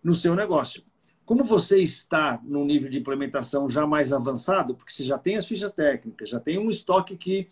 no 0.03 0.13
seu 0.13 0.35
negócio. 0.35 0.83
Como 1.23 1.41
você 1.41 1.79
está 1.79 2.41
num 2.43 2.65
nível 2.65 2.89
de 2.89 2.99
implementação 2.99 3.69
já 3.69 3.87
mais 3.87 4.11
avançado, 4.11 4.75
porque 4.75 4.91
você 4.91 5.03
já 5.03 5.17
tem 5.17 5.37
as 5.37 5.45
fichas 5.45 5.71
técnicas, 5.71 6.29
já 6.29 6.39
tem 6.39 6.57
um 6.57 6.69
estoque 6.69 7.15
que 7.15 7.49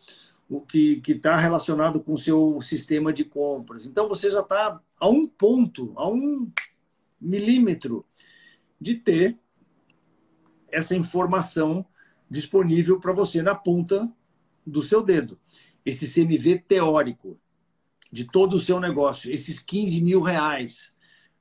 o 0.50 0.62
que 0.62 1.02
está 1.06 1.36
relacionado 1.36 2.02
com 2.02 2.14
o 2.14 2.18
seu 2.18 2.60
sistema 2.62 3.12
de 3.12 3.26
compras. 3.26 3.86
Então 3.86 4.08
você 4.08 4.32
já 4.32 4.40
está 4.40 4.82
a 5.00 5.10
um 5.10 5.28
ponto, 5.28 5.94
a 5.98 6.08
um 6.10 6.52
milímetro 7.20 8.06
de 8.80 8.96
ter 8.96 9.38
essa 10.70 10.96
informação 10.96 11.86
disponível 12.30 13.00
para 13.00 13.14
você 13.14 13.42
na 13.42 13.56
ponta 13.56 14.10
do 14.66 14.82
seu 14.82 15.02
dedo. 15.02 15.40
Esse 15.86 16.12
CMV 16.12 16.60
teórico 16.60 17.40
de 18.12 18.26
todo 18.26 18.54
o 18.54 18.60
seu 18.60 18.80
negócio, 18.80 19.32
esses 19.32 19.60
15 19.60 20.02
mil 20.02 20.22
reais, 20.22 20.94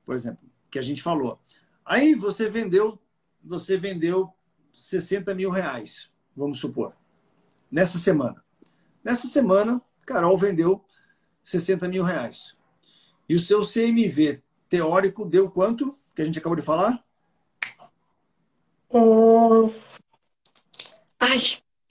por 0.04 0.14
exemplo, 0.14 0.48
que 0.70 0.78
a 0.78 0.82
gente 0.82 1.02
falou. 1.02 1.40
Aí 1.84 2.14
você 2.14 2.48
vendeu, 2.48 3.00
você 3.42 3.76
vendeu 3.76 4.32
60 4.74 5.34
mil 5.34 5.50
reais, 5.50 6.10
vamos 6.36 6.58
supor, 6.58 6.94
nessa 7.70 7.98
semana. 7.98 8.45
Nessa 9.06 9.28
semana, 9.28 9.80
Carol 10.04 10.36
vendeu 10.36 10.84
60 11.40 11.86
mil 11.86 12.02
reais. 12.02 12.56
E 13.28 13.36
o 13.36 13.38
seu 13.38 13.60
CMV 13.60 14.42
teórico 14.68 15.24
deu 15.24 15.48
quanto? 15.48 15.96
Que 16.12 16.22
a 16.22 16.24
gente 16.24 16.40
acabou 16.40 16.56
de 16.56 16.62
falar? 16.62 17.04
Uh... 18.90 19.72
Ai, 21.20 21.38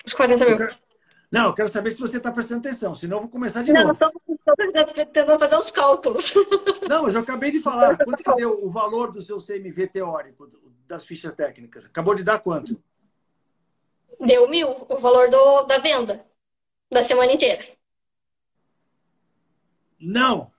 os 0.05 0.13
40 0.13 0.45
mil. 0.45 0.69
Não, 1.31 1.45
eu 1.45 1.53
quero 1.53 1.69
saber 1.69 1.91
se 1.91 2.01
você 2.01 2.17
está 2.17 2.29
prestando 2.33 2.67
atenção, 2.67 2.93
senão 2.93 3.15
eu 3.15 3.21
vou 3.21 3.31
começar 3.31 3.63
de 3.63 3.71
não, 3.71 3.87
novo. 3.87 3.97
Não, 3.97 4.35
estou 4.35 5.05
tentando 5.05 5.39
fazer 5.39 5.55
os 5.55 5.71
cálculos. 5.71 6.33
Não, 6.89 7.03
mas 7.03 7.15
eu 7.15 7.21
acabei 7.21 7.49
de 7.49 7.61
falar. 7.61 7.95
Quanto 7.95 8.23
que 8.23 8.35
deu 8.35 8.61
o 8.61 8.69
valor 8.69 9.13
do 9.13 9.21
seu 9.21 9.37
CMV 9.37 9.87
teórico, 9.87 10.49
das 10.85 11.05
fichas 11.05 11.33
técnicas? 11.33 11.85
Acabou 11.85 12.13
de 12.13 12.23
dar 12.23 12.39
quanto? 12.39 12.77
Deu 14.19 14.49
mil, 14.49 14.85
o 14.89 14.97
valor 14.97 15.29
do, 15.29 15.63
da 15.63 15.77
venda, 15.77 16.25
da 16.91 17.03
semana 17.03 17.31
inteira. 17.31 17.63
Não. 19.99 20.51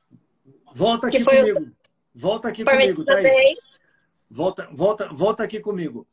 Volta 0.74 1.06
aqui 1.06 1.22
comigo. 1.24 1.72
Volta 2.14 2.48
aqui 2.48 2.64
comigo, 2.64 3.04
Thaís. 3.04 3.80
Volta, 4.28 4.68
volta, 4.72 5.08
volta 5.12 5.42
aqui 5.44 5.60
comigo. 5.60 6.06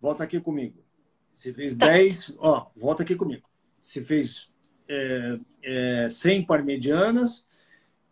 Volta 0.00 0.24
aqui 0.24 0.40
comigo. 0.40 0.84
Você 1.30 1.52
fez 1.52 1.76
tá. 1.76 1.86
10, 1.88 2.34
ó, 2.38 2.70
volta 2.76 3.02
aqui 3.02 3.14
comigo. 3.14 3.48
Você 3.80 4.02
fez 4.02 4.48
é, 4.88 5.38
é, 5.62 6.08
100 6.08 6.46
parmedianas 6.46 7.44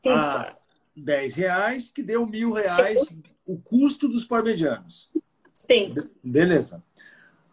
Isso. 0.05 0.37
a 0.37 0.57
10 0.97 1.35
reais, 1.37 1.89
que 1.89 2.03
deu 2.03 2.27
mil 2.27 2.53
reais 2.53 3.07
Sim. 3.07 3.23
o 3.47 3.59
custo 3.59 4.09
dos 4.09 4.25
parmedianos. 4.25 5.11
Sim. 5.55 5.95
Beleza. 6.23 6.83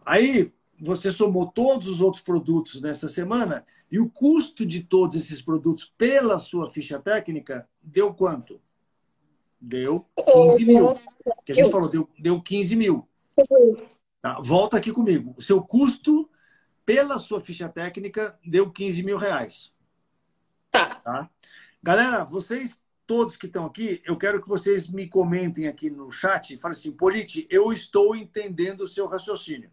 Aí 0.06 0.52
você 0.80 1.12
somou 1.12 1.48
todos 1.48 1.88
os 1.88 2.02
outros 2.02 2.24
produtos 2.24 2.82
nessa 2.82 3.08
semana 3.08 3.66
e 3.92 4.00
o 4.00 4.10
custo 4.10 4.66
de 4.66 4.82
todos 4.82 5.18
esses 5.18 5.42
produtos 5.42 5.94
pela 5.98 6.40
sua 6.40 6.70
ficha 6.70 6.98
técnica 6.98 7.68
deu 7.84 8.14
quanto? 8.14 8.62
Deu 9.60 10.08
15 10.34 10.66
mil. 10.66 10.96
Que 11.46 11.52
a 11.52 11.56
gente 11.56 11.70
falou, 11.70 11.90
deu, 11.90 12.10
deu 12.18 12.42
15 12.42 12.76
mil. 12.78 13.08
Tá, 14.22 14.40
volta 14.40 14.78
aqui 14.78 14.92
comigo. 14.94 15.34
O 15.38 15.42
seu 15.42 15.62
custo 15.62 16.30
pela 16.86 17.20
sua 17.20 17.42
ficha 17.42 17.68
técnica 17.68 18.40
deu 18.46 18.72
15 18.72 19.04
mil 19.04 19.18
reais. 19.18 19.74
Tá. 20.72 20.96
tá? 20.96 21.30
Galera, 21.84 22.24
vocês 22.24 22.80
todos 23.06 23.36
que 23.36 23.48
estão 23.48 23.66
aqui, 23.66 24.02
eu 24.06 24.18
quero 24.18 24.42
que 24.42 24.48
vocês 24.48 24.88
me 24.88 25.06
comentem 25.06 25.68
aqui 25.68 25.90
no 25.90 26.10
chat. 26.10 26.58
Falem 26.60 26.78
assim, 26.78 26.94
Polite, 26.94 27.46
eu 27.50 27.74
estou 27.74 28.16
entendendo 28.16 28.82
o 28.82 28.88
seu 28.88 29.06
raciocínio. 29.06 29.70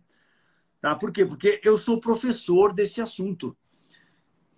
Tá? 0.81 0.97
Por 0.97 1.13
quê? 1.13 1.25
Porque 1.25 1.61
eu 1.63 1.79
sou 1.79 2.01
professor 2.01 2.73
desse 2.73 3.01
assunto 3.01 3.57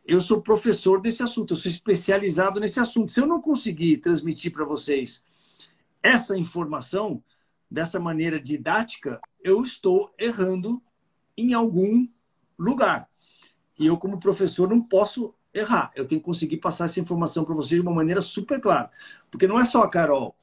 eu 0.07 0.20
sou 0.20 0.42
professor 0.42 1.01
desse 1.01 1.22
assunto, 1.22 1.53
eu 1.53 1.57
sou 1.57 1.70
especializado 1.70 2.59
nesse 2.59 2.80
assunto. 2.80 3.12
Se 3.12 3.20
eu 3.20 3.26
não 3.26 3.40
conseguir 3.40 3.98
transmitir 3.98 4.53
para 4.53 4.64
vocês 4.64 5.24
essa 6.03 6.36
informação 6.36 7.22
dessa 7.70 8.01
maneira 8.01 8.40
didática, 8.40 9.20
eu 9.42 9.62
estou 9.62 10.12
errando 10.18 10.82
em 11.36 11.55
algum 11.55 12.07
lugar. 12.59 13.09
E 13.78 13.86
eu, 13.86 13.96
como 13.96 14.18
professor, 14.18 14.68
não 14.68 14.82
posso 14.82 15.34
errar. 15.55 15.90
Eu 15.94 16.07
tenho 16.07 16.20
que 16.20 16.24
conseguir 16.24 16.59
passar 16.59 16.86
essa 16.86 17.01
informação 17.01 17.44
para 17.44 17.55
vocês 17.55 17.80
de 17.80 17.86
uma 17.86 17.94
maneira 17.94 18.20
super 18.20 18.61
clara. 18.61 18.90
Porque 19.30 19.46
não 19.46 19.59
é 19.59 19.64
só 19.64 19.82
a 19.82 19.90
Carol 19.90 20.36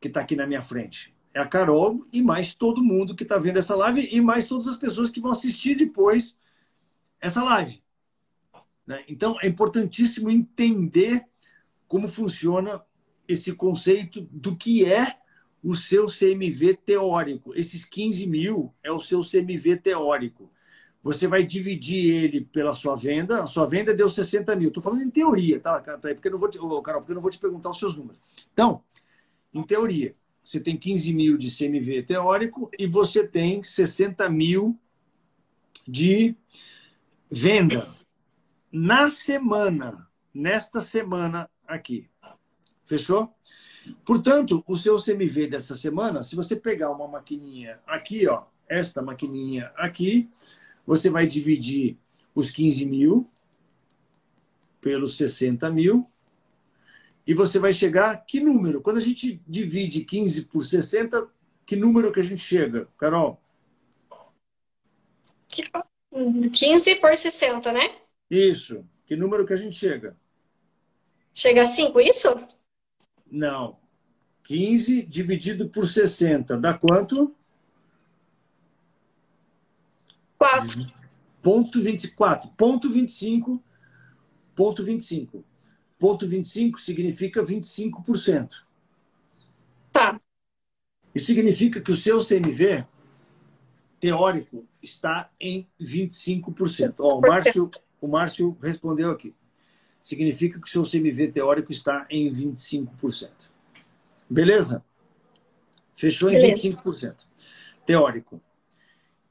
que 0.00 0.08
está 0.08 0.20
aqui 0.20 0.34
na 0.34 0.46
minha 0.46 0.62
frente. 0.62 1.14
É 1.32 1.40
a 1.40 1.46
Carol 1.46 2.04
e 2.12 2.20
mais 2.20 2.54
todo 2.54 2.84
mundo 2.84 3.16
que 3.16 3.22
está 3.22 3.38
vendo 3.38 3.58
essa 3.58 3.74
live 3.74 4.08
e 4.12 4.20
mais 4.20 4.46
todas 4.46 4.66
as 4.66 4.76
pessoas 4.76 5.10
que 5.10 5.20
vão 5.20 5.32
assistir 5.32 5.76
depois 5.76 6.36
essa 7.20 7.42
live. 7.42 7.81
Né? 8.86 9.04
Então, 9.08 9.36
é 9.40 9.46
importantíssimo 9.46 10.30
entender 10.30 11.24
como 11.86 12.08
funciona 12.08 12.82
esse 13.28 13.52
conceito 13.52 14.22
do 14.30 14.56
que 14.56 14.84
é 14.84 15.18
o 15.62 15.76
seu 15.76 16.06
CMV 16.06 16.74
teórico. 16.84 17.54
Esses 17.54 17.84
15 17.84 18.26
mil 18.26 18.74
é 18.82 18.90
o 18.90 19.00
seu 19.00 19.20
CMV 19.20 19.76
teórico. 19.76 20.50
Você 21.02 21.26
vai 21.26 21.44
dividir 21.44 22.14
ele 22.14 22.40
pela 22.40 22.74
sua 22.74 22.96
venda. 22.96 23.42
A 23.42 23.46
sua 23.46 23.66
venda 23.66 23.94
deu 23.94 24.08
60 24.08 24.54
mil. 24.56 24.68
Estou 24.68 24.82
falando 24.82 25.02
em 25.02 25.10
teoria, 25.10 25.60
tá, 25.60 25.80
Porque 25.80 26.28
eu 26.28 26.32
não 26.32 26.38
vou 26.38 26.48
te, 26.48 26.58
Carol, 26.58 27.00
porque 27.00 27.12
eu 27.12 27.14
não 27.14 27.22
vou 27.22 27.30
te 27.30 27.38
perguntar 27.38 27.70
os 27.70 27.78
seus 27.78 27.96
números. 27.96 28.20
Então, 28.52 28.82
em 29.52 29.62
teoria, 29.62 30.14
você 30.42 30.58
tem 30.58 30.76
15 30.76 31.12
mil 31.12 31.36
de 31.36 31.50
CMV 31.50 32.02
teórico 32.02 32.70
e 32.78 32.86
você 32.86 33.26
tem 33.26 33.62
60 33.62 34.28
mil 34.28 34.78
de 35.86 36.36
venda 37.30 37.88
na 38.72 39.10
semana, 39.10 40.08
nesta 40.32 40.80
semana 40.80 41.48
aqui. 41.66 42.08
Fechou? 42.84 43.34
Portanto, 44.04 44.64
o 44.66 44.76
seu 44.76 44.96
CMV 44.96 45.48
dessa 45.48 45.76
semana, 45.76 46.22
se 46.22 46.34
você 46.34 46.56
pegar 46.56 46.90
uma 46.90 47.06
maquininha 47.06 47.80
aqui, 47.86 48.26
ó, 48.26 48.44
esta 48.68 49.02
maquininha 49.02 49.72
aqui, 49.76 50.30
você 50.86 51.10
vai 51.10 51.26
dividir 51.26 51.98
os 52.34 52.50
15 52.50 52.86
mil 52.86 53.28
pelos 54.80 55.16
60 55.16 55.70
mil 55.70 56.08
e 57.26 57.34
você 57.34 57.58
vai 57.58 57.72
chegar 57.72 58.16
que 58.24 58.40
número? 58.40 58.80
Quando 58.80 58.96
a 58.96 59.00
gente 59.00 59.40
divide 59.46 60.04
15 60.04 60.42
por 60.46 60.64
60, 60.64 61.30
que 61.66 61.76
número 61.76 62.12
que 62.12 62.20
a 62.20 62.24
gente 62.24 62.42
chega, 62.42 62.88
Carol? 62.98 63.40
15 66.52 66.96
por 66.96 67.16
60, 67.16 67.72
né? 67.72 68.01
Isso. 68.32 68.82
Que 69.04 69.14
número 69.14 69.46
que 69.46 69.52
a 69.52 69.56
gente 69.56 69.76
chega? 69.76 70.16
Chega 71.34 71.60
a 71.60 71.66
5, 71.66 72.00
isso? 72.00 72.28
Não. 73.30 73.78
15 74.44 75.02
dividido 75.02 75.68
por 75.68 75.86
60 75.86 76.56
dá 76.56 76.72
quanto? 76.72 77.36
4. 80.38 80.92
Ponto 81.42 81.78
24. 81.78 82.50
Ponto 82.56 82.88
25. 82.88 83.62
Ponto 84.56 84.82
25. 84.82 85.44
Ponto 85.98 86.26
25 86.26 86.80
significa 86.80 87.44
25%. 87.44 88.62
Tá. 89.92 90.18
Isso 91.14 91.26
significa 91.26 91.82
que 91.82 91.92
o 91.92 91.96
seu 91.96 92.18
CMV 92.18 92.86
teórico 94.00 94.66
está 94.82 95.30
em 95.38 95.68
25%. 95.78 96.94
Ó, 96.98 97.18
o 97.18 97.20
Márcio, 97.20 97.70
o 98.02 98.08
Márcio 98.08 98.58
respondeu 98.60 99.12
aqui. 99.12 99.32
Significa 100.00 100.60
que 100.60 100.66
o 100.66 100.70
seu 100.70 100.82
CMV 100.82 101.28
teórico 101.28 101.70
está 101.70 102.04
em 102.10 102.28
25%. 102.28 103.30
Beleza? 104.28 104.84
Fechou 105.94 106.28
em 106.28 106.34
Beleza. 106.34 106.68
25%. 106.72 107.14
Teórico. 107.86 108.42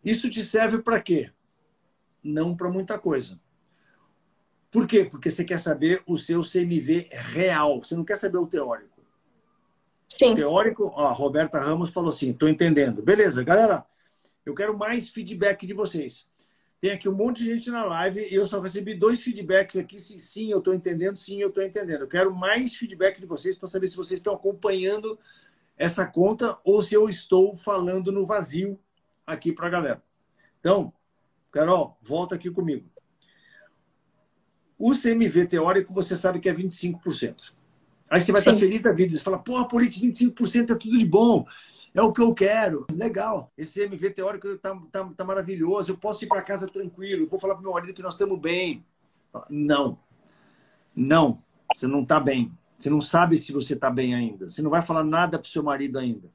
Isso 0.04 0.30
te 0.30 0.42
serve 0.42 0.82
para 0.82 1.02
quê? 1.02 1.30
Não 2.24 2.56
para 2.56 2.70
muita 2.70 2.98
coisa. 2.98 3.38
Por 4.72 4.88
quê? 4.88 5.04
Porque 5.04 5.30
você 5.30 5.44
quer 5.44 5.60
saber 5.60 6.02
o 6.08 6.18
seu 6.18 6.42
CMV 6.42 7.10
real. 7.12 7.84
Você 7.84 7.94
não 7.94 8.06
quer 8.06 8.16
saber 8.16 8.38
o 8.38 8.48
teórico. 8.48 9.02
Sim. 10.08 10.32
O 10.32 10.36
teórico, 10.36 10.94
ó, 10.96 11.08
a 11.08 11.12
Roberta 11.12 11.60
Ramos 11.60 11.90
falou 11.90 12.10
assim: 12.10 12.30
estou 12.32 12.48
entendendo. 12.48 13.04
Beleza, 13.04 13.44
galera. 13.44 13.86
Eu 14.46 14.56
quero 14.56 14.78
mais 14.78 15.10
feedback 15.10 15.68
de 15.68 15.74
vocês. 15.74 16.26
Tem 16.82 16.90
aqui 16.90 17.08
um 17.08 17.14
monte 17.14 17.44
de 17.44 17.54
gente 17.54 17.70
na 17.70 17.86
live 17.86 18.28
e 18.28 18.34
eu 18.34 18.44
só 18.44 18.60
recebi 18.60 18.96
dois 18.96 19.22
feedbacks 19.22 19.78
aqui. 19.78 20.00
Se 20.00 20.20
sim, 20.20 20.50
eu 20.50 20.58
estou 20.58 20.74
entendendo, 20.74 21.16
sim, 21.16 21.40
eu 21.40 21.50
estou 21.50 21.64
entendendo. 21.64 22.02
Eu 22.02 22.08
quero 22.08 22.36
mais 22.36 22.76
feedback 22.76 23.20
de 23.22 23.28
vocês 23.28 23.56
para 23.56 23.68
saber 23.68 23.88
se 23.88 23.96
vocês 23.96 24.20
estão 24.20 24.34
acompanhando 24.34 25.20
essa 25.78 26.08
conta 26.08 26.58
ou 26.64 26.82
se 26.82 26.96
eu 26.96 27.08
estou 27.08 27.56
falando 27.56 28.12
no 28.12 28.26
vazio 28.26 28.80
aqui 29.28 29.54
para 29.54 29.68
a 29.68 29.70
galera. 29.70 30.04
Então, 30.60 30.92
Carol, 31.52 32.00
volta 32.02 32.34
aqui 32.34 32.50
comigo. 32.50 32.90
O 34.80 34.94
CMV 34.94 35.46
teórico 35.46 35.94
você 35.94 36.16
sabe 36.16 36.40
que 36.40 36.50
é 36.50 36.54
25%. 36.54 37.54
Aí 38.10 38.20
você 38.20 38.32
vai 38.32 38.42
sim. 38.42 38.50
estar 38.50 38.60
feliz 38.60 38.82
da 38.82 38.92
vida. 38.92 39.16
Você 39.16 39.22
fala, 39.24 39.38
porra, 39.38 39.68
política, 39.68 40.04
25% 40.08 40.72
é 40.72 40.76
tudo 40.76 40.98
de 40.98 41.06
bom 41.06 41.46
é 41.94 42.02
o 42.02 42.14
que 42.14 42.22
eu 42.22 42.34
quero. 42.34 42.86
Legal. 42.92 43.52
Esse 43.58 43.82
MV 43.82 44.12
teórico 44.12 44.58
tá, 44.58 44.80
tá, 44.92 45.06
tá 45.16 45.24
maravilhoso. 45.26 45.92
Eu 45.92 45.98
posso 45.98 46.24
ir 46.24 46.28
para 46.28 46.42
casa 46.42 46.68
tranquilo. 46.68 47.28
Vou 47.28 47.40
falar 47.40 47.56
para 47.56 47.64
meu 47.64 47.74
marido 47.74 47.94
que 47.94 48.02
nós 48.02 48.14
estamos 48.14 48.40
bem. 48.40 48.86
Não. 49.50 50.00
Não. 50.96 51.44
Você 51.76 51.88
não 51.88 52.04
está 52.04 52.20
bem. 52.20 52.52
Você 52.78 52.90
não 52.90 53.02
sabe 53.02 53.36
se 53.38 53.52
você 53.52 53.74
está 53.74 53.90
bem 53.90 54.16
ainda. 54.16 54.50
Você 54.50 54.62
não 54.62 54.70
vai 54.70 54.82
falar 54.82 55.04
nada 55.04 55.38
para 55.38 55.48
o 55.48 55.50
seu 55.50 55.64
marido 55.64 56.00
ainda. 56.00 56.32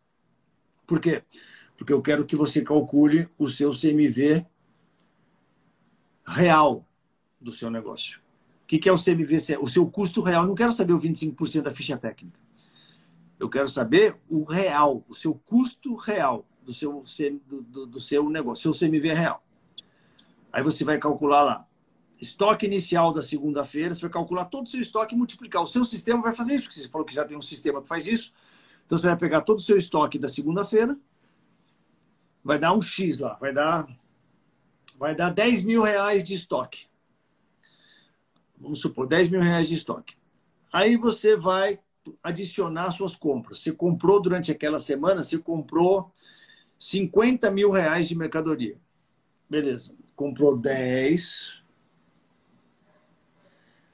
Por 0.87 1.01
quê? 1.01 1.23
Porque 1.77 1.93
eu 1.93 2.03
quero 2.03 2.25
que 2.25 2.37
você 2.37 2.63
calcule 2.63 3.29
o 3.39 3.49
seu 3.49 3.73
CMV 3.73 4.47
real 6.27 6.87
do 7.41 7.51
seu 7.51 7.71
negócio. 7.71 8.21
O 8.63 8.67
que 8.67 8.89
é 8.89 8.93
o 8.93 9.03
CMV? 9.03 9.59
O 9.61 9.69
seu 9.69 9.89
custo 9.91 10.21
real. 10.21 10.43
Eu 10.43 10.49
não 10.49 10.55
quero 10.55 10.73
saber 10.73 10.93
o 10.93 11.01
25% 11.01 11.63
da 11.63 11.71
ficha 11.71 11.97
técnica. 11.97 12.46
Eu 13.39 13.51
quero 13.51 13.69
saber 13.69 14.17
o 14.29 14.45
real, 14.45 15.05
o 15.09 15.15
seu 15.15 15.35
custo 15.35 15.95
real 15.95 16.47
do 16.63 16.73
seu, 16.73 17.05
do, 17.47 17.87
do 17.87 18.01
seu 18.01 18.29
negócio, 18.29 18.73
seu 18.73 18.89
CMV 18.89 19.13
real. 19.13 19.43
Aí 20.53 20.63
você 20.63 20.85
vai 20.85 20.99
calcular 20.99 21.43
lá. 21.43 21.69
Estoque 22.21 22.65
inicial 22.65 23.13
da 23.13 23.21
segunda-feira, 23.21 23.95
você 23.95 24.01
vai 24.01 24.11
calcular 24.11 24.47
todo 24.47 24.67
o 24.67 24.71
seu 24.71 24.81
estoque 24.81 25.15
e 25.15 25.19
multiplicar. 25.19 25.63
O 25.63 25.67
seu 25.67 25.85
sistema 25.85 26.23
vai 26.23 26.33
fazer 26.33 26.55
isso, 26.55 26.65
porque 26.65 26.81
você 26.81 26.89
falou 26.89 27.07
que 27.07 27.15
já 27.15 27.25
tem 27.25 27.37
um 27.37 27.43
sistema 27.43 27.83
que 27.83 27.89
faz 27.89 28.07
isso. 28.07 28.33
Então 28.87 28.97
você 28.97 29.07
vai 29.07 29.17
pegar 29.17 29.43
todo 29.43 29.59
o 29.59 29.63
seu 29.63 29.77
estoque 29.77 30.19
da 30.19 30.29
segunda-feira, 30.29 30.97
vai 32.43 32.59
dar 32.59 32.73
um 32.73 32.81
X 32.81 33.19
lá, 33.19 33.35
vai 33.35 33.53
dar, 33.53 33.87
vai 34.97 35.15
dar 35.15 35.31
10 35.31 35.63
mil 35.63 35.83
reais 35.83 36.25
de 36.25 36.35
estoque. 36.35 36.87
Vamos 38.59 38.81
supor, 38.81 39.07
10 39.07 39.29
mil 39.29 39.41
reais 39.41 39.69
de 39.69 39.75
estoque. 39.75 40.15
Aí 40.73 40.97
você 40.97 41.37
vai 41.37 41.79
adicionar 42.23 42.91
suas 42.91 43.15
compras. 43.15 43.61
Você 43.61 43.73
comprou 43.73 44.21
durante 44.21 44.51
aquela 44.51 44.79
semana, 44.81 45.23
você 45.23 45.39
comprou 45.39 46.13
50 46.79 47.51
mil 47.51 47.71
reais 47.71 48.09
de 48.09 48.17
mercadoria. 48.17 48.79
Beleza 49.49 49.97
comprou 50.17 50.57
10, 50.57 51.63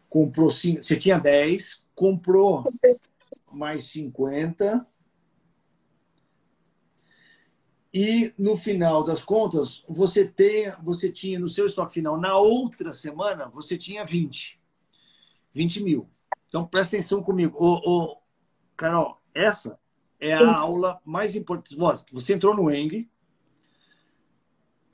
comprou 0.09 0.51
5, 0.51 0.83
você 0.83 0.97
tinha 0.97 1.19
10, 1.19 1.85
comprou 1.95 2.65
mais 3.51 3.85
50. 3.85 4.87
E 7.93 8.33
no 8.39 8.57
final 8.57 9.05
das 9.05 9.23
contas, 9.23 9.85
você, 9.87 10.25
tem, 10.25 10.73
você 10.83 11.11
tinha 11.13 11.39
no 11.39 11.49
seu 11.49 11.67
estoque 11.67 11.93
final, 11.93 12.19
na 12.19 12.39
outra 12.39 12.93
semana, 12.93 13.49
você 13.49 13.77
tinha 13.77 14.05
20. 14.05 14.59
20 15.53 15.83
mil. 15.83 16.09
Então 16.53 16.66
presta 16.66 16.96
atenção 16.96 17.22
comigo. 17.22 17.57
Ô, 17.59 17.80
ô, 17.88 18.18
Carol, 18.76 19.18
essa 19.34 19.80
é 20.20 20.34
a 20.34 20.55
aula 20.55 21.00
mais 21.03 21.34
importante. 21.34 22.12
Você 22.12 22.34
entrou 22.34 22.55
no 22.55 22.70
Eng, 22.70 23.09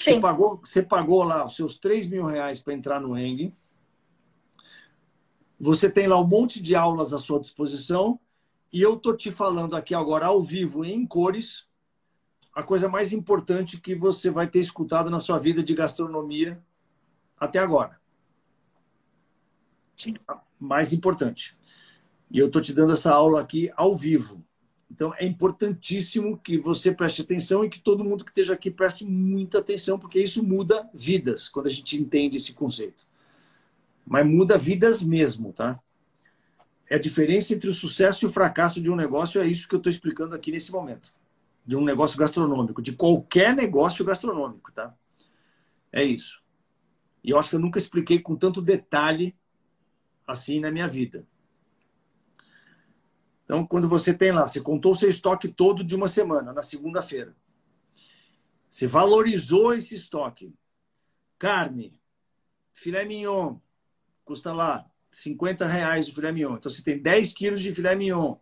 Sim. 0.01 0.13
Você 0.13 0.21
pagou, 0.21 0.61
você 0.65 0.83
pagou 0.85 1.25
lá 1.25 1.45
os 1.45 1.57
seus 1.57 1.77
3 1.81 2.07
mil 2.07 2.25
reais 2.25 2.61
para 2.61 2.73
entrar 2.73 3.01
no 3.01 3.19
Eng. 3.19 3.53
Você 5.59 5.91
tem 5.91 6.07
lá 6.07 6.21
um 6.21 6.27
monte 6.27 6.63
de 6.63 6.77
aulas 6.77 7.13
à 7.13 7.19
sua 7.19 7.41
disposição. 7.41 8.21
E 8.73 8.81
eu 8.81 8.97
tô 8.97 9.13
te 9.13 9.33
falando 9.33 9.75
aqui 9.75 9.97
agora 9.97 10.27
ao 10.27 10.41
vivo, 10.41 10.85
em 10.85 11.05
cores, 11.05 11.67
a 12.55 12.63
coisa 12.63 12.89
mais 12.89 13.13
importante 13.13 13.81
que 13.81 13.97
você 13.97 14.31
vai 14.31 14.47
ter 14.47 14.61
escutado 14.61 15.11
na 15.11 15.19
sua 15.19 15.41
vida 15.41 15.61
de 15.61 15.75
gastronomia 15.75 16.63
até 17.37 17.59
agora. 17.59 18.01
Sim. 19.97 20.15
Mais 20.59 20.93
importante. 20.93 21.57
E 22.31 22.39
eu 22.39 22.47
estou 22.47 22.61
te 22.61 22.73
dando 22.73 22.93
essa 22.93 23.13
aula 23.13 23.41
aqui 23.41 23.71
ao 23.77 23.95
vivo. 23.95 24.45
Então, 24.91 25.13
é 25.17 25.25
importantíssimo 25.25 26.39
que 26.39 26.59
você 26.59 26.93
preste 26.93 27.23
atenção 27.23 27.65
e 27.65 27.69
que 27.69 27.81
todo 27.81 28.05
mundo 28.05 28.25
que 28.25 28.31
esteja 28.31 28.55
aqui 28.55 28.71
preste 28.71 29.05
muita 29.05 29.59
atenção, 29.59 29.99
porque 29.99 30.21
isso 30.21 30.43
muda 30.43 30.89
vidas, 30.95 31.49
quando 31.49 31.67
a 31.67 31.71
gente 31.71 31.97
entende 31.97 32.39
esse 32.39 32.55
conceito. 32.55 33.07
Mas 34.07 34.27
muda 34.27 34.57
vidas 34.57 35.03
mesmo, 35.03 35.53
tá? 35.53 35.79
É 36.89 36.95
a 36.95 36.99
diferença 36.99 37.53
entre 37.53 37.69
o 37.69 37.75
sucesso 37.75 38.25
e 38.25 38.27
o 38.27 38.31
fracasso 38.31 38.81
de 38.81 38.91
um 38.91 38.97
negócio, 38.97 39.41
é 39.43 39.47
isso 39.47 39.69
que 39.69 39.75
eu 39.75 39.79
estou 39.79 39.91
explicando 39.91 40.35
aqui 40.35 40.51
nesse 40.51 40.73
momento. 40.73 41.13
De 41.67 41.77
um 41.77 41.85
negócio 41.85 42.19
gastronômico, 42.19 42.81
de 42.81 42.93
qualquer 42.93 43.55
negócio 43.55 44.03
gastronômico, 44.05 44.73
tá? 44.73 44.95
É 45.93 46.03
isso. 46.03 46.43
E 47.23 47.31
eu 47.31 47.39
acho 47.39 47.51
que 47.51 47.57
eu 47.57 47.61
nunca 47.61 47.79
expliquei 47.79 48.19
com 48.19 48.35
tanto 48.35 48.63
detalhe 48.63 49.37
assim 50.29 50.61
na 50.61 50.71
minha 50.71 50.87
vida. 50.87 51.27
Então, 53.45 53.67
quando 53.67 53.89
você 53.89 54.13
tem 54.13 54.31
lá, 54.31 54.47
você 54.47 54.61
contou 54.61 54.95
seu 54.95 55.09
estoque 55.09 55.49
todo 55.49 55.83
de 55.83 55.95
uma 55.95 56.07
semana, 56.07 56.53
na 56.53 56.61
segunda-feira. 56.61 57.35
Você 58.69 58.87
valorizou 58.87 59.73
esse 59.73 59.95
estoque. 59.95 60.55
Carne, 61.39 61.99
filé 62.75 63.07
mignon, 63.07 63.57
custa 64.23 64.53
lá 64.53 64.87
50 65.11 65.67
reais 65.67 66.09
o 66.09 66.15
filé 66.15 66.31
mignon. 66.31 66.57
Então, 66.57 66.71
você 66.71 66.83
tem 66.83 67.01
10 67.01 67.33
quilos 67.33 67.63
de 67.63 67.73
filé 67.73 67.97
mignon 67.97 68.37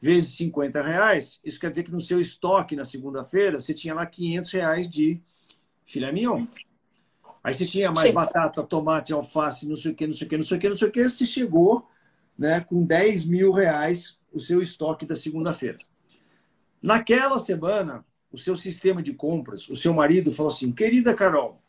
vezes 0.00 0.36
50 0.36 0.80
reais. 0.82 1.40
Isso 1.42 1.58
quer 1.58 1.70
dizer 1.70 1.82
que 1.82 1.90
no 1.90 2.00
seu 2.00 2.20
estoque, 2.20 2.76
na 2.76 2.84
segunda-feira, 2.84 3.58
você 3.58 3.74
tinha 3.74 3.92
lá 3.92 4.06
500 4.06 4.52
reais 4.52 4.88
de 4.88 5.20
filé 5.84 6.12
mignon. 6.12 6.46
Aí 7.42 7.54
você 7.54 7.66
tinha 7.66 7.90
mais 7.90 8.08
Sim. 8.08 8.14
batata, 8.14 8.62
tomate, 8.62 9.12
alface, 9.12 9.66
não 9.66 9.76
sei 9.76 9.92
o 9.92 9.94
que, 9.94 10.06
não 10.06 10.14
sei 10.14 10.26
o 10.26 10.30
que, 10.30 10.36
não 10.36 10.44
sei 10.44 10.56
o 10.56 10.60
que, 10.60 10.68
não 10.68 10.76
sei 10.76 10.88
o 10.88 10.92
que. 10.92 11.08
Você 11.08 11.26
chegou 11.26 11.88
né, 12.36 12.60
com 12.60 12.84
10 12.84 13.26
mil 13.26 13.52
reais 13.52 14.18
o 14.32 14.40
seu 14.40 14.60
estoque 14.60 15.06
da 15.06 15.16
segunda-feira. 15.16 15.78
Naquela 16.82 17.38
semana, 17.38 18.04
o 18.30 18.38
seu 18.38 18.56
sistema 18.56 19.02
de 19.02 19.14
compras, 19.14 19.68
o 19.68 19.76
seu 19.76 19.92
marido 19.92 20.30
falou 20.30 20.52
assim: 20.52 20.72
querida 20.72 21.14
Carol, 21.14 21.60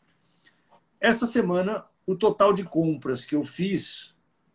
esta 1.00 1.26
semana 1.26 1.84
o 2.06 2.14
total 2.14 2.52
de 2.52 2.64
compras 2.64 3.24
que 3.24 3.34
eu 3.34 3.44
fiz 3.44 4.14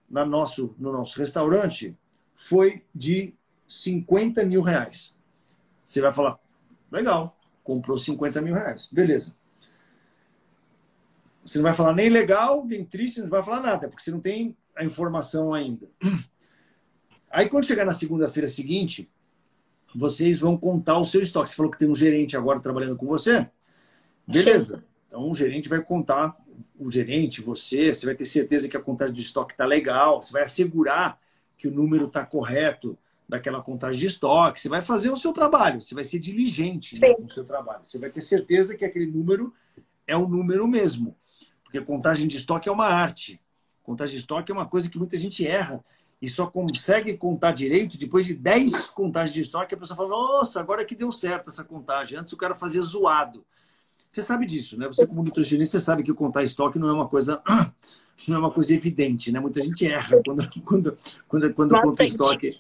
na 0.10 0.26
nosso, 0.26 0.76
no 0.78 0.92
nosso 0.92 1.18
restaurante 1.18 1.98
foi 2.36 2.84
de 2.94 3.34
50 3.68 4.44
mil 4.46 4.62
reais. 4.62 5.14
Você 5.84 6.02
vai 6.02 6.14
falar, 6.14 6.40
legal, 6.92 7.38
comprou 7.64 7.98
50 7.98 8.42
mil 8.42 8.54
reais, 8.54 8.88
beleza. 8.92 9.36
Você 11.46 11.60
não 11.60 11.64
vai 11.64 11.74
falar 11.74 11.94
nem 11.94 12.10
legal, 12.10 12.66
nem 12.66 12.84
triste, 12.84 13.22
não 13.22 13.30
vai 13.30 13.44
falar 13.44 13.62
nada, 13.62 13.88
porque 13.88 14.04
você 14.04 14.10
não 14.10 14.20
tem 14.20 14.58
a 14.76 14.84
informação 14.84 15.54
ainda. 15.54 15.88
Aí, 17.30 17.48
quando 17.48 17.66
chegar 17.66 17.86
na 17.86 17.92
segunda-feira 17.92 18.48
seguinte, 18.48 19.08
vocês 19.96 20.40
vão 20.40 20.58
contar 20.58 20.98
o 20.98 21.06
seu 21.06 21.22
estoque. 21.22 21.50
Você 21.50 21.56
falou 21.56 21.72
que 21.72 21.78
tem 21.78 21.88
um 21.90 21.96
gerente 21.96 22.36
agora 22.36 22.60
trabalhando 22.60 22.96
com 22.96 23.06
você? 23.06 23.48
Beleza. 24.26 24.78
Sim. 24.78 24.84
Então, 25.08 25.30
o 25.30 25.36
gerente 25.36 25.70
vai 25.70 25.82
contar, 25.84 26.36
o 26.80 26.92
gerente, 26.92 27.42
você, 27.42 27.94
você 27.94 28.06
vai 28.06 28.16
ter 28.16 28.26
certeza 28.26 28.68
que 28.68 28.76
a 28.76 28.82
contagem 28.82 29.14
de 29.14 29.22
estoque 29.22 29.54
está 29.54 29.66
legal, 29.66 30.22
você 30.22 30.34
vai 30.34 30.44
assegurar 30.44 31.20
que 31.58 31.68
o 31.68 31.72
número 31.72 32.08
está 32.08 32.26
correto 32.26 32.98
daquela 33.30 33.62
contagem 33.62 34.00
de 34.00 34.08
estoque, 34.08 34.60
você 34.60 34.70
vai 34.70 34.82
fazer 34.82 35.10
o 35.10 35.18
seu 35.18 35.32
trabalho, 35.32 35.82
você 35.82 35.96
vai 35.96 36.04
ser 36.04 36.20
diligente 36.20 36.92
né, 37.02 37.16
no 37.20 37.32
seu 37.32 37.46
trabalho. 37.46 37.84
Você 37.84 37.98
vai 37.98 38.10
ter 38.10 38.22
certeza 38.22 38.76
que 38.76 38.84
aquele 38.84 39.06
número 39.06 39.54
é 40.08 40.18
o 40.18 40.28
número 40.28 40.68
mesmo. 40.68 41.16
Porque 41.76 41.82
contagem 41.82 42.28
de 42.28 42.38
estoque 42.38 42.70
é 42.70 42.72
uma 42.72 42.86
arte. 42.86 43.42
Contagem 43.84 44.16
de 44.16 44.22
estoque 44.22 44.52
é 44.52 44.56
uma 44.56 44.66
coisa 44.66 44.90
que 44.90 44.98
muita 44.98 45.18
gente 45.18 45.46
erra 45.46 45.84
e 46.22 46.30
só 46.30 46.48
consegue 46.48 47.18
contar 47.18 47.52
direito 47.52 47.98
depois 47.98 48.26
de 48.26 48.34
10 48.34 48.88
contagens 48.88 49.34
de 49.34 49.42
estoque, 49.42 49.76
a 49.76 49.78
pessoa 49.78 49.98
fala, 49.98 50.10
nossa, 50.10 50.60
agora 50.60 50.86
que 50.86 50.96
deu 50.96 51.12
certo 51.12 51.50
essa 51.50 51.64
contagem. 51.64 52.18
Antes 52.18 52.32
o 52.32 52.38
cara 52.38 52.56
fazia 52.56 52.82
zoado. 52.82 53.46
Você 54.08 54.22
sabe 54.22 54.46
disso, 54.46 54.78
né? 54.78 54.88
Você 54.88 55.06
como 55.06 55.22
nutricionista, 55.22 55.78
você 55.78 55.84
sabe 55.84 56.04
que 56.04 56.14
contar 56.14 56.44
estoque 56.44 56.80
não 56.80 56.88
é 56.88 56.94
uma 56.94 57.10
coisa 57.10 57.42
não 58.28 58.38
é 58.38 58.40
uma 58.40 58.52
coisa 58.52 58.74
evidente, 58.74 59.32
né? 59.32 59.40
Muita 59.40 59.62
gente 59.62 59.86
erra 59.86 60.06
quando 60.26 60.50
quando 60.64 60.98
quando, 61.28 61.54
quando 61.54 61.82
conta 61.82 62.04
estoque. 62.06 62.58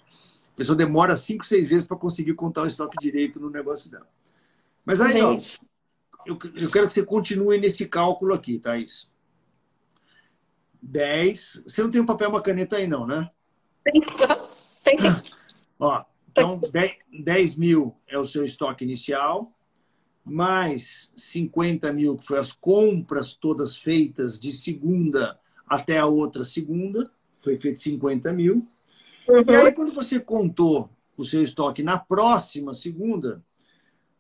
A 0.54 0.58
pessoa 0.58 0.76
demora 0.76 1.16
5, 1.16 1.46
6 1.46 1.68
vezes 1.68 1.88
para 1.88 1.98
conseguir 1.98 2.34
contar 2.34 2.64
o 2.64 2.68
estoque 2.68 2.98
direito 3.00 3.40
no 3.40 3.50
negócio 3.50 3.90
dela. 3.90 4.08
Mas 4.86 5.02
aí, 5.02 5.22
ó, 5.22 5.36
eu, 6.26 6.38
eu 6.56 6.72
quero 6.72 6.88
que 6.88 6.94
você 6.94 7.06
continue 7.06 7.58
nesse 7.58 7.88
cálculo 7.88 8.34
aqui, 8.34 8.60
Thaís. 8.60 9.10
10. 10.82 11.64
Você 11.68 11.84
não 11.84 11.92
tem 11.92 12.02
um 12.02 12.06
papel 12.06 12.30
e 12.30 12.32
uma 12.32 12.42
caneta 12.42 12.78
aí, 12.78 12.88
não, 12.88 13.08
né? 13.08 13.30
Tem, 13.84 14.02
tem 14.84 14.98
sim. 14.98 15.10
Ó, 15.80 16.04
então, 16.32 16.60
10, 16.60 16.98
10 17.24 17.56
mil 17.58 17.94
é 18.08 18.18
o 18.18 18.26
seu 18.26 18.44
estoque 18.44 18.84
inicial, 18.84 19.52
mais 20.24 21.12
50 21.16 21.92
mil, 21.94 22.18
que 22.18 22.26
foi 22.26 22.40
as 22.40 22.52
compras 22.52 23.36
todas 23.36 23.78
feitas 23.78 24.40
de 24.40 24.52
segunda 24.52 25.40
até 25.68 25.98
a 25.98 26.06
outra 26.06 26.44
segunda, 26.44 27.12
foi 27.38 27.58
feito 27.58 27.80
50 27.80 28.32
mil. 28.34 28.68
Uhum. 29.28 29.44
E 29.48 29.56
aí, 29.56 29.72
quando 29.72 29.92
você 29.92 30.20
contou 30.20 30.90
o 31.18 31.26
seu 31.26 31.42
estoque 31.42 31.82
na 31.82 31.98
próxima 31.98 32.74
segunda, 32.74 33.44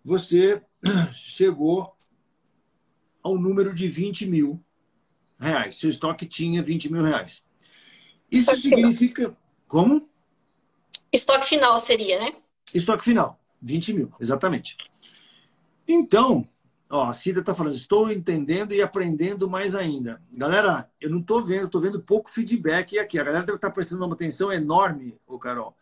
você 0.03 0.61
chegou 1.13 1.94
ao 3.25 3.39
número 3.39 3.73
de 3.73 3.87
20 3.87 4.27
mil 4.27 4.63
reais. 5.39 5.79
Seu 5.79 5.89
estoque 5.89 6.27
tinha 6.27 6.61
20 6.61 6.91
mil 6.91 7.01
reais. 7.01 7.41
Isso 8.31 8.55
significa. 8.55 9.35
Como? 9.67 10.07
Estoque 11.11 11.47
final 11.47 11.79
seria, 11.79 12.19
né? 12.19 12.35
Estoque 12.71 13.03
final, 13.03 13.39
20 13.59 13.93
mil, 13.93 14.13
exatamente. 14.19 14.77
Então, 15.87 16.47
ó, 16.87 17.05
a 17.05 17.13
Cida 17.13 17.39
está 17.39 17.55
falando, 17.55 17.73
estou 17.73 18.11
entendendo 18.11 18.75
e 18.75 18.81
aprendendo 18.83 19.49
mais 19.49 19.73
ainda. 19.73 20.21
Galera, 20.31 20.87
eu 21.01 21.09
não 21.09 21.19
estou 21.19 21.41
vendo, 21.41 21.65
estou 21.65 21.81
vendo 21.81 21.99
pouco 21.99 22.29
feedback 22.29 22.99
aqui. 22.99 23.17
A 23.17 23.23
galera 23.23 23.43
deve 23.43 23.57
estar 23.57 23.69
tá 23.69 23.73
prestando 23.73 24.05
uma 24.05 24.13
atenção 24.13 24.53
enorme, 24.53 25.17
ô 25.25 25.39
Carol, 25.39 25.75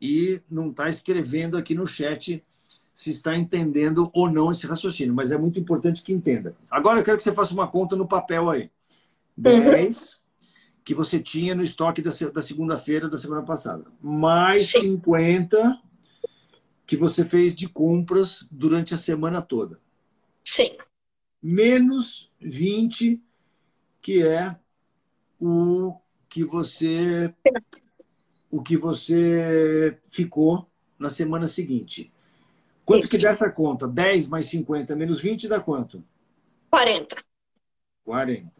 e 0.00 0.42
não 0.50 0.70
está 0.70 0.88
escrevendo 0.88 1.56
aqui 1.56 1.72
no 1.72 1.86
chat 1.86 2.44
se 2.92 3.10
está 3.10 3.36
entendendo 3.36 4.10
ou 4.12 4.30
não 4.30 4.50
esse 4.50 4.66
raciocínio, 4.66 5.14
mas 5.14 5.30
é 5.30 5.38
muito 5.38 5.58
importante 5.58 6.02
que 6.02 6.12
entenda. 6.12 6.56
Agora 6.70 7.00
eu 7.00 7.04
quero 7.04 7.16
que 7.16 7.24
você 7.24 7.32
faça 7.32 7.54
uma 7.54 7.68
conta 7.68 7.96
no 7.96 8.06
papel 8.06 8.50
aí. 8.50 8.70
10 9.36 10.20
que 10.84 10.94
você 10.94 11.20
tinha 11.20 11.54
no 11.54 11.62
estoque 11.62 12.02
da, 12.02 12.10
da 12.32 12.42
segunda-feira 12.42 13.08
da 13.08 13.18
semana 13.18 13.42
passada. 13.42 13.84
Mais 14.00 14.70
Sim. 14.70 14.80
50 14.96 15.80
que 16.86 16.96
você 16.96 17.24
fez 17.24 17.54
de 17.54 17.68
compras 17.68 18.48
durante 18.50 18.92
a 18.94 18.96
semana 18.96 19.40
toda. 19.40 19.80
Sim. 20.42 20.76
Menos 21.40 22.32
20, 22.40 23.22
que 24.02 24.22
é 24.22 24.56
o 25.38 25.96
que 26.28 26.42
você 26.42 27.32
o 28.50 28.60
que 28.60 28.76
você 28.76 29.96
ficou 30.08 30.68
na 30.98 31.08
semana 31.08 31.46
seguinte. 31.46 32.12
Quanto 32.90 33.04
Isso. 33.04 33.16
que 33.16 33.22
dá 33.22 33.30
essa 33.30 33.48
conta? 33.48 33.86
10 33.86 34.26
mais 34.26 34.46
50 34.46 34.96
menos 34.96 35.20
20 35.20 35.46
dá 35.46 35.60
quanto? 35.60 36.02
40. 36.70 37.22
40. 38.04 38.50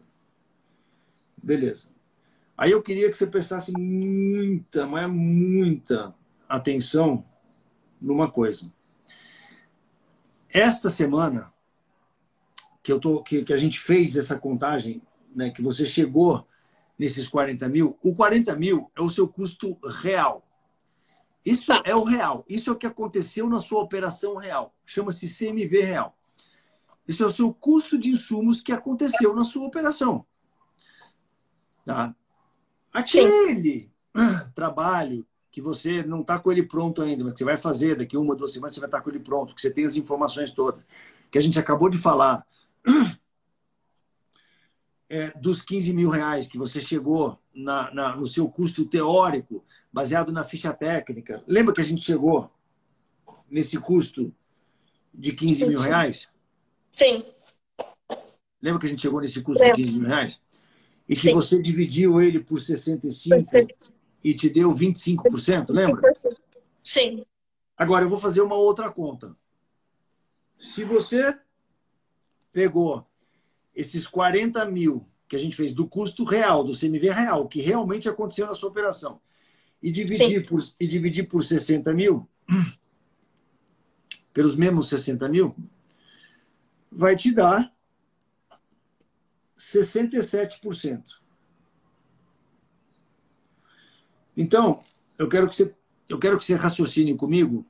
Beleza. 1.43 1.89
Aí 2.57 2.71
eu 2.71 2.81
queria 2.81 3.11
que 3.11 3.17
você 3.17 3.27
prestasse 3.27 3.73
muita, 3.77 4.87
mas 4.87 5.11
muita 5.11 6.15
atenção 6.47 7.25
numa 8.01 8.31
coisa. 8.31 8.71
Esta 10.49 10.89
semana 10.89 11.51
que 12.81 12.89
eu 12.89 13.01
tô, 13.01 13.21
que, 13.21 13.43
que 13.43 13.51
a 13.51 13.57
gente 13.57 13.81
fez 13.81 14.15
essa 14.15 14.39
contagem, 14.39 15.01
né, 15.35 15.49
que 15.49 15.61
você 15.61 15.85
chegou 15.85 16.47
nesses 16.97 17.27
40 17.27 17.67
mil, 17.67 17.99
o 18.01 18.15
40 18.15 18.55
mil 18.55 18.89
é 18.95 19.01
o 19.01 19.09
seu 19.09 19.27
custo 19.27 19.77
real. 20.01 20.47
Isso 21.45 21.71
é 21.83 21.95
o 21.95 22.03
real. 22.03 22.45
Isso 22.47 22.69
é 22.69 22.73
o 22.73 22.75
que 22.75 22.87
aconteceu 22.87 23.49
na 23.49 23.59
sua 23.59 23.81
operação 23.81 24.35
real. 24.35 24.75
Chama-se 24.85 25.27
CMV 25.27 25.81
real. 25.81 26.17
Isso 27.07 27.23
é 27.23 27.25
o 27.25 27.31
seu 27.31 27.53
custo 27.53 27.97
de 27.97 28.09
insumos 28.09 28.61
que 28.61 28.71
aconteceu 28.71 29.35
na 29.35 29.43
sua 29.43 29.65
operação. 29.65 30.25
Tá? 31.83 32.15
Aquele 32.93 33.89
Sim. 34.15 34.49
trabalho 34.53 35.25
que 35.51 35.61
você 35.61 36.03
não 36.03 36.21
está 36.21 36.39
com 36.39 36.51
ele 36.51 36.63
pronto 36.63 37.01
ainda, 37.01 37.23
mas 37.23 37.33
você 37.33 37.43
vai 37.43 37.57
fazer 37.57 37.97
daqui 37.97 38.15
uma, 38.15 38.35
duas 38.35 38.53
semanas, 38.53 38.73
você 38.73 38.79
vai 38.79 38.87
estar 38.87 38.99
tá 38.99 39.03
com 39.03 39.09
ele 39.09 39.19
pronto, 39.19 39.53
que 39.53 39.59
você 39.59 39.69
tem 39.69 39.85
as 39.85 39.97
informações 39.97 40.51
todas, 40.51 40.85
que 41.29 41.37
a 41.37 41.41
gente 41.41 41.59
acabou 41.59 41.89
de 41.89 41.97
falar, 41.97 42.45
é, 45.11 45.37
dos 45.37 45.61
15 45.61 45.91
mil 45.91 46.09
reais 46.09 46.47
que 46.47 46.57
você 46.57 46.79
chegou 46.79 47.37
na, 47.53 47.93
na, 47.93 48.15
no 48.15 48.25
seu 48.25 48.47
custo 48.47 48.85
teórico, 48.85 49.61
baseado 49.91 50.31
na 50.31 50.45
ficha 50.45 50.71
técnica. 50.71 51.43
Lembra 51.45 51.73
que 51.73 51.81
a 51.81 51.83
gente 51.83 52.01
chegou 52.01 52.49
nesse 53.49 53.77
custo 53.77 54.33
de 55.13 55.33
15 55.33 55.59
sim, 55.59 55.67
mil 55.67 55.79
reais? 55.79 56.29
Sim. 56.89 57.25
Lembra 58.61 58.79
que 58.79 58.85
a 58.85 58.89
gente 58.89 59.01
chegou 59.01 59.19
nesse 59.19 59.41
custo 59.41 59.61
de 59.61 59.73
15 59.73 59.99
mil 59.99 60.07
reais? 60.07 60.41
E 61.09 61.15
Sim. 61.15 61.27
que 61.27 61.35
você 61.35 61.61
dividiu 61.61 62.21
ele 62.21 62.39
por 62.39 62.61
65 62.61 63.43
Sim. 63.43 63.67
e 64.23 64.33
te 64.33 64.49
deu 64.49 64.71
25%, 64.71 65.71
lembra? 65.71 66.09
Sim. 66.81 67.25
Agora, 67.75 68.05
eu 68.05 68.09
vou 68.09 68.17
fazer 68.17 68.39
uma 68.39 68.55
outra 68.55 68.89
conta. 68.89 69.35
Se 70.57 70.85
você 70.85 71.37
pegou 72.49 73.05
esses 73.75 74.07
40 74.07 74.65
mil 74.65 75.07
que 75.27 75.35
a 75.35 75.39
gente 75.39 75.55
fez 75.55 75.71
do 75.71 75.87
custo 75.87 76.25
real, 76.25 76.63
do 76.63 76.77
CMV 76.77 77.09
real, 77.09 77.47
que 77.47 77.61
realmente 77.61 78.09
aconteceu 78.09 78.45
na 78.45 78.53
sua 78.53 78.69
operação, 78.69 79.21
e 79.81 79.89
dividir, 79.89 80.45
por, 80.45 80.61
e 80.77 80.85
dividir 80.85 81.27
por 81.27 81.41
60 81.41 81.93
mil, 81.93 82.27
pelos 84.33 84.57
mesmos 84.57 84.89
60 84.89 85.29
mil, 85.29 85.55
vai 86.91 87.15
te 87.15 87.33
dar 87.33 87.73
67%. 89.57 91.01
Então, 94.35 94.83
eu 95.17 95.29
quero 95.29 95.47
que 95.47 95.55
você, 95.55 95.73
eu 96.09 96.19
quero 96.19 96.37
que 96.37 96.43
você 96.43 96.55
raciocine 96.55 97.15
comigo, 97.15 97.65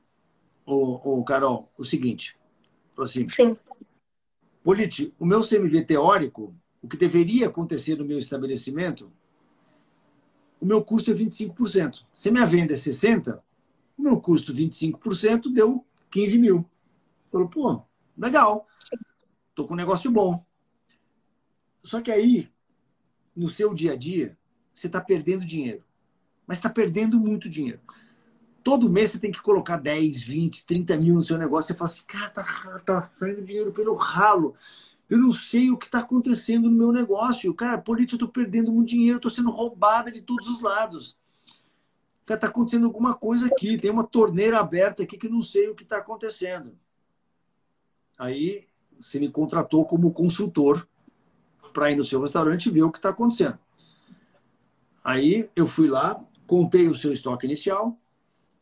ô, 0.66 1.18
ô 1.18 1.24
Carol, 1.24 1.72
o 1.78 1.84
seguinte. 1.84 2.36
Assim, 2.98 3.26
Sim. 3.26 3.52
Politi, 4.62 5.12
o 5.18 5.26
meu 5.26 5.42
CMV 5.42 5.84
teórico, 5.84 6.54
o 6.80 6.88
que 6.88 6.96
deveria 6.96 7.48
acontecer 7.48 7.96
no 7.96 8.04
meu 8.04 8.18
estabelecimento, 8.18 9.10
o 10.60 10.66
meu 10.66 10.84
custo 10.84 11.10
é 11.10 11.14
25%. 11.14 12.04
Se 12.14 12.30
minha 12.30 12.46
venda 12.46 12.72
é 12.72 12.76
60%, 12.76 13.40
o 13.98 14.02
meu 14.02 14.20
custo 14.20 14.54
25% 14.54 15.52
deu 15.52 15.84
15 16.10 16.38
mil. 16.38 16.70
Falou, 17.30 17.48
pô, 17.48 17.82
legal. 18.16 18.66
Tô 19.54 19.66
com 19.66 19.74
um 19.74 19.76
negócio 19.76 20.10
bom. 20.10 20.44
Só 21.82 22.00
que 22.00 22.10
aí, 22.10 22.48
no 23.34 23.48
seu 23.48 23.74
dia 23.74 23.92
a 23.92 23.96
dia, 23.96 24.36
você 24.72 24.86
está 24.86 25.00
perdendo 25.00 25.44
dinheiro. 25.44 25.84
Mas 26.46 26.58
está 26.58 26.70
perdendo 26.70 27.18
muito 27.18 27.48
dinheiro. 27.48 27.80
Todo 28.62 28.90
mês 28.90 29.10
você 29.10 29.18
tem 29.18 29.32
que 29.32 29.42
colocar 29.42 29.76
10, 29.76 30.22
20, 30.22 30.66
30 30.66 30.96
mil 30.96 31.14
no 31.14 31.22
seu 31.22 31.36
negócio. 31.36 31.68
Você 31.68 31.78
fala 31.78 31.90
assim, 31.90 32.04
cara, 32.06 32.30
tá, 32.30 32.80
tá 32.84 33.10
saindo 33.18 33.42
dinheiro 33.42 33.72
pelo 33.72 33.94
ralo. 33.94 34.54
Eu 35.10 35.18
não 35.18 35.32
sei 35.32 35.70
o 35.70 35.76
que 35.76 35.86
está 35.86 35.98
acontecendo 35.98 36.70
no 36.70 36.76
meu 36.76 36.92
negócio. 36.92 37.52
Cara, 37.54 37.78
política, 37.78 38.14
eu 38.14 38.26
estou 38.26 38.28
perdendo 38.28 38.72
muito 38.72 38.88
dinheiro, 38.88 39.16
estou 39.16 39.30
sendo 39.30 39.50
roubada 39.50 40.10
de 40.10 40.22
todos 40.22 40.48
os 40.48 40.60
lados. 40.60 41.18
Cara, 42.24 42.38
está 42.38 42.46
acontecendo 42.46 42.86
alguma 42.86 43.14
coisa 43.14 43.46
aqui. 43.46 43.76
Tem 43.76 43.90
uma 43.90 44.04
torneira 44.04 44.58
aberta 44.58 45.02
aqui 45.02 45.18
que 45.18 45.28
não 45.28 45.42
sei 45.42 45.68
o 45.68 45.74
que 45.74 45.82
está 45.82 45.98
acontecendo. 45.98 46.76
Aí 48.18 48.66
você 48.98 49.18
me 49.18 49.28
contratou 49.28 49.84
como 49.84 50.12
consultor 50.12 50.88
para 51.72 51.90
ir 51.90 51.96
no 51.96 52.04
seu 52.04 52.20
restaurante 52.20 52.66
e 52.66 52.70
ver 52.70 52.82
o 52.82 52.92
que 52.92 52.98
está 52.98 53.08
acontecendo. 53.08 53.58
Aí 55.02 55.50
eu 55.56 55.66
fui 55.66 55.88
lá, 55.88 56.22
contei 56.46 56.88
o 56.88 56.94
seu 56.94 57.12
estoque 57.12 57.46
inicial, 57.46 57.98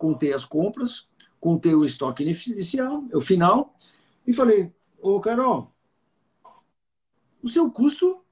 contei 0.00 0.32
as 0.32 0.46
compras, 0.46 1.06
contei 1.38 1.74
o 1.74 1.84
estoque 1.84 2.22
inicial, 2.22 3.04
o 3.12 3.20
final, 3.20 3.76
e 4.26 4.32
falei, 4.32 4.74
ô 4.98 5.20
Carol, 5.20 5.74
o 7.42 7.48
seu 7.50 7.70
custo 7.70 8.24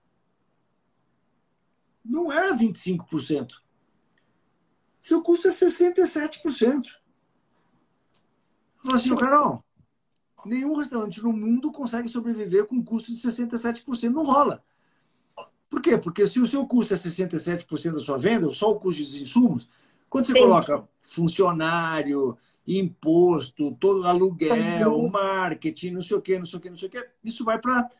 não 2.03 2.33
é 2.33 2.51
25%. 2.55 3.61
Seu 4.99 5.21
custo 5.21 5.49
é 5.49 5.51
67%. 5.51 6.43
Eu 6.47 6.91
falei 8.83 8.97
assim, 8.97 9.14
Carol, 9.14 9.62
nenhum 10.47 10.75
restaurante 10.75 11.23
no 11.23 11.35
mundo 11.35 11.71
consegue 11.71 12.09
sobreviver 12.09 12.66
com 12.66 12.77
um 12.77 12.85
custo 12.85 13.12
de 13.12 13.19
67%. 13.21 14.09
Não 14.09 14.25
rola. 14.25 14.64
Por 15.69 15.83
quê? 15.83 15.99
Porque 15.99 16.27
se 16.27 16.41
o 16.41 16.47
seu 16.47 16.66
custo 16.66 16.95
é 16.95 16.97
67% 16.97 17.93
da 17.93 18.01
sua 18.01 18.16
venda, 18.16 18.51
só 18.53 18.71
o 18.71 18.81
custo 18.81 19.03
dos 19.03 19.21
insumos, 19.21 19.69
quando 20.09 20.25
Sim. 20.25 20.33
você 20.33 20.39
coloca 20.41 20.89
funcionário, 21.03 22.37
imposto, 22.67 23.77
todo 23.81 24.07
aluguel, 24.07 24.95
uhum. 24.95 25.11
marketing, 25.11 25.93
não 25.93 26.03
sei 26.03 26.17
o 26.17 26.23
quê, 26.23 26.39
não 26.39 26.47
sei 26.47 26.59
o 26.59 26.63
quê, 26.63 26.71
não 26.71 26.77
sei 26.77 26.89
o 26.89 26.91
quê, 26.91 27.09
isso 27.25 27.45
vai 27.45 27.59
para 27.59 27.91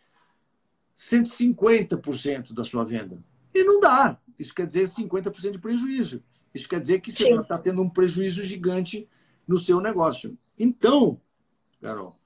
150% 0.97 2.53
da 2.53 2.65
sua 2.65 2.85
venda. 2.85 3.19
E 3.55 3.65
não 3.65 3.81
dá. 3.81 4.19
Isso 4.39 4.55
quer 4.55 4.67
dizer 4.67 4.89
50% 4.89 5.53
de 5.53 5.59
prejuízo. 5.59 6.23
Isso 6.55 6.69
quer 6.69 6.81
dizer 6.81 7.01
que 7.01 7.11
você 7.11 7.33
está 7.33 7.59
tendo 7.59 7.83
um 7.83 7.89
prejuízo 7.89 8.43
gigante 8.43 9.09
no 9.47 9.59
seu 9.59 9.81
negócio. 9.81 10.37
Então, 10.59 11.21
Carol, 11.81 12.19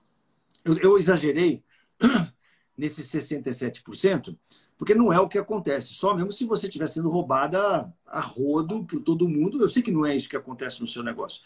eu, 0.65 0.79
eu 0.79 0.99
exagerei 0.99 1.63
nesses 2.77 3.07
67%, 3.11 4.37
porque 4.79 4.95
não 4.95 5.13
é 5.13 5.21
o 5.21 5.29
que 5.29 5.39
acontece. 5.39 5.95
Só 5.95 6.15
mesmo 6.15 6.33
se 6.33 6.45
você 6.45 6.67
estiver 6.67 6.87
sendo 6.87 7.11
roubada 7.11 7.93
a 8.07 8.21
rodo 8.21 8.85
por 8.85 9.01
todo 9.01 9.29
mundo. 9.29 9.61
Eu 9.61 9.69
sei 9.69 9.83
que 9.83 9.91
não 9.91 10.05
é 10.05 10.17
isso 10.17 10.29
que 10.29 10.37
acontece 10.37 10.81
no 10.81 10.87
seu 10.87 11.03
negócio. 11.03 11.43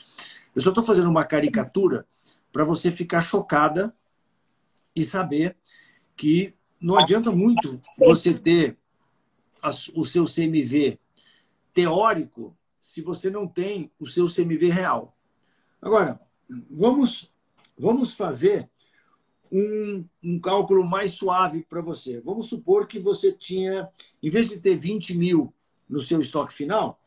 Eu 0.54 0.62
só 0.62 0.70
estou 0.70 0.84
fazendo 0.84 1.10
uma 1.10 1.24
caricatura 1.24 2.06
para 2.52 2.64
você 2.64 2.90
ficar 2.90 3.20
chocada 3.20 3.94
e 4.94 5.04
saber 5.04 5.56
que 6.16 6.54
não 6.80 6.98
adianta 6.98 7.30
muito 7.30 7.80
você 7.98 8.32
ter 8.32 8.78
o 9.94 10.06
seu 10.06 10.24
CMV 10.24 10.98
teórico 11.74 12.56
se 12.80 13.02
você 13.02 13.28
não 13.28 13.46
tem 13.46 13.90
o 13.98 14.06
seu 14.06 14.26
CMV 14.26 14.70
real. 14.70 15.14
Agora, 15.82 16.20
vamos, 16.70 17.30
vamos 17.76 18.14
fazer 18.14 18.70
um, 19.52 20.04
um 20.22 20.40
cálculo 20.40 20.84
mais 20.84 21.12
suave 21.12 21.64
para 21.68 21.80
você. 21.80 22.20
Vamos 22.20 22.48
supor 22.48 22.86
que 22.86 22.98
você 22.98 23.32
tinha, 23.32 23.88
em 24.22 24.30
vez 24.30 24.48
de 24.48 24.58
ter 24.58 24.76
20 24.76 25.16
mil 25.16 25.52
no 25.88 26.00
seu 26.00 26.20
estoque 26.20 26.52
final, 26.52 27.00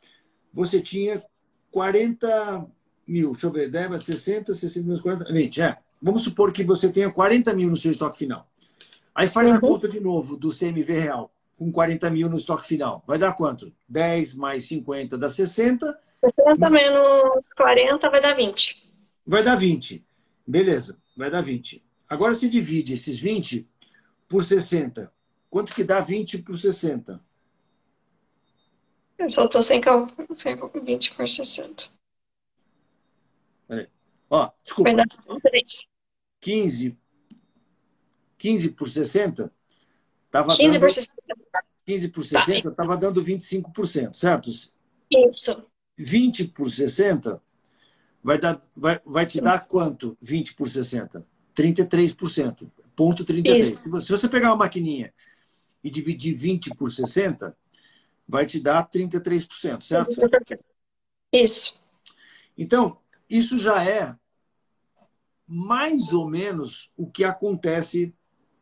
você 0.54 0.82
tinha 0.82 1.24
40 1.72 2.66
mil. 3.08 3.32
Deixa 3.32 3.48
eu 3.48 3.52
ver, 3.52 3.70
10, 3.70 4.04
60, 4.04 4.54
60 4.54 4.86
menos 4.86 5.02
40, 5.02 5.32
20. 5.32 5.62
É. 5.62 5.78
Vamos 6.02 6.24
supor 6.24 6.54
que 6.54 6.64
você 6.64 6.90
tenha 6.92 7.12
40 7.12 7.54
mil 7.54 7.70
no 7.70 7.76
seu 7.76 7.92
estoque 7.92 8.18
final. 8.18 8.48
Aí 9.14 9.28
faz 9.28 9.50
uhum. 9.50 9.56
a 9.56 9.60
conta 9.60 9.90
de 9.90 10.00
novo 10.00 10.38
do 10.38 10.50
CMV 10.50 10.98
real, 10.98 11.34
com 11.58 11.72
40 11.72 12.10
mil 12.10 12.30
no 12.30 12.38
estoque 12.38 12.66
final. 12.66 13.04
Vai 13.06 13.18
dar 13.18 13.34
quanto? 13.34 13.74
10 13.88 14.36
mais 14.36 14.64
50 14.66 15.18
dá 15.18 15.28
60. 15.28 16.00
60 16.24 16.70
menos 16.70 17.52
40 17.56 18.10
vai 18.10 18.22
dar 18.22 18.34
20. 18.34 18.90
Vai 19.26 19.44
dar 19.44 19.56
20. 19.56 20.06
Beleza, 20.48 20.98
vai 21.16 21.30
dar 21.30 21.42
20. 21.42 21.84
Agora 22.10 22.34
se 22.34 22.50
divide 22.50 22.94
esses 22.94 23.20
20 23.20 23.70
por 24.28 24.44
60. 24.44 25.14
Quanto 25.50 25.74
que 25.74 25.84
dá 25.84 26.00
20 26.02 26.40
por 26.40 26.58
60? 26.58 27.24
Eu 29.18 29.30
só 29.30 29.46
estou 29.46 29.62
sem 29.62 29.80
cálculo. 29.80 30.28
20 30.84 31.14
por 31.14 31.28
60. 31.28 31.90
Peraí. 33.68 33.88
Ó, 34.30 34.52
desculpa. 34.64 34.92
15, 36.42 36.98
15 38.38 38.70
por 38.72 38.90
60 38.90 39.54
Tava 40.32 40.56
15 40.56 40.64
dando, 40.64 40.80
por 40.80 40.92
60. 40.92 41.16
15 41.86 42.10
por 42.10 42.24
60 42.24 42.70
estava 42.70 42.94
tá. 42.94 42.96
dando 42.96 43.24
25%, 43.24 44.16
certo? 44.16 44.50
Isso. 45.10 45.66
20 45.98 46.48
por 46.50 46.70
60 46.70 47.42
vai, 48.24 48.38
dar, 48.38 48.62
vai, 48.76 49.02
vai 49.04 49.26
te 49.26 49.34
Sim. 49.36 49.42
dar 49.42 49.68
quanto? 49.68 50.16
20 50.22 50.54
por 50.54 50.70
60? 50.70 51.26
33%. 51.60 52.72
Ponto 52.96 53.26
33. 53.26 53.80
Se 53.80 53.90
você, 53.90 54.06
se 54.06 54.12
você 54.12 54.30
pegar 54.30 54.50
uma 54.50 54.58
maquininha 54.58 55.14
e 55.84 55.90
dividir 55.90 56.34
20 56.34 56.72
por 56.76 56.90
60, 56.90 57.56
vai 58.28 58.46
te 58.46 58.60
dar 58.60 58.90
33%, 58.90 59.82
certo? 59.82 60.16
Isso. 61.34 61.84
Então, 62.58 62.98
isso 63.30 63.58
já 63.58 63.84
é 63.84 64.16
mais 65.46 66.14
ou 66.14 66.30
menos 66.30 66.92
o 66.96 67.08
que 67.08 67.24
acontece 67.24 68.14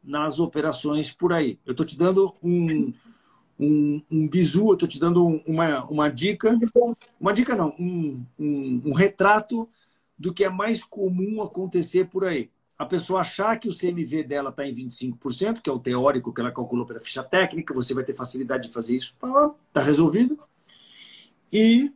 nas 0.03 0.39
operações 0.39 1.11
por 1.13 1.33
aí. 1.33 1.59
Eu 1.65 1.71
estou 1.71 1.85
te 1.85 1.97
dando 1.97 2.33
um, 2.41 2.93
um, 3.59 4.01
um 4.09 4.27
bizu, 4.27 4.69
eu 4.69 4.73
estou 4.73 4.87
te 4.87 4.99
dando 4.99 5.25
uma, 5.45 5.85
uma 5.85 6.09
dica, 6.09 6.57
uma 7.19 7.33
dica 7.33 7.55
não, 7.55 7.75
um, 7.77 8.25
um, 8.39 8.81
um 8.85 8.93
retrato 8.93 9.69
do 10.17 10.33
que 10.33 10.43
é 10.43 10.49
mais 10.49 10.83
comum 10.83 11.41
acontecer 11.41 12.07
por 12.07 12.25
aí. 12.25 12.49
A 12.77 12.85
pessoa 12.85 13.21
achar 13.21 13.59
que 13.59 13.67
o 13.67 13.75
CMV 13.75 14.23
dela 14.23 14.51
está 14.51 14.65
em 14.65 14.73
25%, 14.73 15.61
que 15.61 15.69
é 15.69 15.73
o 15.73 15.79
teórico 15.79 16.31
que 16.31 16.39
ela 16.39 16.51
calculou 16.51 16.85
pela 16.85 16.99
ficha 16.99 17.23
técnica, 17.23 17.73
você 17.73 17.93
vai 17.93 18.03
ter 18.03 18.13
facilidade 18.13 18.67
de 18.67 18.73
fazer 18.73 18.95
isso, 18.95 19.15
está 19.67 19.81
resolvido. 19.81 20.39
E 21.51 21.91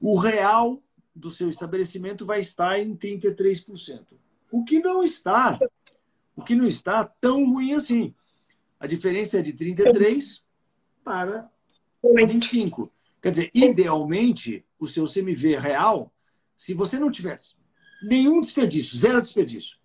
o 0.00 0.16
real 0.18 0.80
do 1.14 1.30
seu 1.30 1.50
estabelecimento 1.50 2.24
vai 2.24 2.40
estar 2.40 2.78
em 2.78 2.96
33%. 2.96 4.14
O 4.52 4.64
que 4.64 4.78
não 4.78 5.02
está 5.02 5.50
o 6.36 6.42
que 6.42 6.54
não 6.54 6.66
está 6.66 7.04
tão 7.04 7.44
ruim 7.44 7.74
assim. 7.74 8.14
A 8.78 8.86
diferença 8.86 9.38
é 9.38 9.42
de 9.42 9.52
33 9.52 10.24
Sim. 10.24 10.38
para 11.04 11.50
25. 12.02 12.90
Quer 13.20 13.30
dizer, 13.30 13.50
idealmente, 13.52 14.64
o 14.78 14.86
seu 14.86 15.04
CMV 15.04 15.58
real, 15.58 16.10
se 16.56 16.72
você 16.72 16.98
não 16.98 17.10
tivesse 17.10 17.59
nenhum 18.02 18.40
desperdício, 18.40 18.96
zero 18.96 19.20
desperdício, 19.20 19.76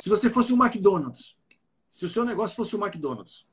se 0.00 0.08
você 0.08 0.28
fosse 0.28 0.52
um 0.52 0.62
McDonald's, 0.62 1.36
se 1.88 2.04
o 2.04 2.08
seu 2.08 2.24
negócio 2.24 2.56
fosse 2.56 2.74
um 2.74 2.84
McDonald's, 2.84 3.46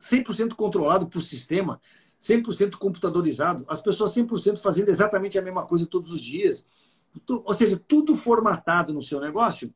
100% 0.00 0.54
controlado 0.54 1.06
por 1.06 1.20
sistema, 1.20 1.80
100% 2.20 2.72
computadorizado, 2.76 3.64
as 3.68 3.82
pessoas 3.82 4.14
100% 4.14 4.60
fazendo 4.60 4.88
exatamente 4.88 5.38
a 5.38 5.42
mesma 5.42 5.66
coisa 5.66 5.86
todos 5.86 6.12
os 6.12 6.20
dias, 6.20 6.64
ou 7.28 7.54
seja, 7.54 7.80
tudo 7.86 8.16
formatado 8.16 8.92
no 8.92 9.02
seu 9.02 9.20
negócio, 9.20 9.72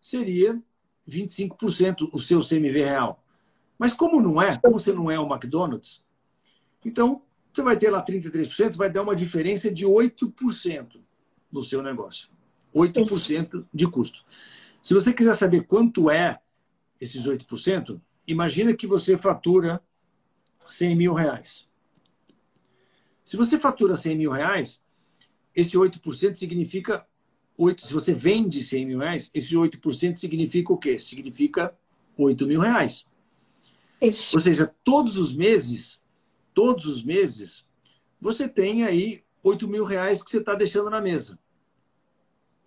seria 0.00 0.60
25% 1.08 2.08
o 2.12 2.20
seu 2.20 2.40
CMV 2.40 2.84
real. 2.84 3.24
Mas 3.78 3.92
como 3.92 4.20
não 4.20 4.40
é, 4.40 4.56
como 4.56 4.78
você 4.78 4.92
não 4.92 5.10
é 5.10 5.18
o 5.18 5.26
McDonald's, 5.26 6.04
então 6.84 7.22
você 7.52 7.62
vai 7.62 7.76
ter 7.76 7.90
lá 7.90 8.04
33%, 8.04 8.76
vai 8.76 8.90
dar 8.90 9.02
uma 9.02 9.16
diferença 9.16 9.72
de 9.72 9.84
8% 9.84 11.00
no 11.50 11.62
seu 11.62 11.82
negócio. 11.82 12.28
8% 12.74 13.66
de 13.72 13.86
custo. 13.86 14.24
Se 14.82 14.94
você 14.94 15.12
quiser 15.12 15.34
saber 15.34 15.66
quanto 15.66 16.10
é 16.10 16.38
esses 17.00 17.26
8%, 17.26 18.00
imagina 18.26 18.74
que 18.74 18.86
você 18.86 19.16
fatura 19.16 19.82
100 20.68 20.96
mil 20.96 21.14
reais. 21.14 21.66
Se 23.24 23.36
você 23.36 23.58
fatura 23.58 23.96
100 23.96 24.16
mil 24.16 24.30
reais, 24.30 24.80
esse 25.54 25.76
8% 25.76 26.34
significa 26.34 27.06
8, 27.56 27.86
se 27.86 27.92
você 27.92 28.14
vende 28.14 28.62
100 28.62 28.86
mil 28.86 28.98
reais, 29.00 29.30
esse 29.34 29.54
8% 29.54 30.16
significa 30.16 30.72
o 30.72 30.78
quê? 30.78 30.98
Significa 30.98 31.76
8 32.16 32.46
mil 32.46 32.60
reais. 32.60 33.04
Isso. 34.00 34.36
Ou 34.36 34.40
seja, 34.40 34.72
todos 34.84 35.18
os 35.18 35.34
meses, 35.34 36.00
todos 36.54 36.86
os 36.86 37.02
meses, 37.02 37.66
você 38.20 38.48
tem 38.48 38.84
aí 38.84 39.24
8 39.42 39.66
mil 39.66 39.84
reais 39.84 40.22
que 40.22 40.30
você 40.30 40.38
está 40.38 40.54
deixando 40.54 40.88
na 40.88 41.00
mesa. 41.00 41.38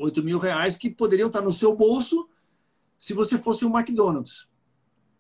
8 0.02 0.24
mil 0.24 0.40
reais 0.40 0.76
que 0.76 0.90
poderiam 0.90 1.28
estar 1.28 1.42
no 1.42 1.54
seu 1.54 1.76
bolso 1.76 2.28
se 2.98 3.14
você 3.14 3.38
fosse 3.38 3.66
um 3.66 3.78
McDonald's. 3.78 4.48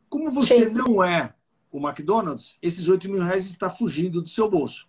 Como 0.09 0.29
você 0.29 0.65
Sim. 0.65 0.73
não 0.73 1.03
é 1.03 1.33
o 1.71 1.79
McDonald's, 1.79 2.57
esses 2.61 2.89
8 2.89 3.07
mil 3.09 3.21
reais 3.21 3.45
está 3.47 3.69
fugindo 3.69 4.21
do 4.21 4.27
seu 4.27 4.49
bolso. 4.49 4.87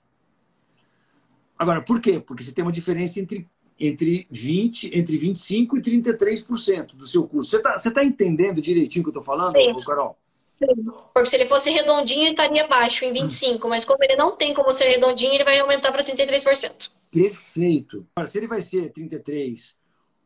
Agora, 1.59 1.81
por 1.81 2.01
quê? 2.01 2.19
Porque 2.19 2.43
você 2.43 2.53
tem 2.53 2.65
uma 2.65 2.73
diferença 2.73 3.21
entre 3.21 3.49
entre 3.81 4.29
20, 4.31 4.97
entre 4.97 5.17
25 5.17 5.77
e 5.77 5.81
33% 5.81 6.95
do 6.95 7.07
seu 7.07 7.27
custo. 7.27 7.51
Você 7.51 7.57
está 7.57 7.79
você 7.79 7.91
tá 7.91 8.05
entendendo 8.05 8.61
direitinho 8.61 9.03
o 9.03 9.05
que 9.05 9.17
eu 9.17 9.21
estou 9.21 9.25
falando, 9.25 9.49
Sim. 9.49 9.75
Carol? 9.85 10.17
Sim. 10.45 10.67
Porque 11.13 11.27
se 11.29 11.37
ele 11.37 11.47
fosse 11.47 11.71
redondinho, 11.71 12.29
estaria 12.29 12.67
baixo 12.69 13.05
em 13.05 13.13
25, 13.13 13.69
mas 13.69 13.85
como 13.85 14.03
ele 14.05 14.15
não 14.15 14.37
tem 14.37 14.55
como 14.55 14.71
ser 14.73 14.89
redondinho, 14.89 15.33
ele 15.33 15.45
vai 15.45 15.59
aumentar 15.59 15.91
para 15.91 16.05
33%. 16.05 16.91
Perfeito. 17.11 18.07
Agora, 18.15 18.31
se 18.31 18.39
ele 18.39 18.47
vai 18.47 18.61
ser 18.61 18.93
33, 18.93 19.75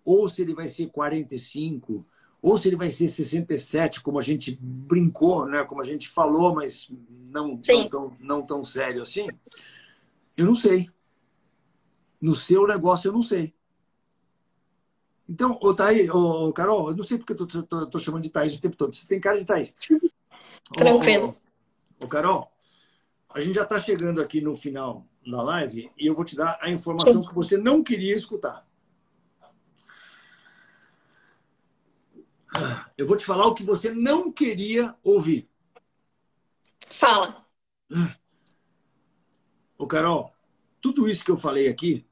ou 0.06 0.28
se 0.28 0.40
ele 0.40 0.54
vai 0.54 0.68
ser 0.68 0.86
45, 0.86 2.06
ou 2.40 2.56
se 2.56 2.68
ele 2.68 2.76
vai 2.76 2.88
ser 2.88 3.08
67, 3.08 4.00
como 4.00 4.20
a 4.20 4.22
gente 4.22 4.56
brincou, 4.60 5.46
né? 5.46 5.64
como 5.64 5.80
a 5.80 5.84
gente 5.84 6.08
falou, 6.08 6.54
mas 6.54 6.88
não, 7.10 7.58
não, 7.68 7.88
tão, 7.88 8.16
não 8.20 8.42
tão 8.42 8.64
sério 8.64 9.02
assim, 9.02 9.26
eu 10.36 10.46
não 10.46 10.54
sei. 10.54 10.88
No 12.20 12.34
seu 12.34 12.66
negócio, 12.66 13.08
eu 13.08 13.12
não 13.12 13.22
sei. 13.22 13.52
Então, 15.28 15.58
ô, 15.60 15.74
Thaís, 15.74 16.08
ô, 16.08 16.52
Carol, 16.52 16.90
eu 16.90 16.96
não 16.96 17.02
sei 17.02 17.18
porque 17.18 17.32
eu 17.32 17.46
tô, 17.46 17.86
tô, 17.86 17.98
chamando 17.98 18.22
de 18.22 18.30
Thaís 18.30 18.56
o 18.56 18.60
tempo 18.60 18.76
todo. 18.76 18.94
Você 18.94 19.06
tem 19.06 19.20
cara 19.20 19.38
de 19.38 19.44
Thaís. 19.44 19.74
Tranquilo. 20.72 21.36
Ô, 22.00 22.04
ô, 22.04 22.08
Carol, 22.08 22.50
a 23.34 23.40
gente 23.40 23.56
já 23.56 23.64
está 23.64 23.78
chegando 23.78 24.20
aqui 24.20 24.40
no 24.40 24.56
final 24.56 25.04
da 25.26 25.42
live 25.42 25.90
e 25.98 26.06
eu 26.06 26.14
vou 26.14 26.24
te 26.24 26.36
dar 26.36 26.58
a 26.60 26.70
informação 26.70 27.22
Sim. 27.22 27.28
que 27.28 27.34
você 27.34 27.56
não 27.56 27.82
queria 27.82 28.14
escutar. 28.14 28.65
Eu 32.96 33.06
vou 33.06 33.16
te 33.16 33.24
falar 33.24 33.46
o 33.46 33.54
que 33.54 33.64
você 33.64 33.92
não 33.92 34.32
queria 34.32 34.94
ouvir. 35.02 35.48
Fala. 36.90 37.46
Ô, 39.78 39.86
Carol, 39.86 40.32
tudo 40.80 41.08
isso 41.08 41.24
que 41.24 41.30
eu 41.30 41.36
falei 41.36 41.68
aqui, 41.68 42.06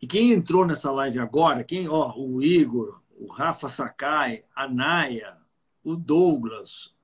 e 0.00 0.06
quem 0.06 0.32
entrou 0.32 0.66
nessa 0.66 0.90
live 0.90 1.18
agora, 1.18 1.64
quem, 1.64 1.88
ó, 1.88 2.14
o 2.16 2.42
Igor, 2.42 3.02
o 3.18 3.30
Rafa 3.30 3.68
Sakai, 3.68 4.44
a 4.54 4.68
Naya, 4.68 5.36
o 5.84 5.94
Douglas, 5.96 6.94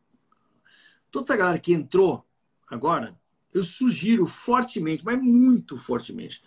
toda 1.11 1.25
essa 1.25 1.37
galera 1.37 1.59
que 1.59 1.73
entrou 1.73 2.27
agora, 2.69 3.19
eu 3.53 3.63
sugiro 3.63 4.27
fortemente, 4.27 5.05
mas 5.05 5.21
muito 5.21 5.79
fortemente, 5.79 6.43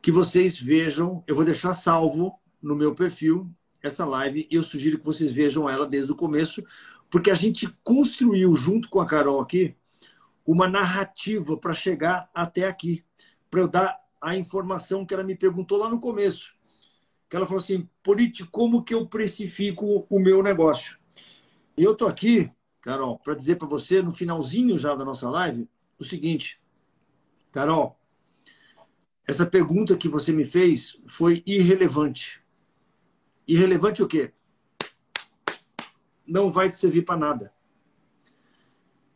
que 0.00 0.12
vocês 0.12 0.58
vejam, 0.60 1.22
eu 1.26 1.34
vou 1.34 1.44
deixar 1.44 1.74
salvo 1.74 2.38
no 2.62 2.76
meu 2.76 2.94
perfil 2.94 3.50
essa 3.86 4.04
live 4.04 4.46
eu 4.50 4.62
sugiro 4.62 4.98
que 4.98 5.04
vocês 5.04 5.32
vejam 5.32 5.68
ela 5.68 5.86
desde 5.86 6.12
o 6.12 6.16
começo, 6.16 6.62
porque 7.10 7.30
a 7.30 7.34
gente 7.34 7.68
construiu 7.82 8.54
junto 8.56 8.88
com 8.88 9.00
a 9.00 9.06
Carol 9.06 9.40
aqui 9.40 9.74
uma 10.44 10.68
narrativa 10.68 11.56
para 11.56 11.72
chegar 11.72 12.30
até 12.34 12.66
aqui 12.66 13.04
para 13.50 13.60
eu 13.60 13.68
dar 13.68 13.98
a 14.20 14.36
informação 14.36 15.04
que 15.04 15.14
ela 15.14 15.24
me 15.24 15.34
perguntou 15.34 15.78
lá 15.78 15.88
no 15.88 16.00
começo. 16.00 16.54
Que 17.28 17.36
ela 17.36 17.46
falou 17.46 17.60
assim, 17.60 17.88
Politi, 18.02 18.44
como 18.44 18.84
que 18.84 18.94
eu 18.94 19.06
precifico 19.06 20.06
o 20.08 20.18
meu 20.18 20.42
negócio? 20.42 20.96
E 21.76 21.82
eu 21.82 21.94
tô 21.94 22.06
aqui, 22.06 22.50
Carol, 22.80 23.18
para 23.18 23.34
dizer 23.34 23.56
para 23.56 23.66
você, 23.66 24.00
no 24.00 24.12
finalzinho 24.12 24.78
já 24.78 24.94
da 24.94 25.04
nossa 25.04 25.28
live, 25.28 25.68
o 25.98 26.04
seguinte. 26.04 26.60
Carol, 27.50 27.98
essa 29.26 29.44
pergunta 29.44 29.96
que 29.96 30.08
você 30.08 30.32
me 30.32 30.44
fez 30.44 31.00
foi 31.06 31.42
irrelevante. 31.44 32.40
Irrelevante 33.46 34.02
o 34.02 34.08
quê? 34.08 34.32
Não 36.26 36.50
vai 36.50 36.68
te 36.68 36.76
servir 36.76 37.04
para 37.04 37.18
nada. 37.18 37.54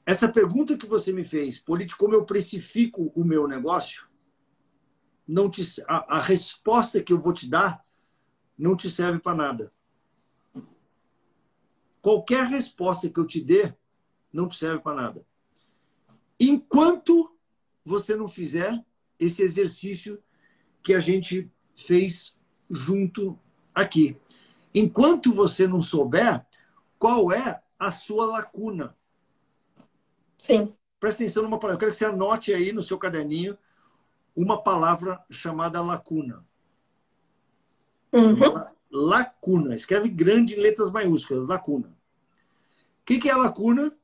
Essa 0.07 0.31
pergunta 0.31 0.77
que 0.77 0.87
você 0.87 1.13
me 1.13 1.25
fez, 1.25 1.59
Politi, 1.59 1.97
como 1.97 2.15
eu 2.15 2.25
precifico 2.25 3.13
o 3.15 3.25
meu 3.25 3.47
negócio? 3.47 4.11
não 5.31 5.49
te, 5.49 5.63
a, 5.87 6.17
a 6.17 6.21
resposta 6.21 7.01
que 7.01 7.13
eu 7.13 7.19
vou 7.19 7.33
te 7.33 7.49
dar 7.49 7.87
não 8.59 8.77
te 8.77 8.91
serve 8.91 9.21
para 9.21 9.37
nada. 9.37 9.73
Qualquer 12.03 12.47
resposta 12.47 13.09
que 13.09 13.21
eu 13.21 13.27
te 13.27 13.41
dê 13.41 13.73
não 14.33 14.49
te 14.49 14.57
serve 14.57 14.83
para 14.83 14.97
nada. 14.97 15.27
Enquanto 16.39 17.39
você 17.85 18.17
não 18.17 18.27
fizer 18.27 18.85
esse 19.21 19.41
exercício 19.43 20.21
que 20.83 20.95
a 20.95 21.01
gente 21.01 21.49
fez 21.77 22.37
junto 22.69 23.39
aqui. 23.75 24.17
Enquanto 24.75 25.33
você 25.33 25.67
não 25.67 25.83
souber 25.83 26.45
qual 26.99 27.33
é 27.33 27.61
a 27.79 27.91
sua 27.91 28.27
lacuna. 28.27 28.95
Sim. 30.39 30.75
Presta 31.01 31.23
atenção 31.23 31.43
numa 31.43 31.59
palavra. 31.59 31.77
Eu 31.77 31.79
quero 31.79 31.93
que 31.93 31.97
você 31.97 32.05
anote 32.05 32.53
aí 32.53 32.73
no 32.73 32.83
seu 32.83 32.99
caderninho 32.99 33.57
uma 34.37 34.63
palavra 34.63 35.25
chamada 35.31 35.81
lacuna. 35.81 36.45
Uhum. 38.13 38.37
Lacuna. 38.91 39.75
Escreve 39.75 40.11
grande 40.11 40.55
em 40.55 40.61
letras 40.61 40.91
maiúsculas, 40.91 41.47
lacuna. 41.47 41.89
O 41.89 43.05
que, 43.07 43.19
que 43.19 43.29
é 43.31 43.33
a 43.33 43.39
lacuna? 43.39 43.97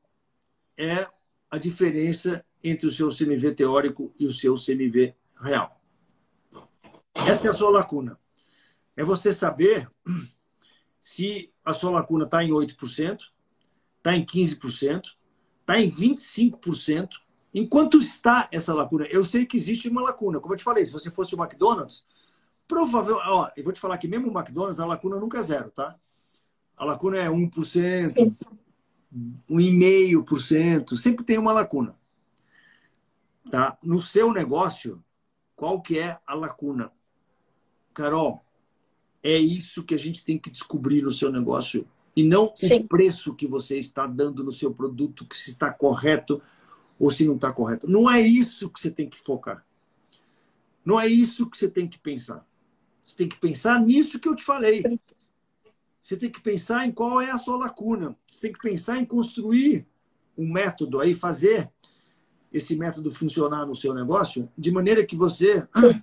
É 0.75 1.07
a 1.49 1.57
diferença 1.57 2.43
entre 2.63 2.87
o 2.87 2.91
seu 2.91 3.09
CMV 3.09 3.53
teórico 3.53 4.13
e 4.19 4.25
o 4.25 4.33
seu 4.33 4.55
CMV 4.55 5.15
real. 5.39 5.79
Essa 7.13 7.47
é 7.47 7.49
a 7.49 7.53
sua 7.53 7.69
lacuna. 7.69 8.19
É 8.97 9.03
você 9.03 9.31
saber 9.31 9.87
se 10.99 11.53
a 11.63 11.71
sua 11.71 11.91
lacuna 11.91 12.25
está 12.25 12.43
em 12.43 12.49
8%, 12.49 13.19
está 13.97 14.17
em 14.17 14.25
15%, 14.25 15.03
está 15.61 15.79
em 15.79 15.87
25%. 15.87 17.09
Enquanto 17.53 17.99
está 17.99 18.49
essa 18.51 18.73
lacuna, 18.73 19.05
eu 19.05 19.23
sei 19.23 19.45
que 19.45 19.55
existe 19.55 19.87
uma 19.87 20.01
lacuna. 20.01 20.39
Como 20.39 20.53
eu 20.53 20.57
te 20.57 20.63
falei, 20.63 20.83
se 20.83 20.91
você 20.91 21.11
fosse 21.11 21.35
o 21.35 21.41
McDonald's, 21.41 22.03
provavelmente. 22.67 23.29
Ó, 23.29 23.49
eu 23.55 23.63
vou 23.63 23.71
te 23.71 23.79
falar 23.79 23.97
que 23.99 24.07
mesmo 24.07 24.29
o 24.29 24.37
McDonald's, 24.37 24.79
a 24.79 24.85
lacuna 24.85 25.19
nunca 25.19 25.37
é 25.39 25.43
zero, 25.43 25.69
tá? 25.69 25.95
A 26.75 26.83
lacuna 26.83 27.17
é 27.17 27.27
1%, 27.27 28.09
Sim. 28.09 28.35
1,5%, 29.49 30.95
sempre 30.97 31.23
tem 31.23 31.37
uma 31.37 31.53
lacuna. 31.53 31.95
Tá? 33.49 33.77
No 33.81 34.01
seu 34.01 34.33
negócio, 34.33 35.03
qual 35.55 35.81
que 35.81 35.97
é 35.99 36.19
a 36.25 36.33
lacuna? 36.33 36.91
Carol, 37.93 38.45
é 39.27 39.37
isso 39.37 39.83
que 39.83 39.93
a 39.93 39.97
gente 39.97 40.23
tem 40.23 40.37
que 40.37 40.49
descobrir 40.49 41.01
no 41.01 41.11
seu 41.11 41.29
negócio 41.29 41.85
e 42.15 42.23
não 42.23 42.49
Sim. 42.55 42.79
o 42.79 42.87
preço 42.87 43.35
que 43.35 43.45
você 43.45 43.77
está 43.77 44.07
dando 44.07 44.41
no 44.41 44.53
seu 44.53 44.73
produto, 44.73 45.25
que 45.25 45.37
se 45.37 45.51
está 45.51 45.69
correto 45.69 46.41
ou 46.97 47.11
se 47.11 47.25
não 47.25 47.35
está 47.35 47.51
correto. 47.51 47.89
Não 47.89 48.09
é 48.09 48.21
isso 48.21 48.69
que 48.69 48.79
você 48.79 48.89
tem 48.89 49.09
que 49.09 49.19
focar. 49.19 49.65
Não 50.85 50.97
é 50.97 51.07
isso 51.07 51.49
que 51.49 51.57
você 51.57 51.67
tem 51.67 51.89
que 51.89 51.99
pensar. 51.99 52.47
Você 53.03 53.17
tem 53.17 53.27
que 53.27 53.37
pensar 53.37 53.81
nisso 53.81 54.17
que 54.17 54.29
eu 54.29 54.35
te 54.35 54.45
falei. 54.45 54.97
Você 55.99 56.15
tem 56.15 56.31
que 56.31 56.39
pensar 56.39 56.87
em 56.87 56.91
qual 56.93 57.19
é 57.19 57.29
a 57.29 57.37
sua 57.37 57.57
lacuna. 57.57 58.15
Você 58.25 58.39
tem 58.39 58.53
que 58.53 58.59
pensar 58.59 58.97
em 58.97 59.05
construir 59.05 59.85
um 60.37 60.49
método 60.49 61.01
aí, 61.01 61.13
fazer 61.13 61.69
esse 62.53 62.77
método 62.77 63.11
funcionar 63.11 63.65
no 63.65 63.75
seu 63.75 63.93
negócio, 63.93 64.49
de 64.57 64.71
maneira 64.71 65.05
que 65.05 65.17
você 65.17 65.67
Sim. 65.75 66.01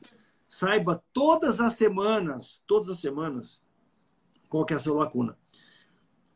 Saiba 0.54 1.02
todas 1.12 1.60
as 1.60 1.72
semanas, 1.72 2.62
todas 2.64 2.88
as 2.88 3.00
semanas, 3.00 3.60
qual 4.48 4.64
que 4.64 4.72
é 4.72 4.76
a 4.76 4.78
sua 4.78 5.02
lacuna. 5.02 5.36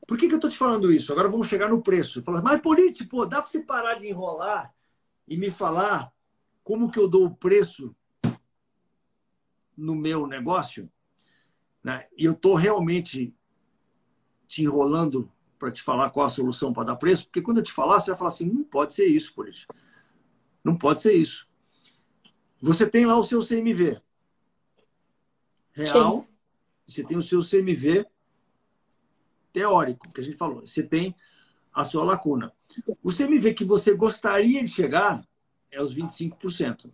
Por 0.09 0.19
que, 0.19 0.27
que 0.27 0.35
eu 0.35 0.39
estou 0.39 0.51
te 0.51 0.57
falando 0.57 0.93
isso? 0.93 1.13
Agora 1.13 1.29
vamos 1.29 1.47
chegar 1.47 1.69
no 1.69 1.81
preço. 1.81 2.21
Fala, 2.25 2.43
mas 2.43 2.61
político, 2.61 3.25
dá 3.25 3.41
para 3.41 3.49
você 3.49 3.63
parar 3.63 3.95
de 3.95 4.09
enrolar 4.09 4.75
e 5.29 5.37
me 5.37 5.53
falar 5.53 6.13
como 6.65 6.91
que 6.91 6.99
eu 6.99 7.07
dou 7.07 7.27
o 7.27 7.35
preço 7.37 7.95
no 9.77 9.95
meu 9.95 10.27
negócio? 10.27 10.91
Né? 11.85 12.09
E 12.17 12.25
eu 12.25 12.33
estou 12.33 12.57
realmente 12.57 13.33
te 14.49 14.65
enrolando 14.65 15.31
para 15.61 15.71
te 15.71 15.81
falar 15.81 16.11
qual 16.11 16.27
a 16.27 16.31
solução 16.31 16.73
para 16.73 16.85
dar 16.85 16.97
preço, 16.97 17.27
porque 17.27 17.43
quando 17.43 17.59
eu 17.59 17.65
te 17.65 17.73
falar, 17.73 18.01
você 18.01 18.11
vai 18.11 18.19
falar 18.19 18.29
assim, 18.29 18.51
não 18.51 18.65
pode 18.65 18.95
ser 18.95 19.07
isso, 19.07 19.33
político. 19.33 19.73
Não 20.65 20.77
pode 20.77 21.03
ser 21.03 21.13
isso. 21.13 21.47
Você 22.61 22.89
tem 22.91 23.07
lá 23.07 23.17
o 23.17 23.23
seu 23.23 23.41
CMV 23.41 24.03
real, 25.79 26.21
Sim. 26.21 26.27
você 26.87 27.05
tem 27.05 27.17
o 27.17 27.23
seu 27.23 27.41
CMV 27.41 28.07
teórico, 29.53 30.13
que 30.13 30.21
a 30.21 30.25
gente 30.25 30.37
falou. 30.37 30.67
Você 30.67 30.83
tem 30.83 31.15
a 31.73 31.85
sua 31.85 32.05
lacuna. 32.05 32.53
O 33.03 33.13
CMV 33.13 33.55
que 33.55 33.65
você 33.65 33.95
gostaria 33.95 34.63
de 34.63 34.71
chegar 34.71 35.27
é 35.71 35.81
os 35.81 35.97
25%. 35.97 36.91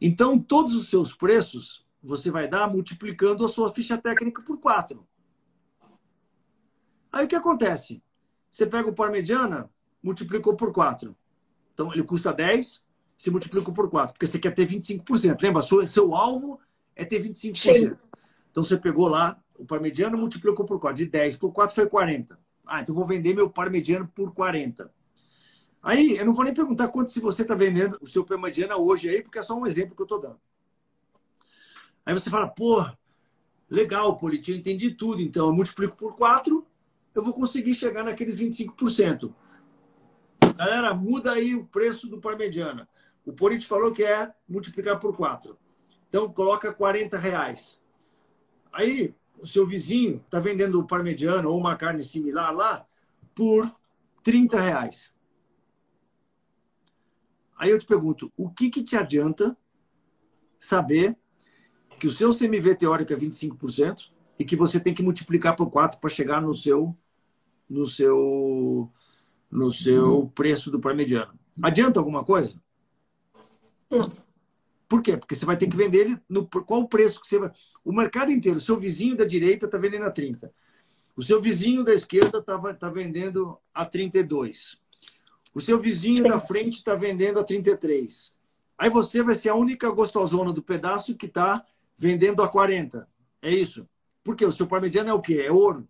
Então, 0.00 0.38
todos 0.38 0.74
os 0.74 0.88
seus 0.88 1.14
preços 1.14 1.84
você 2.02 2.30
vai 2.30 2.46
dar 2.46 2.70
multiplicando 2.70 3.44
a 3.44 3.48
sua 3.48 3.72
ficha 3.72 3.98
técnica 3.98 4.44
por 4.44 4.58
4. 4.58 5.06
Aí 7.10 7.24
o 7.24 7.28
que 7.28 7.34
acontece? 7.34 8.02
Você 8.50 8.66
pega 8.66 8.88
o 8.88 8.94
par 8.94 9.10
mediana, 9.10 9.70
multiplicou 10.02 10.54
por 10.54 10.72
4. 10.72 11.16
Então, 11.72 11.92
ele 11.92 12.02
custa 12.02 12.32
10, 12.32 12.82
se 13.16 13.30
multiplicou 13.30 13.74
por 13.74 13.90
4, 13.90 14.12
porque 14.12 14.26
você 14.26 14.38
quer 14.38 14.54
ter 14.54 14.66
25%. 14.66 15.42
Lembra? 15.42 15.62
Seu, 15.62 15.86
seu 15.86 16.14
alvo 16.14 16.60
é 16.96 17.04
ter 17.04 17.22
25%. 17.22 17.54
Sim. 17.54 17.96
Então, 18.50 18.64
você 18.64 18.76
pegou 18.76 19.06
lá 19.06 19.38
o 19.54 19.64
par 19.64 19.80
mediano, 19.80 20.16
multiplicou 20.16 20.64
por 20.64 20.80
4. 20.80 20.96
De 20.96 21.06
10 21.06 21.36
por 21.36 21.52
4 21.52 21.74
foi 21.74 21.86
40. 21.86 22.38
Ah, 22.66 22.80
então 22.80 22.94
vou 22.94 23.06
vender 23.06 23.34
meu 23.34 23.48
par 23.48 23.70
mediano 23.70 24.10
por 24.14 24.34
40. 24.34 24.90
Aí, 25.82 26.16
eu 26.16 26.24
não 26.24 26.32
vou 26.32 26.44
nem 26.44 26.54
perguntar 26.54 26.88
quanto 26.88 27.12
se 27.12 27.20
você 27.20 27.42
está 27.42 27.54
vendendo 27.54 27.98
o 28.00 28.08
seu 28.08 28.24
par 28.24 28.38
mediano 28.38 28.74
hoje 28.76 29.08
aí, 29.08 29.22
porque 29.22 29.38
é 29.38 29.42
só 29.42 29.56
um 29.56 29.66
exemplo 29.66 29.94
que 29.94 30.02
eu 30.02 30.06
estou 30.06 30.20
dando. 30.20 30.40
Aí 32.04 32.14
você 32.14 32.30
fala, 32.30 32.48
pô, 32.48 32.84
legal, 33.68 34.16
Politinho, 34.16 34.58
entendi 34.58 34.90
tudo. 34.90 35.20
Então, 35.20 35.48
eu 35.48 35.52
multiplico 35.52 35.96
por 35.96 36.16
4, 36.16 36.66
eu 37.14 37.22
vou 37.22 37.32
conseguir 37.32 37.74
chegar 37.74 38.02
naqueles 38.02 38.40
25%. 38.40 39.32
Galera, 40.56 40.94
muda 40.94 41.32
aí 41.32 41.54
o 41.54 41.66
preço 41.66 42.08
do 42.08 42.20
par 42.20 42.36
mediana. 42.36 42.88
O 43.24 43.32
Polite 43.32 43.66
falou 43.66 43.92
que 43.92 44.02
é 44.04 44.32
multiplicar 44.48 44.98
por 44.98 45.16
4. 45.16 45.58
Então, 46.16 46.32
coloca 46.32 46.72
40 46.72 47.18
reais. 47.18 47.78
Aí, 48.72 49.14
o 49.38 49.46
seu 49.46 49.66
vizinho 49.66 50.16
está 50.16 50.40
vendendo 50.40 50.80
o 50.80 50.86
parmegiano 50.86 51.50
ou 51.50 51.58
uma 51.58 51.76
carne 51.76 52.02
similar 52.02 52.54
lá 52.54 52.86
por 53.34 53.70
30 54.22 54.58
reais. 54.58 55.12
Aí 57.58 57.68
eu 57.68 57.78
te 57.78 57.84
pergunto, 57.84 58.32
o 58.34 58.48
que, 58.48 58.70
que 58.70 58.82
te 58.82 58.96
adianta 58.96 59.54
saber 60.58 61.18
que 62.00 62.06
o 62.06 62.10
seu 62.10 62.30
CMV 62.32 62.76
teórico 62.76 63.12
é 63.12 63.16
25% 63.16 64.10
e 64.38 64.44
que 64.46 64.56
você 64.56 64.80
tem 64.80 64.94
que 64.94 65.02
multiplicar 65.02 65.54
por 65.54 65.70
4 65.70 66.00
para 66.00 66.08
chegar 66.08 66.40
no 66.40 66.54
seu 66.54 66.96
no 67.68 67.86
seu 67.86 68.90
no 69.50 69.70
seu 69.70 70.32
preço 70.34 70.70
do 70.70 70.80
parmegiano? 70.80 71.38
Adianta 71.62 72.00
alguma 72.00 72.24
coisa? 72.24 72.58
Não. 73.90 74.25
Por 74.88 75.02
quê? 75.02 75.16
Porque 75.16 75.34
você 75.34 75.44
vai 75.44 75.56
ter 75.56 75.68
que 75.68 75.76
vender 75.76 76.06
ele 76.06 76.20
no 76.28 76.46
qual 76.46 76.80
o 76.80 76.88
preço 76.88 77.20
que 77.20 77.26
você 77.26 77.38
vai. 77.38 77.50
O 77.84 77.92
mercado 77.92 78.30
inteiro, 78.30 78.58
o 78.58 78.60
seu 78.60 78.78
vizinho 78.78 79.16
da 79.16 79.24
direita 79.24 79.66
está 79.66 79.78
vendendo 79.78 80.04
a 80.04 80.10
30. 80.10 80.52
O 81.16 81.22
seu 81.22 81.40
vizinho 81.40 81.82
da 81.82 81.94
esquerda 81.94 82.38
está 82.38 82.74
tá 82.74 82.90
vendendo 82.90 83.58
a 83.74 83.84
32. 83.84 84.78
O 85.54 85.60
seu 85.60 85.80
vizinho 85.80 86.18
Sim. 86.18 86.24
da 86.24 86.38
frente 86.38 86.76
está 86.76 86.94
vendendo 86.94 87.40
a 87.40 87.44
33. 87.44 88.34
Aí 88.78 88.90
você 88.90 89.22
vai 89.22 89.34
ser 89.34 89.48
a 89.48 89.54
única 89.54 89.90
gostosona 89.90 90.52
do 90.52 90.62
pedaço 90.62 91.16
que 91.16 91.26
está 91.26 91.64
vendendo 91.96 92.42
a 92.42 92.48
40. 92.48 93.08
É 93.40 93.50
isso. 93.50 93.88
Porque 94.22 94.44
o 94.44 94.52
seu 94.52 94.66
parmegiano 94.66 95.08
é 95.08 95.14
o 95.14 95.22
quê? 95.22 95.42
É 95.46 95.50
ouro. 95.50 95.88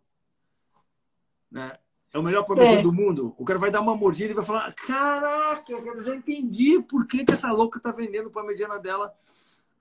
Né? 1.50 1.76
É 2.16 2.18
o 2.18 2.22
melhor 2.22 2.44
parmegiano 2.44 2.78
é. 2.78 2.82
do 2.82 2.94
mundo. 2.94 3.34
O 3.36 3.44
cara 3.44 3.58
vai 3.58 3.70
dar 3.70 3.82
uma 3.82 3.94
mordida 3.94 4.30
e 4.30 4.34
vai 4.34 4.42
falar: 4.42 4.72
Caraca, 4.72 5.70
eu 5.70 6.02
já 6.02 6.16
entendi 6.16 6.80
por 6.80 7.06
que, 7.06 7.22
que 7.22 7.32
essa 7.32 7.52
louca 7.52 7.76
está 7.76 7.92
vendendo 7.92 8.30
parmegiana 8.30 8.78
dela 8.78 9.12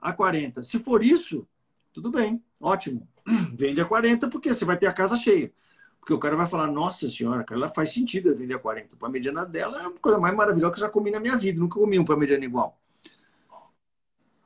a 0.01 0.11
40. 0.11 0.61
Se 0.61 0.77
for 0.77 1.01
isso, 1.01 1.47
tudo 1.93 2.11
bem, 2.11 2.43
ótimo. 2.59 3.07
Vende 3.55 3.79
a 3.79 3.85
40 3.85 4.29
porque 4.29 4.53
você 4.53 4.65
vai 4.65 4.77
ter 4.77 4.85
a 4.85 4.91
casa 4.91 5.15
cheia. 5.15 5.49
Porque 5.97 6.13
o 6.13 6.19
cara 6.19 6.35
vai 6.35 6.45
falar: 6.45 6.67
Nossa 6.67 7.09
senhora, 7.09 7.45
ela 7.49 7.69
faz 7.69 7.93
sentido 7.93 8.35
vender 8.35 8.55
a 8.55 8.59
40. 8.59 8.97
A 9.01 9.09
mediana 9.09 9.45
dela 9.45 9.83
é 9.83 9.85
a 9.85 9.91
coisa 9.91 10.19
mais 10.19 10.35
maravilhosa 10.35 10.73
que 10.73 10.79
eu 10.79 10.87
já 10.87 10.89
comi 10.89 11.11
na 11.11 11.21
minha 11.21 11.37
vida. 11.37 11.57
Nunca 11.57 11.79
comi 11.79 11.97
um 11.97 12.03
parmegiana 12.03 12.43
igual. 12.43 12.77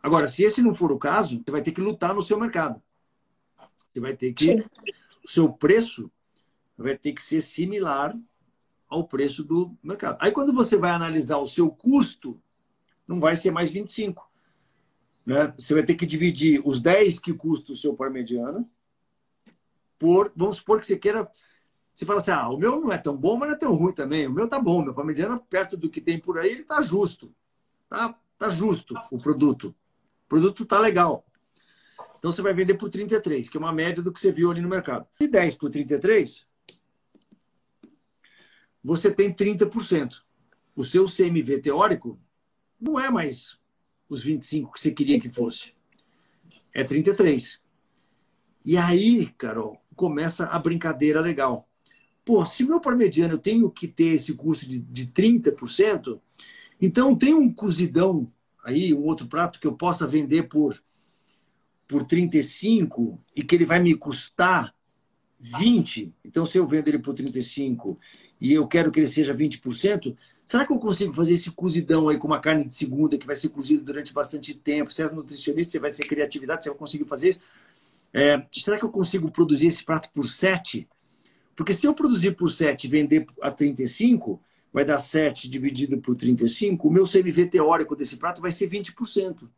Agora, 0.04 0.28
se 0.28 0.44
esse 0.44 0.62
não 0.62 0.76
for 0.76 0.92
o 0.92 1.00
caso, 1.00 1.42
você 1.44 1.50
vai 1.50 1.64
ter 1.64 1.72
que 1.72 1.82
lutar 1.82 2.14
no 2.14 2.22
seu 2.22 2.40
mercado. 2.40 2.80
Você 3.92 4.00
vai 4.00 4.16
ter 4.16 4.32
que. 4.32 4.64
O 5.26 5.28
seu 5.28 5.52
preço 5.52 6.12
vai 6.84 6.98
ter 6.98 7.14
que 7.14 7.22
ser 7.22 7.42
similar 7.42 8.18
ao 8.88 9.08
preço 9.08 9.44
do 9.44 9.76
mercado. 9.84 10.18
Aí, 10.20 10.32
quando 10.32 10.54
você 10.54 10.78
vai 10.78 10.92
analisar 10.92 11.38
o 11.38 11.48
seu 11.48 11.70
custo, 11.70 12.42
não 13.08 13.20
vai 13.20 13.36
ser 13.36 13.52
mais 13.52 13.70
25. 13.70 14.30
Né? 15.26 15.54
Você 15.58 15.74
vai 15.74 15.84
ter 15.84 15.96
que 15.96 16.06
dividir 16.06 16.62
os 16.66 16.82
10 16.82 17.20
que 17.20 17.34
custa 17.34 17.72
o 17.72 17.76
seu 17.76 17.94
par 17.94 18.10
mediana 18.10 18.68
por, 20.00 20.32
vamos 20.36 20.58
supor 20.58 20.80
que 20.80 20.86
você 20.86 20.98
queira, 20.98 21.30
você 21.94 22.06
fala 22.06 22.22
assim, 22.22 22.32
ah, 22.32 22.50
o 22.50 22.58
meu 22.58 22.80
não 22.80 22.92
é 22.92 22.98
tão 22.98 23.16
bom, 23.16 23.36
mas 23.36 23.50
não 23.50 23.56
é 23.56 23.60
tão 23.60 23.74
ruim 23.74 23.94
também. 23.94 24.26
O 24.26 24.32
meu 24.32 24.48
tá 24.48 24.58
bom, 24.58 24.82
meu 24.82 24.94
par 24.94 25.06
mediana, 25.06 25.38
perto 25.38 25.76
do 25.76 25.90
que 25.90 26.00
tem 26.00 26.18
por 26.18 26.40
aí, 26.40 26.52
ele 26.52 26.64
tá 26.64 26.82
justo. 26.82 27.34
Tá, 27.90 28.18
tá 28.38 28.50
justo 28.50 28.96
o 29.12 29.18
produto. 29.18 29.76
O 30.26 30.30
produto 30.30 30.66
tá 30.66 30.80
legal. 30.80 31.26
Então 32.18 32.32
você 32.32 32.42
vai 32.42 32.54
vender 32.54 32.76
por 32.76 32.90
33, 32.90 33.50
que 33.50 33.58
é 33.58 33.60
uma 33.60 33.74
média 33.74 34.02
do 34.02 34.14
que 34.14 34.20
você 34.20 34.32
viu 34.32 34.50
ali 34.50 34.62
no 34.62 34.70
mercado. 34.70 35.06
De 35.20 35.28
10 35.28 35.56
por 35.56 35.70
33, 35.70 36.46
você 38.84 39.12
tem 39.12 39.34
30%. 39.34 40.22
O 40.76 40.86
seu 40.86 41.06
CMV 41.06 41.60
teórico 41.60 42.20
não 42.80 43.00
é 43.00 43.10
mais 43.10 43.58
os 44.08 44.24
25 44.24 44.74
que 44.74 44.80
você 44.80 44.92
queria 44.92 45.20
que 45.20 45.30
fosse. 45.30 45.74
É 46.74 46.84
33. 46.84 47.60
E 48.66 48.78
aí, 48.78 49.28
Carol, 49.38 49.82
começa 49.96 50.46
a 50.46 50.60
brincadeira 50.60 51.22
legal. 51.22 51.68
Pô, 52.24 52.46
se 52.46 52.64
meu 52.64 52.80
parmegiano 52.80 53.34
eu 53.34 53.40
tenho 53.40 53.70
que 53.70 53.88
ter 53.88 54.16
esse 54.16 54.34
custo 54.34 54.68
de, 54.68 54.80
de 54.80 55.08
30%, 55.08 56.20
então 56.82 57.16
tem 57.16 57.34
um 57.34 57.52
cozidão 57.52 58.32
aí, 58.64 58.94
um 58.94 59.04
outro 59.04 59.28
prato 59.28 59.60
que 59.60 59.68
eu 59.68 59.74
possa 59.74 60.08
vender 60.08 60.44
por 60.44 60.82
por 61.88 62.04
35 62.04 63.20
e 63.36 63.44
que 63.44 63.56
ele 63.56 63.66
vai 63.66 63.80
me 63.80 63.96
custar 63.96 64.76
20, 65.40 66.14
então 66.24 66.46
se 66.46 66.58
eu 66.58 66.68
vendo 66.68 66.90
ele 66.90 67.00
por 67.00 67.14
35 67.14 67.96
e 68.42 68.54
eu 68.54 68.68
quero 68.68 68.92
que 68.92 69.00
ele 69.00 69.08
seja 69.08 69.34
20%, 69.34 70.16
será 70.46 70.66
que 70.66 70.74
eu 70.74 70.80
consigo 70.80 71.14
fazer 71.14 71.34
esse 71.34 71.50
cozidão 71.52 72.10
aí 72.10 72.18
com 72.18 72.28
uma 72.28 72.40
carne 72.40 72.66
de 72.66 72.74
segunda 72.74 73.18
que 73.18 73.26
vai 73.26 73.36
ser 73.36 73.50
cozida 73.50 73.82
durante 73.82 74.14
bastante 74.14 74.54
tempo? 74.54 74.92
Você 74.92 75.04
é 75.04 75.12
nutricionista, 75.12 75.72
você 75.72 75.80
vai 75.80 75.92
ser 75.92 76.04
criatividade, 76.04 76.64
você 76.64 76.70
vai 76.70 76.78
conseguir 76.78 77.06
fazer 77.06 77.30
isso? 77.30 77.40
É, 78.14 78.46
será 78.54 78.78
que 78.78 78.84
eu 78.84 78.90
consigo 78.90 79.32
produzir 79.32 79.68
esse 79.68 79.84
prato 79.84 80.10
por 80.14 80.26
7? 80.26 80.88
Porque 81.56 81.74
se 81.74 81.86
eu 81.86 81.94
produzir 81.94 82.32
por 82.32 82.50
7 82.50 82.86
e 82.86 82.90
vender 82.90 83.26
a 83.42 83.52
35, 83.52 84.42
vai 84.72 84.86
dar 84.86 84.98
7 84.98 85.50
dividido 85.50 86.00
por 86.00 86.16
35, 86.16 86.88
o 86.88 86.92
meu 86.92 87.06
CMV 87.06 87.48
teórico 87.48 87.96
desse 87.96 88.18
prato 88.18 88.42
vai 88.42 88.52
ser 88.52 88.70
20%. 88.70 89.50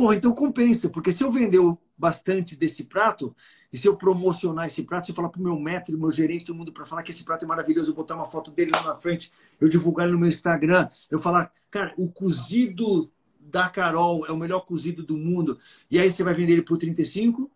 Porra, 0.00 0.16
então 0.16 0.32
compensa, 0.32 0.88
porque 0.88 1.12
se 1.12 1.22
eu 1.22 1.30
vender 1.30 1.60
bastante 1.94 2.56
desse 2.56 2.84
prato, 2.84 3.36
e 3.70 3.76
se 3.76 3.86
eu 3.86 3.94
promocionar 3.94 4.64
esse 4.64 4.82
prato, 4.82 5.04
se 5.04 5.12
eu 5.12 5.14
falar 5.14 5.28
para 5.28 5.38
o 5.38 5.44
meu 5.44 5.60
mestre, 5.60 5.94
meu 5.94 6.10
gerente, 6.10 6.46
todo 6.46 6.56
mundo 6.56 6.72
para 6.72 6.86
falar 6.86 7.02
que 7.02 7.10
esse 7.10 7.22
prato 7.22 7.44
é 7.44 7.46
maravilhoso, 7.46 7.90
eu 7.90 7.94
botar 7.94 8.14
uma 8.14 8.24
foto 8.24 8.50
dele 8.50 8.70
lá 8.74 8.82
na 8.82 8.94
frente, 8.94 9.30
eu 9.60 9.68
divulgar 9.68 10.06
ele 10.06 10.14
no 10.14 10.20
meu 10.20 10.30
Instagram, 10.30 10.88
eu 11.10 11.18
falar, 11.18 11.52
cara, 11.70 11.92
o 11.98 12.08
cozido 12.08 13.12
da 13.38 13.68
Carol 13.68 14.24
é 14.24 14.32
o 14.32 14.38
melhor 14.38 14.60
cozido 14.60 15.02
do 15.02 15.18
mundo, 15.18 15.58
e 15.90 15.98
aí 15.98 16.10
você 16.10 16.22
vai 16.22 16.32
vender 16.32 16.54
ele 16.54 16.62
por 16.62 16.78
35 16.78 17.50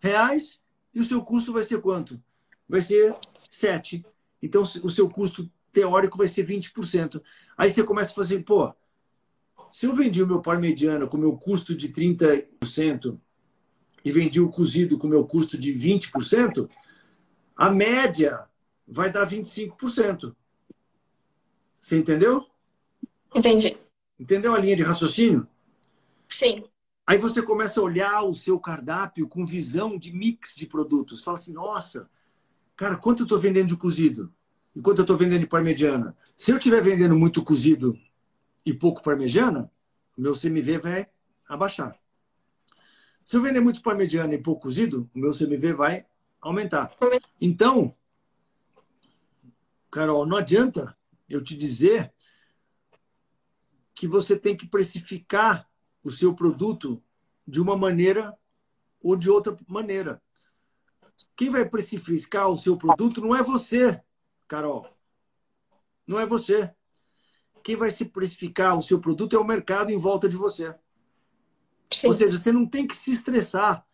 reais, 0.00 0.60
e 0.92 0.98
o 0.98 1.04
seu 1.04 1.22
custo 1.22 1.52
vai 1.52 1.62
ser 1.62 1.80
quanto? 1.80 2.20
Vai 2.68 2.82
ser 2.82 3.14
7. 3.38 4.04
Então, 4.42 4.62
o 4.62 4.90
seu 4.90 5.08
custo 5.08 5.48
teórico 5.72 6.18
vai 6.18 6.26
ser 6.26 6.44
20%. 6.44 7.22
Aí 7.56 7.70
você 7.70 7.84
começa 7.84 8.10
a 8.10 8.14
fazer, 8.16 8.42
pô, 8.42 8.74
se 9.74 9.86
eu 9.86 9.92
vendi 9.96 10.22
o 10.22 10.26
meu 10.28 10.40
par 10.40 10.60
mediano 10.60 11.08
com 11.08 11.16
meu 11.16 11.36
custo 11.36 11.74
de 11.74 11.88
30% 11.88 13.18
e 14.04 14.12
vendi 14.12 14.40
o 14.40 14.48
cozido 14.48 14.96
com 14.96 15.08
meu 15.08 15.26
custo 15.26 15.58
de 15.58 15.74
20%, 15.74 16.70
a 17.56 17.70
média 17.70 18.44
vai 18.86 19.10
dar 19.10 19.28
25%. 19.28 20.32
Você 21.74 21.96
entendeu? 21.96 22.46
Entendi. 23.34 23.76
Entendeu 24.16 24.54
a 24.54 24.58
linha 24.60 24.76
de 24.76 24.84
raciocínio? 24.84 25.44
Sim. 26.28 26.62
Aí 27.04 27.18
você 27.18 27.42
começa 27.42 27.80
a 27.80 27.82
olhar 27.82 28.22
o 28.22 28.32
seu 28.32 28.60
cardápio 28.60 29.26
com 29.26 29.44
visão 29.44 29.98
de 29.98 30.12
mix 30.12 30.54
de 30.54 30.68
produtos. 30.68 31.20
Fala 31.24 31.36
assim, 31.36 31.52
nossa, 31.52 32.08
cara, 32.76 32.96
quanto 32.96 33.22
eu 33.22 33.24
estou 33.24 33.40
vendendo 33.40 33.70
de 33.70 33.76
cozido? 33.76 34.32
E 34.72 34.80
quanto 34.80 34.98
eu 34.98 35.02
estou 35.02 35.16
vendendo 35.16 35.40
de 35.40 35.48
parmegiana? 35.48 36.16
Se 36.36 36.52
eu 36.52 36.58
estiver 36.58 36.80
vendendo 36.80 37.18
muito 37.18 37.42
cozido 37.42 37.98
e 38.64 38.72
pouco 38.72 39.02
parmegiana, 39.02 39.70
o 40.16 40.20
meu 40.20 40.34
CMV 40.34 40.78
vai 40.78 41.10
abaixar. 41.48 41.98
Se 43.22 43.36
eu 43.36 43.42
vender 43.42 43.60
muito 43.60 43.82
parmegiana 43.82 44.34
e 44.34 44.42
pouco 44.42 44.62
cozido, 44.62 45.10
o 45.14 45.18
meu 45.18 45.32
CMV 45.32 45.72
vai 45.74 46.06
aumentar. 46.40 46.94
Então, 47.40 47.96
Carol, 49.90 50.26
não 50.26 50.36
adianta 50.36 50.96
eu 51.28 51.42
te 51.42 51.56
dizer 51.56 52.12
que 53.94 54.06
você 54.06 54.38
tem 54.38 54.56
que 54.56 54.66
precificar 54.66 55.68
o 56.02 56.10
seu 56.10 56.34
produto 56.34 57.02
de 57.46 57.60
uma 57.60 57.76
maneira 57.76 58.36
ou 59.00 59.16
de 59.16 59.30
outra 59.30 59.56
maneira. 59.66 60.20
Quem 61.36 61.50
vai 61.50 61.68
precificar 61.68 62.48
o 62.48 62.56
seu 62.56 62.76
produto 62.76 63.20
não 63.20 63.34
é 63.34 63.42
você, 63.42 64.02
Carol. 64.48 64.86
Não 66.06 66.18
é 66.18 66.26
você. 66.26 66.74
Quem 67.64 67.76
vai 67.76 67.88
se 67.88 68.04
precificar 68.04 68.76
o 68.76 68.82
seu 68.82 69.00
produto 69.00 69.34
é 69.34 69.38
o 69.38 69.44
mercado 69.44 69.90
em 69.90 69.96
volta 69.96 70.28
de 70.28 70.36
você. 70.36 70.74
Sim. 71.90 72.08
Ou 72.08 72.12
seja, 72.12 72.38
você 72.38 72.52
não 72.52 72.66
tem 72.66 72.86
que 72.86 72.94
se 72.94 73.10
estressar 73.10 73.86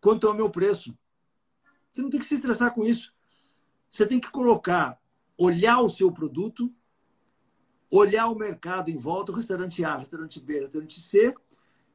quanto 0.00 0.26
ao 0.26 0.34
meu 0.34 0.50
preço. 0.50 0.92
Você 1.92 2.02
não 2.02 2.10
tem 2.10 2.18
que 2.18 2.26
se 2.26 2.34
estressar 2.34 2.74
com 2.74 2.84
isso. 2.84 3.14
Você 3.88 4.04
tem 4.04 4.18
que 4.18 4.28
colocar, 4.28 5.00
olhar 5.38 5.80
o 5.82 5.88
seu 5.88 6.10
produto, 6.10 6.74
olhar 7.88 8.26
o 8.26 8.34
mercado 8.34 8.90
em 8.90 8.96
volta, 8.96 9.30
o 9.30 9.36
restaurante 9.36 9.84
A, 9.84 9.96
restaurante 9.96 10.40
B, 10.40 10.58
restaurante 10.58 10.98
C, 11.00 11.32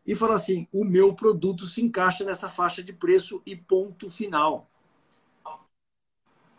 e 0.06 0.16
falar 0.16 0.36
assim: 0.36 0.66
o 0.72 0.86
meu 0.86 1.14
produto 1.14 1.66
se 1.66 1.82
encaixa 1.82 2.24
nessa 2.24 2.50
faixa 2.50 2.82
de 2.82 2.94
preço 2.94 3.42
e 3.46 3.54
ponto 3.54 4.10
final. 4.10 4.72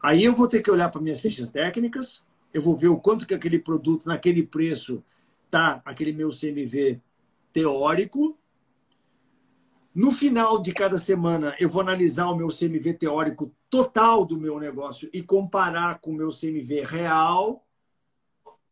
Aí 0.03 0.25
eu 0.25 0.35
vou 0.35 0.47
ter 0.47 0.61
que 0.61 0.71
olhar 0.71 0.91
para 0.91 1.01
minhas 1.01 1.21
fichas 1.21 1.49
técnicas, 1.49 2.23
eu 2.59 2.63
vou 2.63 2.75
ver 2.75 2.89
o 2.89 2.99
quanto 2.99 3.25
que 3.25 3.35
aquele 3.35 3.59
produto, 3.59 4.09
naquele 4.09 4.45
preço, 4.45 5.05
tá 5.49 5.81
aquele 5.85 6.13
meu 6.13 6.31
CMV 6.31 7.01
teórico, 7.53 8.37
no 9.95 10.11
final 10.11 10.61
de 10.61 10.73
cada 10.73 10.99
semana, 10.99 11.55
eu 11.61 11.69
vou 11.69 11.81
analisar 11.81 12.29
o 12.29 12.37
meu 12.37 12.49
CMV 12.49 12.95
teórico 12.95 13.55
total 13.71 14.25
do 14.25 14.37
meu 14.37 14.59
negócio 14.59 15.09
e 15.13 15.23
comparar 15.23 16.01
com 16.01 16.11
o 16.11 16.15
meu 16.15 16.31
CMV 16.31 16.83
real 16.83 17.65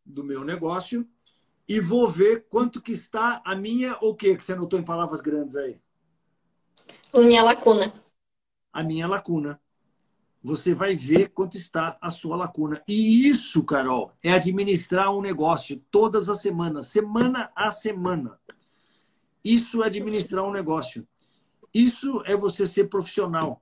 do 0.04 0.24
meu 0.24 0.44
negócio 0.44 1.08
e 1.68 1.78
vou 1.78 2.08
ver 2.08 2.46
quanto 2.48 2.82
que 2.82 2.92
está 2.92 3.40
a 3.44 3.54
minha 3.54 3.96
o 4.00 4.16
quê? 4.16 4.36
Que 4.36 4.44
você 4.44 4.52
anotou 4.52 4.80
em 4.80 4.84
palavras 4.84 5.20
grandes 5.20 5.54
aí? 5.54 5.80
A 7.12 7.20
minha 7.20 7.42
lacuna. 7.42 7.92
A 8.72 8.82
minha 8.82 9.06
lacuna. 9.06 9.60
Você 10.46 10.72
vai 10.72 10.94
ver 10.94 11.30
quanto 11.30 11.56
está 11.56 11.98
a 12.00 12.08
sua 12.08 12.36
lacuna. 12.36 12.80
E 12.86 13.28
isso, 13.28 13.64
Carol, 13.64 14.12
é 14.22 14.30
administrar 14.30 15.12
um 15.12 15.20
negócio 15.20 15.82
todas 15.90 16.28
as 16.28 16.40
semanas, 16.40 16.86
semana 16.86 17.50
a 17.56 17.72
semana. 17.72 18.38
Isso 19.42 19.82
é 19.82 19.88
administrar 19.88 20.44
um 20.44 20.52
negócio. 20.52 21.04
Isso 21.74 22.22
é 22.24 22.36
você 22.36 22.64
ser 22.64 22.84
profissional. 22.84 23.60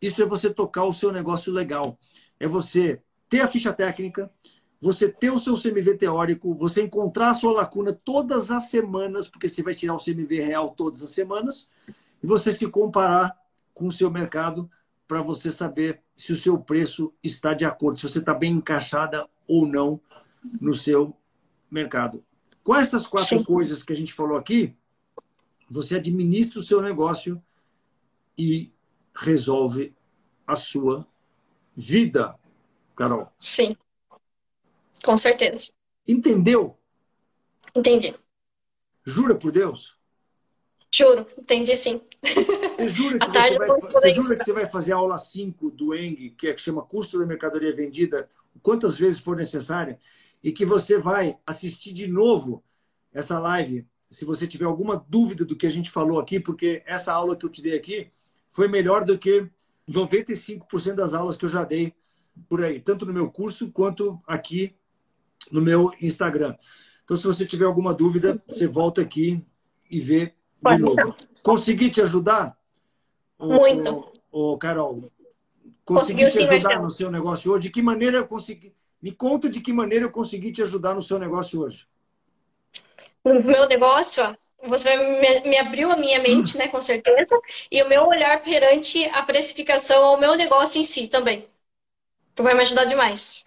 Isso 0.00 0.22
é 0.22 0.24
você 0.24 0.48
tocar 0.48 0.84
o 0.84 0.92
seu 0.94 1.12
negócio 1.12 1.52
legal. 1.52 1.98
É 2.40 2.48
você 2.48 3.02
ter 3.28 3.42
a 3.42 3.48
ficha 3.48 3.70
técnica, 3.70 4.32
você 4.80 5.10
ter 5.10 5.30
o 5.30 5.38
seu 5.38 5.52
CMV 5.52 5.98
teórico, 5.98 6.54
você 6.54 6.82
encontrar 6.82 7.28
a 7.28 7.34
sua 7.34 7.52
lacuna 7.52 7.92
todas 7.92 8.50
as 8.50 8.70
semanas, 8.70 9.28
porque 9.28 9.50
você 9.50 9.62
vai 9.62 9.74
tirar 9.74 9.94
o 9.94 10.02
CMV 10.02 10.40
real 10.40 10.70
todas 10.70 11.02
as 11.02 11.10
semanas, 11.10 11.70
e 12.22 12.26
você 12.26 12.52
se 12.52 12.66
comparar 12.68 13.36
com 13.74 13.86
o 13.88 13.92
seu 13.92 14.10
mercado 14.10 14.70
para 15.06 15.22
você 15.22 15.50
saber 15.50 16.02
se 16.14 16.32
o 16.32 16.36
seu 16.36 16.58
preço 16.58 17.12
está 17.22 17.54
de 17.54 17.64
acordo, 17.64 17.98
se 17.98 18.08
você 18.08 18.18
está 18.18 18.34
bem 18.34 18.54
encaixada 18.54 19.28
ou 19.46 19.66
não 19.66 20.00
no 20.60 20.74
seu 20.74 21.16
mercado. 21.70 22.24
Com 22.62 22.74
essas 22.74 23.06
quatro 23.06 23.38
Sim. 23.38 23.44
coisas 23.44 23.82
que 23.82 23.92
a 23.92 23.96
gente 23.96 24.12
falou 24.12 24.36
aqui, 24.36 24.74
você 25.68 25.96
administra 25.96 26.58
o 26.58 26.62
seu 26.62 26.80
negócio 26.80 27.42
e 28.36 28.72
resolve 29.14 29.94
a 30.46 30.56
sua 30.56 31.06
vida, 31.76 32.34
Carol. 32.94 33.30
Sim, 33.38 33.76
com 35.04 35.16
certeza. 35.16 35.72
Entendeu? 36.06 36.78
Entendi. 37.74 38.14
Jura 39.04 39.34
por 39.34 39.52
Deus? 39.52 39.95
Juro, 40.96 41.26
entendi 41.36 41.76
sim. 41.76 42.00
Você 42.22 42.88
jura 42.88 43.18
que, 43.20 43.26
você 43.26 43.58
vai, 43.58 43.68
você 43.68 44.10
jura 44.10 44.36
que 44.36 44.44
você 44.44 44.52
vai 44.54 44.66
fazer 44.66 44.92
a 44.94 44.96
aula 44.96 45.18
5 45.18 45.70
do 45.70 45.94
ENG, 45.94 46.30
que, 46.30 46.48
é, 46.48 46.54
que 46.54 46.60
chama 46.62 46.80
Custo 46.82 47.18
da 47.18 47.26
Mercadoria 47.26 47.74
Vendida, 47.76 48.30
quantas 48.62 48.96
vezes 48.96 49.20
for 49.20 49.36
necessária, 49.36 49.98
e 50.42 50.50
que 50.52 50.64
você 50.64 50.96
vai 50.96 51.36
assistir 51.46 51.92
de 51.92 52.06
novo 52.06 52.64
essa 53.12 53.38
live 53.38 53.86
se 54.08 54.24
você 54.24 54.46
tiver 54.46 54.64
alguma 54.64 54.96
dúvida 54.96 55.44
do 55.44 55.54
que 55.54 55.66
a 55.66 55.70
gente 55.70 55.90
falou 55.90 56.18
aqui, 56.18 56.40
porque 56.40 56.82
essa 56.86 57.12
aula 57.12 57.36
que 57.36 57.44
eu 57.44 57.50
te 57.50 57.60
dei 57.60 57.76
aqui 57.76 58.10
foi 58.48 58.66
melhor 58.66 59.04
do 59.04 59.18
que 59.18 59.50
95% 59.90 60.94
das 60.94 61.12
aulas 61.12 61.36
que 61.36 61.44
eu 61.44 61.48
já 61.48 61.62
dei 61.62 61.92
por 62.48 62.64
aí, 62.64 62.80
tanto 62.80 63.04
no 63.04 63.12
meu 63.12 63.30
curso 63.30 63.70
quanto 63.70 64.18
aqui 64.26 64.74
no 65.52 65.60
meu 65.60 65.92
Instagram. 66.00 66.56
Então, 67.04 67.16
se 67.18 67.24
você 67.24 67.44
tiver 67.44 67.66
alguma 67.66 67.92
dúvida, 67.92 68.32
Sim. 68.32 68.40
você 68.48 68.66
volta 68.66 69.02
aqui 69.02 69.44
e 69.90 70.00
vê 70.00 70.32
de 70.74 70.82
novo. 70.82 71.16
Consegui 71.42 71.90
te 71.90 72.00
ajudar? 72.00 72.56
Muito. 73.38 74.12
O, 74.30 74.52
o 74.52 74.58
Carol, 74.58 75.10
consegui 75.84 76.24
Conseguiu 76.24 76.28
te 76.28 76.38
ajudar 76.38 76.52
Marcelo. 76.52 76.82
no 76.84 76.90
seu 76.90 77.10
negócio 77.10 77.52
hoje? 77.52 77.62
De 77.62 77.70
que 77.70 77.82
maneira 77.82 78.18
eu 78.18 78.26
consegui? 78.26 78.74
Me 79.00 79.12
conta 79.12 79.48
de 79.48 79.60
que 79.60 79.72
maneira 79.72 80.06
eu 80.06 80.10
consegui 80.10 80.50
te 80.50 80.62
ajudar 80.62 80.94
no 80.94 81.02
seu 81.02 81.18
negócio 81.18 81.60
hoje 81.60 81.86
no 83.26 83.42
meu 83.42 83.66
negócio, 83.66 84.36
você 84.62 84.96
me, 84.96 85.40
me, 85.50 85.58
abriu 85.58 85.90
a 85.90 85.96
minha 85.96 86.20
mente, 86.20 86.56
né, 86.56 86.68
com 86.68 86.80
certeza, 86.80 87.38
e 87.70 87.82
o 87.82 87.88
meu 87.88 88.04
olhar 88.06 88.40
perante 88.40 89.04
a 89.06 89.22
precificação 89.22 90.04
ao 90.04 90.18
meu 90.18 90.34
negócio 90.36 90.80
em 90.80 90.84
si 90.84 91.08
também. 91.08 91.48
Tu 92.34 92.42
vai 92.42 92.54
me 92.54 92.60
ajudar 92.60 92.84
demais. 92.84 93.44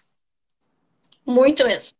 Muito 1.25 1.63
mesmo. 1.63 1.97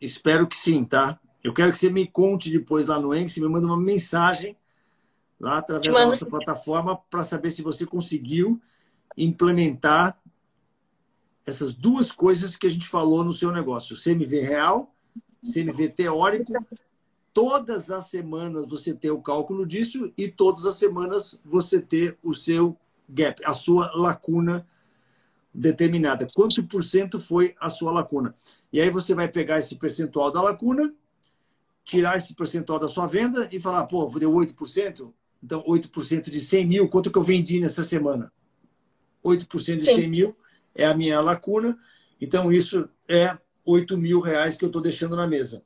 Espero 0.00 0.46
que 0.46 0.56
sim, 0.56 0.84
tá? 0.84 1.20
Eu 1.42 1.52
quero 1.52 1.72
que 1.72 1.78
você 1.78 1.90
me 1.90 2.06
conte 2.06 2.50
depois 2.50 2.86
lá 2.86 3.00
no 3.00 3.14
Enx, 3.14 3.36
me 3.38 3.48
manda 3.48 3.66
uma 3.66 3.76
mensagem 3.76 4.56
lá 5.40 5.58
através 5.58 5.92
da 5.92 6.04
nossa 6.04 6.24
sim. 6.24 6.30
plataforma 6.30 6.96
para 6.96 7.24
saber 7.24 7.50
se 7.50 7.62
você 7.62 7.84
conseguiu 7.84 8.60
implementar 9.16 10.18
essas 11.44 11.74
duas 11.74 12.12
coisas 12.12 12.56
que 12.56 12.66
a 12.66 12.70
gente 12.70 12.86
falou 12.86 13.24
no 13.24 13.32
seu 13.32 13.50
negócio, 13.50 13.96
CMV 13.96 14.40
real 14.40 14.92
CMV 15.42 15.88
teórico 15.88 16.52
todas 17.32 17.90
as 17.90 18.06
semanas 18.06 18.66
você 18.66 18.94
ter 18.94 19.10
o 19.10 19.20
cálculo 19.20 19.66
disso 19.66 20.12
e 20.16 20.28
todas 20.28 20.66
as 20.66 20.76
semanas 20.76 21.40
você 21.44 21.80
ter 21.80 22.16
o 22.22 22.34
seu 22.34 22.76
gap, 23.08 23.42
a 23.44 23.52
sua 23.52 23.90
lacuna 23.94 24.66
determinada. 25.52 26.26
Quanto 26.34 26.62
por 26.64 26.84
cento 26.84 27.18
foi 27.18 27.54
a 27.58 27.68
sua 27.68 27.90
lacuna? 27.90 28.34
E 28.72 28.80
aí 28.80 28.90
você 28.90 29.14
vai 29.14 29.28
pegar 29.28 29.58
esse 29.58 29.76
percentual 29.76 30.30
da 30.30 30.40
lacuna, 30.40 30.94
tirar 31.84 32.16
esse 32.16 32.34
percentual 32.34 32.78
da 32.78 32.88
sua 32.88 33.06
venda 33.06 33.48
e 33.52 33.58
falar, 33.60 33.86
pô, 33.86 34.06
deu 34.18 34.32
8%? 34.32 35.12
Então, 35.42 35.62
8% 35.64 36.30
de 36.30 36.40
100 36.40 36.66
mil, 36.66 36.88
quanto 36.88 37.10
que 37.10 37.18
eu 37.18 37.22
vendi 37.22 37.58
nessa 37.58 37.82
semana? 37.82 38.32
8% 39.24 39.76
de 39.76 39.84
Sim. 39.84 39.96
100 39.96 40.08
mil 40.08 40.36
é 40.74 40.86
a 40.86 40.94
minha 40.94 41.20
lacuna. 41.20 41.76
Então, 42.20 42.52
isso 42.52 42.88
é 43.08 43.36
8 43.64 43.98
mil 43.98 44.20
reais 44.20 44.56
que 44.56 44.64
eu 44.64 44.68
estou 44.68 44.80
deixando 44.80 45.16
na 45.16 45.26
mesa. 45.26 45.62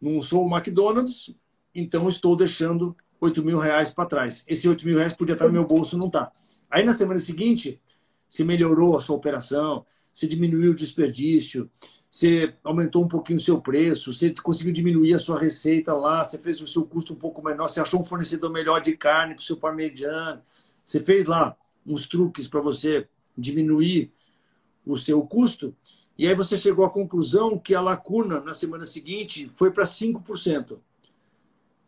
Não 0.00 0.20
sou 0.22 0.46
o 0.46 0.50
McDonald's, 0.50 1.34
então 1.74 2.08
estou 2.08 2.34
deixando 2.34 2.96
8 3.20 3.44
mil 3.44 3.58
reais 3.58 3.90
para 3.90 4.06
trás. 4.06 4.44
Esse 4.48 4.68
8 4.68 4.84
mil 4.84 4.96
reais 4.96 5.12
podia 5.12 5.34
estar 5.34 5.46
no 5.46 5.52
meu 5.52 5.66
bolso, 5.66 5.96
não 5.98 6.06
está. 6.06 6.32
Aí, 6.70 6.82
na 6.84 6.94
semana 6.94 7.20
seguinte, 7.20 7.80
se 8.28 8.42
melhorou 8.44 8.96
a 8.96 9.00
sua 9.00 9.16
operação, 9.16 9.84
se 10.12 10.26
diminuiu 10.26 10.72
o 10.72 10.74
desperdício, 10.74 11.70
você 12.12 12.54
aumentou 12.62 13.02
um 13.02 13.08
pouquinho 13.08 13.38
o 13.38 13.42
seu 13.42 13.58
preço, 13.58 14.12
você 14.12 14.34
conseguiu 14.34 14.70
diminuir 14.70 15.14
a 15.14 15.18
sua 15.18 15.40
receita 15.40 15.94
lá, 15.94 16.22
você 16.22 16.36
fez 16.36 16.60
o 16.60 16.66
seu 16.66 16.84
custo 16.84 17.14
um 17.14 17.16
pouco 17.16 17.42
menor, 17.42 17.68
você 17.68 17.80
achou 17.80 18.02
um 18.02 18.04
fornecedor 18.04 18.50
melhor 18.50 18.82
de 18.82 18.94
carne 18.94 19.34
para 19.34 19.40
o 19.40 19.44
seu 19.44 19.56
parmegiano, 19.56 20.42
você 20.84 21.00
fez 21.00 21.24
lá 21.24 21.56
uns 21.86 22.06
truques 22.06 22.46
para 22.46 22.60
você 22.60 23.08
diminuir 23.36 24.12
o 24.84 24.98
seu 24.98 25.22
custo, 25.22 25.74
e 26.18 26.28
aí 26.28 26.34
você 26.34 26.54
chegou 26.54 26.84
à 26.84 26.90
conclusão 26.90 27.58
que 27.58 27.74
a 27.74 27.80
lacuna 27.80 28.40
na 28.42 28.52
semana 28.52 28.84
seguinte 28.84 29.48
foi 29.48 29.70
para 29.70 29.86
5%. 29.86 30.78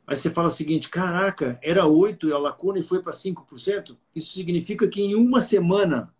Aí 0.07 0.16
você 0.16 0.31
fala 0.31 0.49
o 0.49 0.51
seguinte: 0.51 0.89
caraca, 0.89 1.59
era 1.62 1.85
8% 1.85 2.29
e 2.29 2.33
a 2.33 2.39
lacuna 2.39 2.79
e 2.79 2.83
foi 2.83 3.03
para 3.03 3.12
5%? 3.12 3.95
Isso 4.14 4.33
significa 4.33 4.89
que 4.89 5.03
em 5.03 5.14
uma 5.14 5.43
semana, 5.43 6.14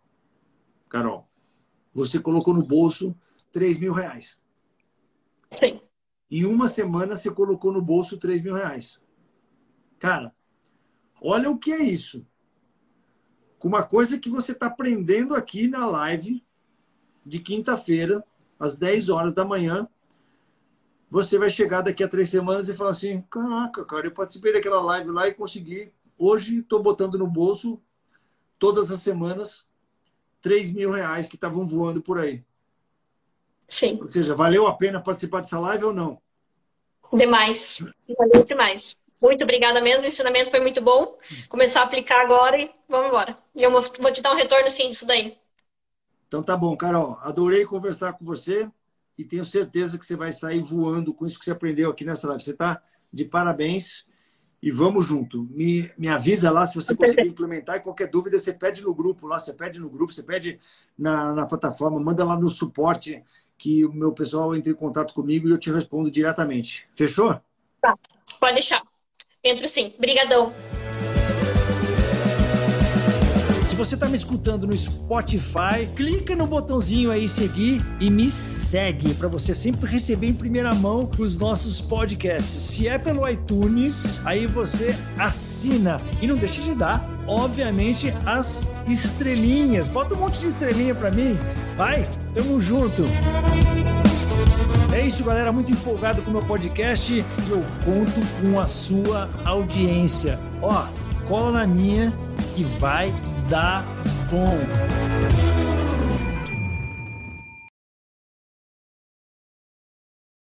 Carol, 0.91 1.27
você 1.95 2.21
colocou 2.21 2.53
no 2.53 2.67
bolso 2.67 3.17
3 3.55 3.79
mil 3.79 3.93
reais. 3.93 4.37
Sim. 5.53 5.81
Em 6.29 6.45
uma 6.45 6.67
semana 6.67 7.15
você 7.15 7.31
colocou 7.31 7.73
no 7.73 7.81
bolso 7.81 8.19
3 8.19 8.43
mil 8.43 8.53
reais. 8.53 9.01
Cara, 9.97 10.35
olha 11.23 11.49
o 11.49 11.57
que 11.57 11.73
é 11.73 11.81
isso. 11.81 12.27
Com 13.57 13.69
uma 13.69 13.85
coisa 13.85 14.19
que 14.19 14.29
você 14.29 14.51
está 14.51 14.67
aprendendo 14.67 15.37
aqui 15.37 15.69
na 15.69 15.87
live 15.87 16.45
de 17.25 17.39
quinta-feira, 17.39 18.25
às 18.59 18.77
10 18.77 19.09
horas 19.09 19.33
da 19.33 19.45
manhã, 19.45 19.89
você 21.09 21.39
vai 21.39 21.49
chegar 21.49 21.83
daqui 21.83 22.03
a 22.03 22.09
três 22.09 22.31
semanas 22.31 22.69
e 22.69 22.75
falar 22.75 22.91
assim: 22.91 23.23
caraca, 23.31 23.85
cara, 23.85 24.09
eu 24.09 24.13
participei 24.13 24.53
daquela 24.53 24.83
live 24.83 25.13
lá 25.13 25.29
e 25.29 25.35
consegui. 25.35 25.93
Hoje 26.19 26.59
estou 26.59 26.83
botando 26.83 27.17
no 27.17 27.29
bolso, 27.29 27.81
todas 28.59 28.91
as 28.91 28.99
semanas, 28.99 29.65
3 30.43 30.73
mil 30.73 30.91
reais 30.91 31.29
que 31.29 31.37
estavam 31.37 31.65
voando 31.65 32.03
por 32.03 32.19
aí. 32.19 32.45
Sim. 33.67 33.99
Ou 34.01 34.09
seja, 34.09 34.35
valeu 34.35 34.67
a 34.67 34.75
pena 34.77 35.01
participar 35.01 35.41
dessa 35.41 35.59
live 35.59 35.85
ou 35.85 35.93
não? 35.93 36.19
Demais. 37.13 37.83
Valeu 38.19 38.45
demais. 38.45 38.97
Muito 39.23 39.43
obrigada 39.45 39.81
mesmo, 39.81 40.05
o 40.05 40.09
ensinamento 40.09 40.51
foi 40.51 40.61
muito 40.61 40.83
bom. 40.83 41.17
Começar 41.49 41.81
a 41.81 41.85
aplicar 41.85 42.21
agora 42.21 42.61
e 42.61 42.71
vamos 42.89 43.09
embora. 43.09 43.37
E 43.55 43.63
eu 43.63 43.71
vou 43.71 44.13
te 44.13 44.21
dar 44.21 44.33
um 44.33 44.37
retorno 44.37 44.69
sim 44.69 44.91
disso 44.91 45.07
daí. 45.07 45.39
Então 46.29 46.43
tá 46.43 46.57
bom, 46.57 46.77
Carol. 46.77 47.17
Adorei 47.21 47.65
conversar 47.65 48.15
com 48.15 48.25
você 48.25 48.69
e 49.17 49.25
tenho 49.25 49.45
certeza 49.45 49.99
que 49.99 50.05
você 50.05 50.17
vai 50.17 50.33
sair 50.33 50.61
voando 50.61 51.15
com 51.15 51.27
isso 51.27 51.39
que 51.39 51.45
você 51.45 51.53
aprendeu 51.53 51.91
aqui 51.91 52.05
nessa 52.05 52.27
live. 52.29 52.43
Você 52.43 52.51
está 52.51 52.83
de 53.13 53.25
parabéns 53.25 54.05
e 54.61 54.71
vamos 54.71 55.07
junto. 55.07 55.45
Me, 55.51 55.91
me 55.97 56.09
avisa 56.09 56.51
lá 56.51 56.67
se 56.67 56.75
você 56.75 56.97
conseguir 56.97 57.29
implementar 57.29 57.77
e 57.77 57.81
qualquer 57.81 58.09
dúvida 58.09 58.39
você 58.39 58.53
pede 58.53 58.83
no 58.83 58.95
grupo 58.95 59.27
lá, 59.27 59.39
você 59.39 59.53
pede 59.53 59.79
no 59.79 59.91
grupo, 59.91 60.13
você 60.13 60.23
pede 60.23 60.59
na, 60.99 61.33
na 61.33 61.47
plataforma, 61.47 62.01
manda 62.01 62.25
lá 62.25 62.37
no 62.37 62.51
suporte 62.51 63.23
que 63.57 63.85
o 63.85 63.93
meu 63.93 64.13
pessoal 64.13 64.55
entre 64.55 64.73
em 64.73 64.75
contato 64.75 65.15
comigo 65.15 65.49
e 65.49 65.51
eu 65.51 65.59
te 65.59 65.71
respondo 65.71 66.11
diretamente. 66.11 66.87
Fechou? 66.93 67.41
Tá, 67.81 67.97
pode 68.41 68.55
deixar. 68.55 68.83
Entro 69.43 69.69
sim. 69.69 69.93
Brigadão. 69.99 70.53
Se 73.75 73.79
você 73.79 73.95
está 73.97 74.09
me 74.09 74.15
escutando 74.15 74.69
no 74.69 74.77
Spotify, 74.77 75.85
clica 75.97 76.37
no 76.37 76.47
botãozinho 76.47 77.11
aí 77.11 77.29
seguir 77.29 77.85
e 77.99 78.09
me 78.09 78.31
segue 78.31 79.15
para 79.15 79.27
você 79.27 79.53
sempre 79.53 79.91
receber 79.91 80.29
em 80.29 80.33
primeira 80.33 80.73
mão 80.73 81.11
os 81.19 81.37
nossos 81.37 81.81
podcasts. 81.81 82.55
Se 82.55 82.87
é 82.87 82.99
pelo 82.99 83.29
iTunes, 83.29 84.21
aí 84.25 84.47
você 84.47 84.97
assina 85.19 86.01
e 86.23 86.27
não 86.29 86.37
deixa 86.37 86.63
de 86.63 86.73
dar, 86.73 87.05
obviamente, 87.27 88.15
as 88.25 88.65
estrelinhas. 88.87 89.89
Bota 89.89 90.15
um 90.15 90.19
monte 90.19 90.39
de 90.39 90.47
estrelinha 90.47 90.95
para 90.95 91.11
mim. 91.11 91.37
Vai, 91.77 92.09
tamo 92.33 92.61
junto. 92.61 93.03
É 94.95 95.05
isso, 95.05 95.25
galera. 95.25 95.51
Muito 95.51 95.73
empolgado 95.73 96.23
com 96.23 96.31
o 96.31 96.35
meu 96.35 96.45
podcast 96.45 97.13
e 97.13 97.25
eu 97.51 97.65
conto 97.85 98.21
com 98.41 98.61
a 98.61 98.69
sua 98.69 99.29
audiência. 99.45 100.39
Ó, 100.63 100.87
cola 101.27 101.51
na 101.51 101.67
minha 101.67 102.17
que 102.55 102.63
vai 102.63 103.13
dar 103.49 103.85
bom. 104.31 104.59